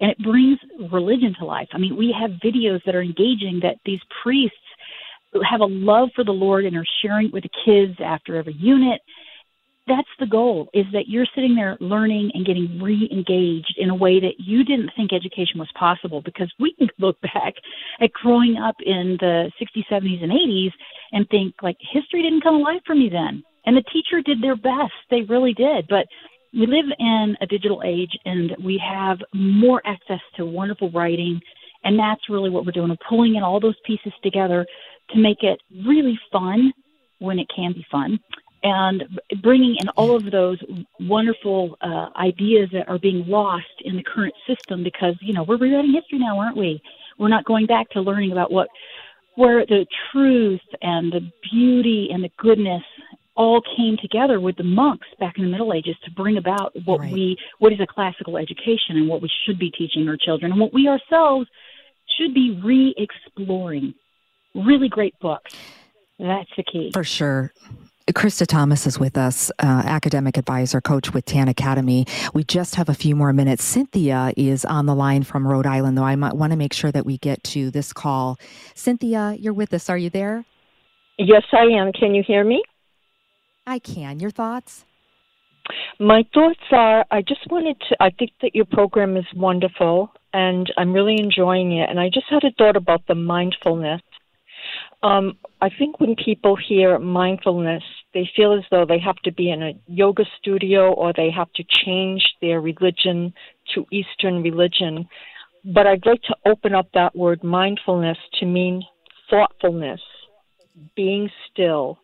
and 0.00 0.10
it 0.10 0.18
brings 0.18 0.58
religion 0.92 1.34
to 1.38 1.44
life. 1.44 1.68
I 1.72 1.78
mean, 1.78 1.96
we 1.96 2.14
have 2.18 2.30
videos 2.44 2.80
that 2.84 2.94
are 2.94 3.02
engaging 3.02 3.60
that 3.62 3.76
these 3.84 4.00
priests 4.22 4.56
have 5.50 5.60
a 5.60 5.66
love 5.66 6.10
for 6.14 6.24
the 6.24 6.32
Lord 6.32 6.64
and 6.64 6.76
are 6.76 6.86
sharing 7.02 7.26
it 7.26 7.32
with 7.32 7.44
the 7.44 7.50
kids 7.64 7.98
after 8.02 8.36
every 8.36 8.54
unit. 8.54 9.00
That's 9.86 10.08
the 10.18 10.26
goal 10.26 10.68
is 10.74 10.84
that 10.92 11.06
you're 11.06 11.26
sitting 11.34 11.54
there 11.54 11.76
learning 11.80 12.32
and 12.34 12.44
getting 12.44 12.80
re-engaged 12.82 13.74
in 13.78 13.90
a 13.90 13.94
way 13.94 14.18
that 14.18 14.34
you 14.38 14.64
didn't 14.64 14.90
think 14.96 15.12
education 15.12 15.60
was 15.60 15.68
possible 15.78 16.20
because 16.20 16.52
we 16.58 16.74
can 16.76 16.88
look 16.98 17.20
back 17.20 17.54
at 18.00 18.12
growing 18.12 18.56
up 18.56 18.74
in 18.84 19.16
the 19.20 19.50
60s, 19.60 19.84
70s 19.90 20.22
and 20.22 20.32
80s 20.32 20.72
and 21.12 21.28
think 21.28 21.54
like 21.62 21.76
history 21.92 22.22
didn't 22.22 22.42
come 22.42 22.56
alive 22.56 22.80
for 22.84 22.96
me 22.96 23.08
then. 23.10 23.44
And 23.64 23.76
the 23.76 23.84
teacher 23.92 24.20
did 24.24 24.42
their 24.42 24.56
best. 24.56 24.94
They 25.10 25.22
really 25.22 25.52
did. 25.52 25.86
But 25.88 26.06
we 26.52 26.66
live 26.66 26.86
in 26.98 27.36
a 27.40 27.46
digital 27.46 27.82
age 27.84 28.16
and 28.24 28.56
we 28.64 28.82
have 28.84 29.18
more 29.34 29.82
access 29.84 30.20
to 30.36 30.46
wonderful 30.46 30.90
writing. 30.90 31.40
And 31.84 31.96
that's 31.96 32.28
really 32.28 32.50
what 32.50 32.66
we're 32.66 32.72
doing. 32.72 32.88
We're 32.88 33.08
pulling 33.08 33.36
in 33.36 33.44
all 33.44 33.60
those 33.60 33.78
pieces 33.84 34.12
together 34.24 34.66
to 35.10 35.18
make 35.18 35.42
it 35.42 35.60
really 35.86 36.18
fun 36.32 36.72
when 37.18 37.38
it 37.38 37.46
can 37.54 37.72
be 37.72 37.86
fun 37.90 38.18
and 38.62 39.04
bringing 39.42 39.76
in 39.80 39.88
all 39.90 40.16
of 40.16 40.30
those 40.30 40.58
wonderful 41.00 41.76
uh, 41.80 42.08
ideas 42.16 42.68
that 42.72 42.88
are 42.88 42.98
being 42.98 43.26
lost 43.26 43.66
in 43.84 43.96
the 43.96 44.02
current 44.02 44.34
system 44.46 44.82
because 44.82 45.14
you 45.20 45.32
know 45.32 45.42
we're 45.42 45.56
rewriting 45.56 45.92
history 45.92 46.18
now 46.18 46.38
aren't 46.38 46.56
we 46.56 46.80
we're 47.18 47.28
not 47.28 47.44
going 47.44 47.66
back 47.66 47.88
to 47.90 48.00
learning 48.00 48.32
about 48.32 48.50
what 48.50 48.68
where 49.34 49.64
the 49.66 49.86
truth 50.10 50.60
and 50.80 51.12
the 51.12 51.30
beauty 51.50 52.08
and 52.12 52.24
the 52.24 52.30
goodness 52.38 52.82
all 53.36 53.62
came 53.76 53.96
together 54.00 54.40
with 54.40 54.56
the 54.56 54.64
monks 54.64 55.06
back 55.20 55.34
in 55.36 55.44
the 55.44 55.50
Middle 55.50 55.74
Ages 55.74 55.94
to 56.04 56.10
bring 56.10 56.38
about 56.38 56.72
what 56.84 57.00
right. 57.00 57.12
we 57.12 57.36
what 57.58 57.72
is 57.72 57.80
a 57.80 57.86
classical 57.86 58.38
education 58.38 58.96
and 58.96 59.08
what 59.08 59.20
we 59.20 59.30
should 59.44 59.58
be 59.58 59.70
teaching 59.70 60.08
our 60.08 60.16
children 60.16 60.52
and 60.52 60.60
what 60.60 60.72
we 60.72 60.88
ourselves 60.88 61.46
should 62.18 62.32
be 62.32 62.58
re-exploring. 62.64 63.94
Really 64.54 64.88
great 64.88 65.18
books. 65.20 65.54
That's 66.18 66.48
the 66.56 66.62
key. 66.62 66.90
For 66.94 67.04
sure. 67.04 67.52
Krista 68.12 68.46
Thomas 68.46 68.86
is 68.86 69.00
with 69.00 69.18
us, 69.18 69.50
uh, 69.58 69.82
academic 69.84 70.36
advisor, 70.36 70.80
coach 70.80 71.12
with 71.12 71.24
TAN 71.24 71.48
Academy. 71.48 72.06
We 72.32 72.44
just 72.44 72.76
have 72.76 72.88
a 72.88 72.94
few 72.94 73.16
more 73.16 73.32
minutes. 73.32 73.64
Cynthia 73.64 74.32
is 74.36 74.64
on 74.64 74.86
the 74.86 74.94
line 74.94 75.24
from 75.24 75.46
Rhode 75.46 75.66
Island, 75.66 75.98
though 75.98 76.04
I 76.04 76.14
might 76.14 76.34
want 76.34 76.52
to 76.52 76.56
make 76.56 76.72
sure 76.72 76.92
that 76.92 77.04
we 77.04 77.18
get 77.18 77.42
to 77.44 77.68
this 77.72 77.92
call. 77.92 78.38
Cynthia, 78.76 79.36
you're 79.40 79.52
with 79.52 79.74
us. 79.74 79.90
Are 79.90 79.98
you 79.98 80.08
there? 80.08 80.44
Yes, 81.18 81.42
I 81.52 81.64
am. 81.64 81.92
Can 81.92 82.14
you 82.14 82.22
hear 82.24 82.44
me? 82.44 82.62
I 83.66 83.80
can. 83.80 84.20
Your 84.20 84.30
thoughts? 84.30 84.84
My 85.98 86.24
thoughts 86.32 86.60
are 86.70 87.04
I 87.10 87.22
just 87.22 87.40
wanted 87.50 87.76
to, 87.88 87.96
I 87.98 88.10
think 88.10 88.30
that 88.40 88.54
your 88.54 88.66
program 88.66 89.16
is 89.16 89.24
wonderful 89.34 90.12
and 90.32 90.72
I'm 90.76 90.92
really 90.92 91.16
enjoying 91.18 91.72
it. 91.72 91.90
And 91.90 91.98
I 91.98 92.08
just 92.08 92.26
had 92.30 92.44
a 92.44 92.52
thought 92.56 92.76
about 92.76 93.02
the 93.08 93.16
mindfulness. 93.16 94.02
Um, 95.02 95.38
I 95.60 95.68
think 95.78 96.00
when 96.00 96.16
people 96.16 96.56
hear 96.56 96.98
mindfulness, 96.98 97.82
they 98.14 98.28
feel 98.34 98.54
as 98.54 98.64
though 98.70 98.86
they 98.86 98.98
have 98.98 99.16
to 99.24 99.32
be 99.32 99.50
in 99.50 99.62
a 99.62 99.72
yoga 99.86 100.24
studio 100.38 100.92
or 100.92 101.12
they 101.12 101.30
have 101.30 101.52
to 101.54 101.64
change 101.84 102.22
their 102.40 102.60
religion 102.60 103.32
to 103.74 103.86
Eastern 103.92 104.42
religion. 104.42 105.06
But 105.64 105.86
I'd 105.86 106.06
like 106.06 106.22
to 106.22 106.36
open 106.46 106.74
up 106.74 106.88
that 106.94 107.14
word 107.14 107.42
mindfulness 107.44 108.18
to 108.40 108.46
mean 108.46 108.82
thoughtfulness, 109.28 110.00
being 110.94 111.28
still, 111.50 111.98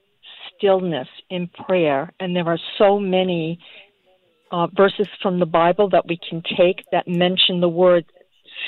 stillness 0.56 1.08
in 1.30 1.48
prayer. 1.48 2.12
And 2.20 2.34
there 2.36 2.48
are 2.48 2.58
so 2.78 2.98
many 2.98 3.58
uh, 4.50 4.66
verses 4.76 5.08
from 5.22 5.38
the 5.38 5.46
Bible 5.46 5.88
that 5.90 6.06
we 6.06 6.18
can 6.28 6.42
take 6.56 6.84
that 6.92 7.08
mention 7.08 7.60
the 7.60 7.68
word 7.68 8.04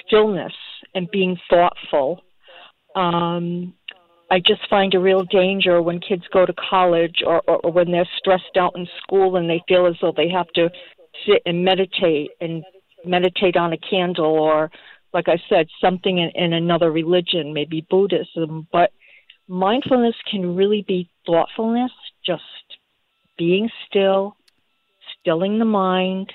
stillness 0.07 0.53
and 0.95 1.11
being 1.11 1.37
thoughtful. 1.51 2.23
Um, 2.97 3.75
I 4.31 4.39
just 4.39 4.69
find 4.69 4.95
a 4.95 4.99
real 4.99 5.25
danger 5.25 5.83
when 5.83 6.01
kids 6.01 6.25
go 6.33 6.47
to 6.47 6.53
college 6.55 7.23
or, 7.25 7.43
or, 7.47 7.59
or 7.59 7.73
when 7.73 7.91
they're 7.91 8.09
stressed 8.19 8.57
out 8.57 8.73
in 8.77 8.87
school 9.03 9.37
and 9.37 9.49
they 9.49 9.63
feel 9.69 9.87
as 9.87 9.95
though 10.01 10.15
they 10.17 10.29
have 10.31 10.49
to 10.55 10.71
sit 11.27 11.43
and 11.47 11.65
meditate 11.65 12.31
and 12.41 12.65
meditate 13.05 13.57
on 13.57 13.73
a 13.73 13.79
candle 13.79 14.25
or, 14.25 14.71
like 15.13 15.29
I 15.29 15.37
said, 15.49 15.67
something 15.81 16.19
in, 16.19 16.31
in 16.35 16.53
another 16.55 16.91
religion, 16.91 17.53
maybe 17.53 17.87
Buddhism. 17.89 18.67
But 18.73 18.93
mindfulness 19.47 20.17
can 20.31 20.57
really 20.57 20.85
be 20.89 21.11
thoughtfulness, 21.27 21.93
just 22.25 22.43
being 23.37 23.69
still, 23.89 24.37
stilling 25.21 25.59
the 25.59 25.65
mind, 25.65 26.33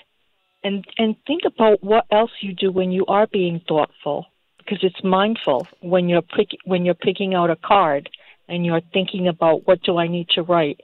and 0.64 0.86
and 0.98 1.16
think 1.26 1.44
about 1.46 1.84
what 1.84 2.06
else 2.12 2.32
you 2.42 2.54
do 2.54 2.72
when 2.72 2.92
you 2.92 3.06
are 3.08 3.28
being 3.28 3.62
thoughtful 3.68 4.26
because 4.70 4.84
it's 4.84 5.03
mindful 5.03 5.67
when 5.82 6.07
you're 6.07 6.22
pick, 6.22 6.49
when 6.65 6.86
you're 6.86 6.93
picking 6.93 7.34
out 7.34 7.49
a 7.49 7.55
card 7.55 8.09
and 8.47 8.65
you're 8.65 8.82
thinking 8.93 9.28
about 9.28 9.67
what 9.67 9.82
do 9.84 9.97
I 9.97 10.07
need 10.07 10.30
to 10.30 10.43
write. 10.43 10.80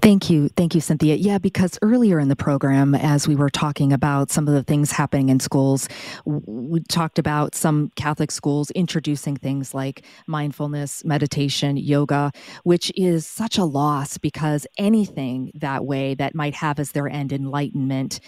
Thank 0.00 0.30
you. 0.30 0.48
Thank 0.48 0.74
you, 0.74 0.80
Cynthia. 0.80 1.14
Yeah, 1.16 1.38
because 1.38 1.78
earlier 1.82 2.18
in 2.18 2.28
the 2.28 2.36
program, 2.36 2.94
as 2.94 3.28
we 3.28 3.36
were 3.36 3.50
talking 3.50 3.92
about 3.92 4.30
some 4.30 4.48
of 4.48 4.54
the 4.54 4.62
things 4.62 4.92
happening 4.92 5.28
in 5.28 5.40
schools, 5.40 5.88
we 6.24 6.80
talked 6.88 7.18
about 7.18 7.54
some 7.54 7.90
Catholic 7.96 8.30
schools 8.30 8.70
introducing 8.72 9.36
things 9.36 9.74
like 9.74 10.04
mindfulness, 10.26 11.04
meditation, 11.04 11.76
yoga, 11.76 12.32
which 12.64 12.90
is 12.96 13.26
such 13.26 13.58
a 13.58 13.64
loss 13.64 14.18
because 14.18 14.66
anything 14.78 15.52
that 15.54 15.84
way 15.84 16.14
that 16.14 16.34
might 16.34 16.54
have 16.54 16.78
as 16.78 16.92
their 16.92 17.08
end 17.08 17.32
enlightenment 17.32 18.20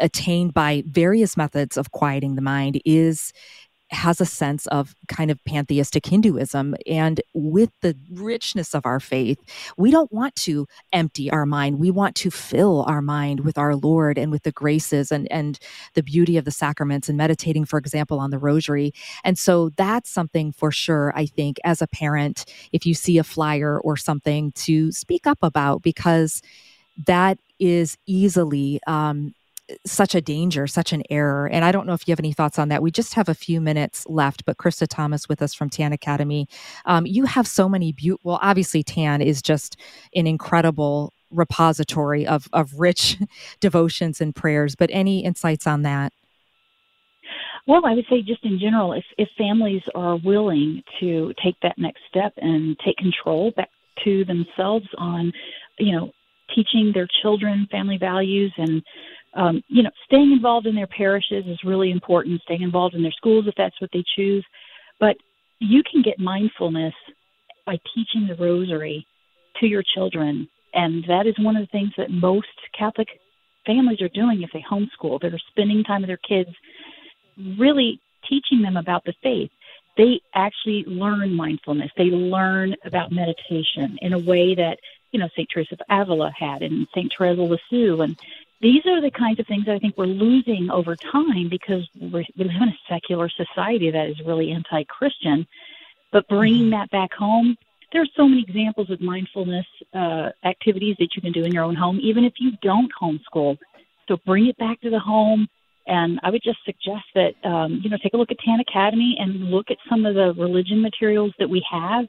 attained 0.00 0.52
by 0.54 0.82
various 0.86 1.36
methods 1.36 1.76
of 1.76 1.92
quieting 1.92 2.34
the 2.34 2.42
mind 2.42 2.80
is 2.84 3.32
has 3.90 4.20
a 4.20 4.26
sense 4.26 4.66
of 4.68 4.94
kind 5.08 5.30
of 5.30 5.38
pantheistic 5.44 6.06
Hinduism. 6.06 6.74
And 6.86 7.20
with 7.34 7.70
the 7.80 7.96
richness 8.10 8.74
of 8.74 8.86
our 8.86 8.98
faith, 8.98 9.38
we 9.76 9.90
don't 9.90 10.10
want 10.10 10.34
to 10.36 10.66
empty 10.92 11.30
our 11.30 11.46
mind. 11.46 11.78
We 11.78 11.90
want 11.90 12.16
to 12.16 12.30
fill 12.30 12.82
our 12.88 13.02
mind 13.02 13.40
with 13.40 13.58
our 13.58 13.76
Lord 13.76 14.18
and 14.18 14.32
with 14.32 14.42
the 14.42 14.52
graces 14.52 15.12
and, 15.12 15.30
and 15.30 15.58
the 15.94 16.02
beauty 16.02 16.36
of 16.36 16.44
the 16.44 16.50
sacraments 16.50 17.08
and 17.08 17.18
meditating, 17.18 17.66
for 17.66 17.78
example, 17.78 18.18
on 18.18 18.30
the 18.30 18.38
rosary. 18.38 18.92
And 19.22 19.38
so 19.38 19.70
that's 19.76 20.10
something 20.10 20.52
for 20.52 20.72
sure, 20.72 21.12
I 21.14 21.26
think, 21.26 21.58
as 21.64 21.82
a 21.82 21.86
parent, 21.86 22.46
if 22.72 22.86
you 22.86 22.94
see 22.94 23.18
a 23.18 23.24
flyer 23.24 23.78
or 23.80 23.96
something 23.96 24.52
to 24.52 24.92
speak 24.92 25.26
up 25.26 25.38
about, 25.42 25.82
because 25.82 26.42
that 27.06 27.38
is 27.58 27.96
easily 28.06 28.80
um, 28.86 29.34
such 29.86 30.14
a 30.14 30.20
danger, 30.20 30.66
such 30.66 30.92
an 30.92 31.02
error. 31.10 31.46
And 31.46 31.64
I 31.64 31.72
don't 31.72 31.86
know 31.86 31.94
if 31.94 32.06
you 32.06 32.12
have 32.12 32.20
any 32.20 32.32
thoughts 32.32 32.58
on 32.58 32.68
that. 32.68 32.82
We 32.82 32.90
just 32.90 33.14
have 33.14 33.28
a 33.28 33.34
few 33.34 33.60
minutes 33.60 34.04
left, 34.08 34.44
but 34.44 34.58
Krista 34.58 34.86
Thomas 34.88 35.28
with 35.28 35.40
us 35.40 35.54
from 35.54 35.70
TAN 35.70 35.92
Academy. 35.92 36.48
Um, 36.84 37.06
you 37.06 37.24
have 37.24 37.46
so 37.46 37.68
many 37.68 37.92
beautiful, 37.92 38.32
well, 38.32 38.38
obviously, 38.42 38.82
TAN 38.82 39.22
is 39.22 39.40
just 39.40 39.76
an 40.14 40.26
incredible 40.26 41.12
repository 41.30 42.26
of, 42.26 42.48
of 42.52 42.78
rich 42.78 43.18
devotions 43.60 44.20
and 44.20 44.34
prayers, 44.34 44.76
but 44.76 44.90
any 44.92 45.24
insights 45.24 45.66
on 45.66 45.82
that? 45.82 46.12
Well, 47.66 47.86
I 47.86 47.94
would 47.94 48.04
say 48.10 48.20
just 48.20 48.44
in 48.44 48.58
general, 48.58 48.92
if, 48.92 49.04
if 49.16 49.28
families 49.38 49.82
are 49.94 50.16
willing 50.16 50.82
to 51.00 51.32
take 51.42 51.56
that 51.62 51.78
next 51.78 52.02
step 52.08 52.34
and 52.36 52.78
take 52.84 52.98
control 52.98 53.52
back 53.56 53.70
to 54.04 54.24
themselves 54.26 54.86
on, 54.98 55.32
you 55.78 55.92
know, 55.92 56.12
teaching 56.54 56.92
their 56.92 57.08
children 57.22 57.66
family 57.70 57.96
values 57.96 58.52
and 58.58 58.82
um, 59.34 59.62
you 59.68 59.82
know, 59.82 59.90
staying 60.06 60.32
involved 60.32 60.66
in 60.66 60.74
their 60.74 60.86
parishes 60.86 61.44
is 61.46 61.58
really 61.64 61.90
important. 61.90 62.40
Staying 62.42 62.62
involved 62.62 62.94
in 62.94 63.02
their 63.02 63.12
schools 63.12 63.46
if 63.46 63.54
that's 63.56 63.80
what 63.80 63.90
they 63.92 64.04
choose, 64.16 64.44
but 65.00 65.16
you 65.58 65.82
can 65.90 66.02
get 66.02 66.18
mindfulness 66.18 66.94
by 67.66 67.78
teaching 67.94 68.26
the 68.26 68.34
Rosary 68.34 69.06
to 69.60 69.66
your 69.66 69.82
children, 69.82 70.48
and 70.72 71.04
that 71.08 71.26
is 71.26 71.34
one 71.38 71.56
of 71.56 71.62
the 71.62 71.68
things 71.68 71.92
that 71.96 72.10
most 72.10 72.48
Catholic 72.76 73.08
families 73.66 74.00
are 74.00 74.08
doing 74.08 74.42
if 74.42 74.50
they 74.52 74.62
homeschool. 74.62 75.20
They're 75.20 75.38
spending 75.50 75.84
time 75.84 76.02
with 76.02 76.08
their 76.08 76.16
kids, 76.18 76.50
really 77.58 78.00
teaching 78.28 78.62
them 78.62 78.76
about 78.76 79.04
the 79.04 79.14
faith. 79.22 79.50
They 79.96 80.20
actually 80.34 80.84
learn 80.86 81.34
mindfulness. 81.34 81.90
They 81.96 82.04
learn 82.04 82.74
about 82.84 83.12
meditation 83.12 83.96
in 84.02 84.12
a 84.12 84.18
way 84.18 84.54
that 84.54 84.78
you 85.12 85.20
know 85.20 85.28
Saint 85.36 85.48
Teresa 85.52 85.74
of 85.74 85.80
Avila 85.88 86.32
had, 86.36 86.62
and 86.62 86.86
Saint 86.94 87.12
Therese 87.16 87.38
of 87.38 87.50
Lisieux, 87.50 88.00
and 88.00 88.18
these 88.64 88.84
are 88.86 89.00
the 89.00 89.10
kinds 89.10 89.38
of 89.40 89.46
things 89.46 89.66
I 89.68 89.78
think 89.78 89.96
we're 89.98 90.06
losing 90.06 90.70
over 90.70 90.96
time 90.96 91.46
because 91.50 91.84
we're, 92.00 92.24
we 92.38 92.44
live 92.44 92.62
in 92.62 92.70
a 92.70 92.78
secular 92.88 93.28
society 93.28 93.90
that 93.90 94.06
is 94.08 94.16
really 94.24 94.50
anti 94.58 94.84
Christian. 94.84 95.46
But 96.12 96.26
bringing 96.28 96.62
mm-hmm. 96.62 96.70
that 96.70 96.90
back 96.90 97.12
home, 97.12 97.56
there 97.92 98.02
are 98.02 98.12
so 98.16 98.26
many 98.26 98.42
examples 98.42 98.88
of 98.90 99.00
mindfulness 99.00 99.66
uh, 99.92 100.30
activities 100.44 100.96
that 100.98 101.10
you 101.14 101.22
can 101.22 101.32
do 101.32 101.44
in 101.44 101.52
your 101.52 101.64
own 101.64 101.76
home, 101.76 101.98
even 102.02 102.24
if 102.24 102.34
you 102.38 102.52
don't 102.62 102.90
homeschool. 103.00 103.58
So 104.08 104.16
bring 104.26 104.46
it 104.46 104.56
back 104.56 104.80
to 104.80 104.90
the 104.90 104.98
home. 104.98 105.46
And 105.86 106.18
I 106.22 106.30
would 106.30 106.42
just 106.42 106.58
suggest 106.64 107.04
that, 107.14 107.34
um, 107.44 107.80
you 107.82 107.90
know, 107.90 107.98
take 108.02 108.14
a 108.14 108.16
look 108.16 108.30
at 108.30 108.38
TAN 108.38 108.60
Academy 108.60 109.16
and 109.20 109.50
look 109.50 109.70
at 109.70 109.76
some 109.90 110.06
of 110.06 110.14
the 110.14 110.32
religion 110.40 110.80
materials 110.80 111.32
that 111.38 111.50
we 111.50 111.62
have 111.70 112.06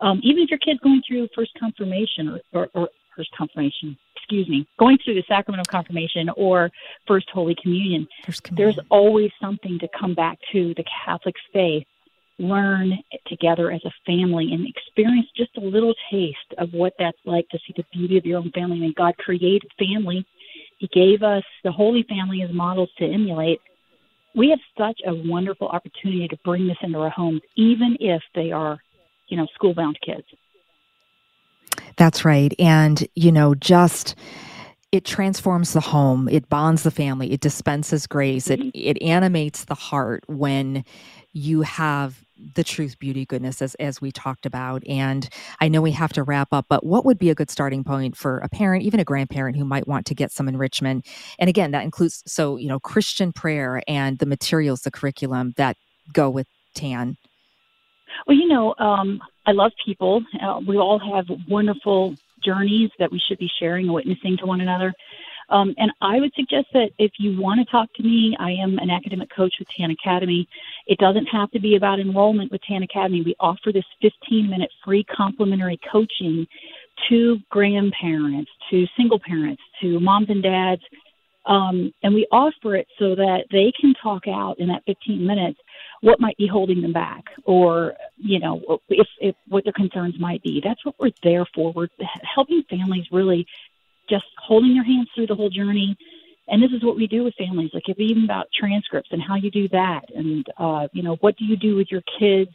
Um, 0.00 0.20
even 0.22 0.42
if 0.44 0.50
your 0.50 0.58
kid's 0.58 0.80
going 0.80 1.02
through 1.06 1.28
first 1.34 1.52
confirmation 1.58 2.28
or, 2.28 2.40
or, 2.52 2.68
or 2.74 2.88
first 3.16 3.30
confirmation, 3.36 3.96
excuse 4.16 4.48
me, 4.48 4.66
going 4.78 4.98
through 5.04 5.14
the 5.14 5.24
sacrament 5.28 5.60
of 5.60 5.66
confirmation 5.68 6.28
or 6.36 6.70
first 7.06 7.28
Holy 7.32 7.56
Communion, 7.62 8.06
communion, 8.42 8.56
there's 8.56 8.78
always 8.90 9.30
something 9.40 9.78
to 9.78 9.88
come 9.98 10.14
back 10.14 10.38
to 10.52 10.74
the 10.76 10.84
Catholic 11.04 11.34
faith, 11.52 11.86
learn 12.38 12.92
together 13.26 13.70
as 13.70 13.80
a 13.84 13.92
family, 14.04 14.52
and 14.52 14.66
experience 14.66 15.26
just 15.36 15.56
a 15.56 15.60
little 15.60 15.94
taste 16.10 16.36
of 16.58 16.72
what 16.72 16.92
that's 16.98 17.18
like 17.24 17.48
to 17.50 17.58
see 17.66 17.72
the 17.76 17.84
beauty 17.92 18.18
of 18.18 18.26
your 18.26 18.38
own 18.38 18.50
family. 18.52 18.84
And 18.84 18.94
God 18.94 19.16
created 19.18 19.70
family. 19.78 20.26
He 20.78 20.88
gave 20.88 21.22
us 21.22 21.44
the 21.64 21.72
Holy 21.72 22.02
Family 22.02 22.42
as 22.42 22.52
models 22.52 22.90
to 22.98 23.04
emulate. 23.04 23.60
We 24.34 24.50
have 24.50 24.60
such 24.76 25.00
a 25.06 25.14
wonderful 25.14 25.68
opportunity 25.68 26.28
to 26.28 26.36
bring 26.44 26.66
this 26.66 26.76
into 26.82 26.98
our 26.98 27.10
homes, 27.10 27.40
even 27.56 27.96
if 28.00 28.22
they 28.34 28.52
are, 28.52 28.78
you 29.28 29.38
know, 29.38 29.46
school 29.54 29.72
bound 29.72 29.98
kids. 30.04 30.26
That's 31.96 32.24
right. 32.24 32.54
And, 32.58 33.06
you 33.14 33.32
know, 33.32 33.54
just 33.54 34.14
it 34.92 35.04
transforms 35.04 35.72
the 35.72 35.80
home, 35.80 36.28
it 36.28 36.48
bonds 36.48 36.82
the 36.82 36.90
family, 36.90 37.32
it 37.32 37.40
dispenses 37.40 38.06
grace, 38.06 38.48
it 38.48 38.60
mm-hmm. 38.60 38.70
it 38.74 39.02
animates 39.02 39.64
the 39.64 39.74
heart 39.74 40.24
when 40.26 40.84
you 41.32 41.62
have 41.62 42.22
the 42.54 42.64
truth, 42.64 42.98
beauty, 42.98 43.24
goodness, 43.24 43.62
as, 43.62 43.74
as 43.76 44.00
we 44.00 44.12
talked 44.12 44.46
about. 44.46 44.86
And 44.86 45.28
I 45.60 45.68
know 45.68 45.80
we 45.80 45.92
have 45.92 46.12
to 46.14 46.22
wrap 46.22 46.48
up, 46.52 46.66
but 46.68 46.84
what 46.84 47.04
would 47.04 47.18
be 47.18 47.30
a 47.30 47.34
good 47.34 47.50
starting 47.50 47.82
point 47.82 48.16
for 48.16 48.38
a 48.38 48.48
parent, 48.48 48.84
even 48.84 49.00
a 49.00 49.04
grandparent 49.04 49.56
who 49.56 49.64
might 49.64 49.88
want 49.88 50.06
to 50.06 50.14
get 50.14 50.32
some 50.32 50.48
enrichment? 50.48 51.06
And 51.38 51.48
again, 51.48 51.70
that 51.70 51.82
includes, 51.82 52.22
so, 52.26 52.56
you 52.56 52.68
know, 52.68 52.78
Christian 52.78 53.32
prayer 53.32 53.82
and 53.88 54.18
the 54.18 54.26
materials, 54.26 54.82
the 54.82 54.90
curriculum 54.90 55.54
that 55.56 55.76
go 56.12 56.28
with 56.28 56.46
TAN. 56.74 57.16
Well, 58.26 58.36
you 58.36 58.48
know, 58.48 58.74
um, 58.78 59.20
I 59.46 59.52
love 59.52 59.72
people. 59.84 60.22
Uh, 60.40 60.60
we 60.66 60.76
all 60.76 60.98
have 60.98 61.26
wonderful 61.48 62.16
journeys 62.44 62.90
that 62.98 63.10
we 63.10 63.20
should 63.28 63.38
be 63.38 63.50
sharing 63.58 63.86
and 63.86 63.94
witnessing 63.94 64.36
to 64.38 64.46
one 64.46 64.60
another. 64.60 64.92
Um, 65.48 65.74
and 65.78 65.92
I 66.00 66.18
would 66.18 66.32
suggest 66.34 66.66
that 66.72 66.90
if 66.98 67.12
you 67.18 67.40
want 67.40 67.60
to 67.60 67.70
talk 67.70 67.92
to 67.94 68.02
me, 68.02 68.36
I 68.38 68.50
am 68.50 68.78
an 68.78 68.90
academic 68.90 69.30
coach 69.34 69.54
with 69.58 69.68
TAN 69.76 69.90
Academy. 69.90 70.48
It 70.86 70.98
doesn't 70.98 71.26
have 71.26 71.50
to 71.52 71.60
be 71.60 71.76
about 71.76 72.00
enrollment 72.00 72.50
with 72.50 72.62
TAN 72.62 72.82
Academy. 72.82 73.22
We 73.22 73.36
offer 73.38 73.72
this 73.72 73.84
15 74.02 74.50
minute 74.50 74.70
free 74.84 75.04
complimentary 75.04 75.78
coaching 75.90 76.46
to 77.08 77.38
grandparents, 77.50 78.50
to 78.70 78.86
single 78.96 79.20
parents, 79.20 79.62
to 79.82 80.00
moms 80.00 80.30
and 80.30 80.42
dads. 80.42 80.82
Um, 81.46 81.92
and 82.02 82.12
we 82.12 82.26
offer 82.32 82.74
it 82.74 82.88
so 82.98 83.14
that 83.14 83.44
they 83.52 83.72
can 83.80 83.94
talk 84.02 84.26
out 84.26 84.58
in 84.58 84.68
that 84.68 84.82
15 84.86 85.24
minutes 85.24 85.60
what 86.00 86.20
might 86.20 86.36
be 86.36 86.46
holding 86.46 86.82
them 86.82 86.92
back 86.92 87.24
or 87.44 87.94
you 88.16 88.38
know 88.38 88.80
if, 88.88 89.06
if 89.20 89.34
what 89.48 89.64
their 89.64 89.72
concerns 89.72 90.18
might 90.18 90.42
be. 90.42 90.60
That's 90.62 90.84
what 90.84 90.96
we're 90.98 91.12
there 91.22 91.46
for. 91.54 91.72
We're 91.72 91.88
helping 92.22 92.64
families 92.68 93.06
really 93.12 93.46
just 94.08 94.24
holding 94.38 94.74
their 94.74 94.84
hands 94.84 95.08
through 95.14 95.28
the 95.28 95.34
whole 95.34 95.50
journey. 95.50 95.96
And 96.48 96.62
this 96.62 96.70
is 96.70 96.84
what 96.84 96.96
we 96.96 97.06
do 97.06 97.24
with 97.24 97.34
families 97.34 97.70
like 97.72 97.88
if 97.88 97.98
even 97.98 98.24
about 98.24 98.48
transcripts 98.52 99.10
and 99.12 99.22
how 99.22 99.36
you 99.36 99.50
do 99.50 99.68
that 99.68 100.04
and 100.14 100.46
uh 100.58 100.88
you 100.92 101.02
know 101.02 101.16
what 101.16 101.36
do 101.36 101.44
you 101.44 101.56
do 101.56 101.76
with 101.76 101.90
your 101.90 102.02
kids? 102.18 102.50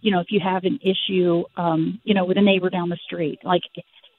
You 0.00 0.10
know 0.10 0.20
if 0.20 0.30
you 0.30 0.40
have 0.40 0.64
an 0.64 0.80
issue 0.82 1.44
um 1.56 2.00
you 2.02 2.14
know 2.14 2.24
with 2.24 2.38
a 2.38 2.42
neighbor 2.42 2.70
down 2.70 2.88
the 2.88 2.98
street 3.04 3.38
like 3.44 3.62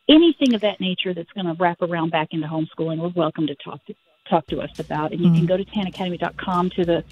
anything 0.10 0.54
of 0.54 0.62
that 0.62 0.82
nature 0.82 1.14
that's 1.14 1.32
going 1.32 1.46
to 1.46 1.54
wrap 1.54 1.82
around 1.82 2.12
back 2.12 2.30
into 2.32 2.48
homeschooling 2.48 3.00
we're 3.00 3.08
welcome 3.10 3.48
to 3.48 3.56
talk 3.56 3.86
to 3.86 3.94
talk 4.26 4.48
to 4.48 4.62
us 4.62 4.78
about 4.80 5.12
and 5.12 5.22
you 5.22 5.28
mm-hmm. 5.28 5.38
can 5.38 5.46
go 5.46 5.58
to 5.58 5.66
tanacademy.com 5.66 6.70
to 6.72 6.86
the 6.86 7.04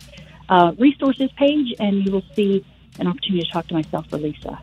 uh, 0.49 0.73
resources 0.77 1.31
page, 1.37 1.73
and 1.79 2.05
you 2.05 2.11
will 2.11 2.25
see 2.35 2.65
an 2.99 3.07
opportunity 3.07 3.45
to 3.45 3.51
talk 3.51 3.67
to 3.67 3.73
myself 3.73 4.05
or 4.11 4.17
Lisa. 4.17 4.59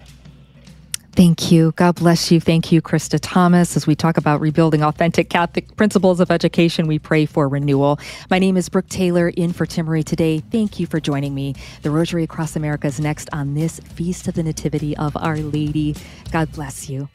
Thank 1.13 1.51
you. 1.51 1.73
God 1.75 1.97
bless 1.97 2.31
you. 2.31 2.41
Thank 2.41 2.71
you, 2.71 2.81
Krista 2.81 3.19
Thomas. 3.21 3.77
As 3.77 3.89
we 3.89 3.97
talk 3.97 4.19
about 4.19 4.41
rebuilding 4.41 4.85
authentic 4.85 5.31
Catholic 5.31 5.75
principles 5.75 6.21
of 6.21 6.31
education, 6.31 6.87
we 6.87 7.01
pray 7.01 7.27
for 7.27 7.49
renewal. 7.49 7.99
My 8.31 8.39
name 8.39 8.57
is 8.57 8.69
Brooke 8.69 8.89
Taylor, 8.89 9.31
in 9.31 9.53
for 9.53 9.67
Timmerie 9.67 10.05
today. 10.05 10.39
Thank 10.39 10.79
you 10.79 10.87
for 10.87 11.01
joining 11.01 11.35
me. 11.35 11.57
The 11.83 11.91
Rosary 11.91 12.23
Across 12.23 12.55
America 12.55 12.87
is 12.87 13.01
next 13.01 13.29
on 13.33 13.55
this 13.55 13.81
Feast 13.81 14.29
of 14.29 14.35
the 14.35 14.45
Nativity 14.45 14.97
of 14.97 15.17
Our 15.17 15.39
Lady. 15.39 15.97
God 16.31 16.53
bless 16.53 16.89
you. 16.89 17.09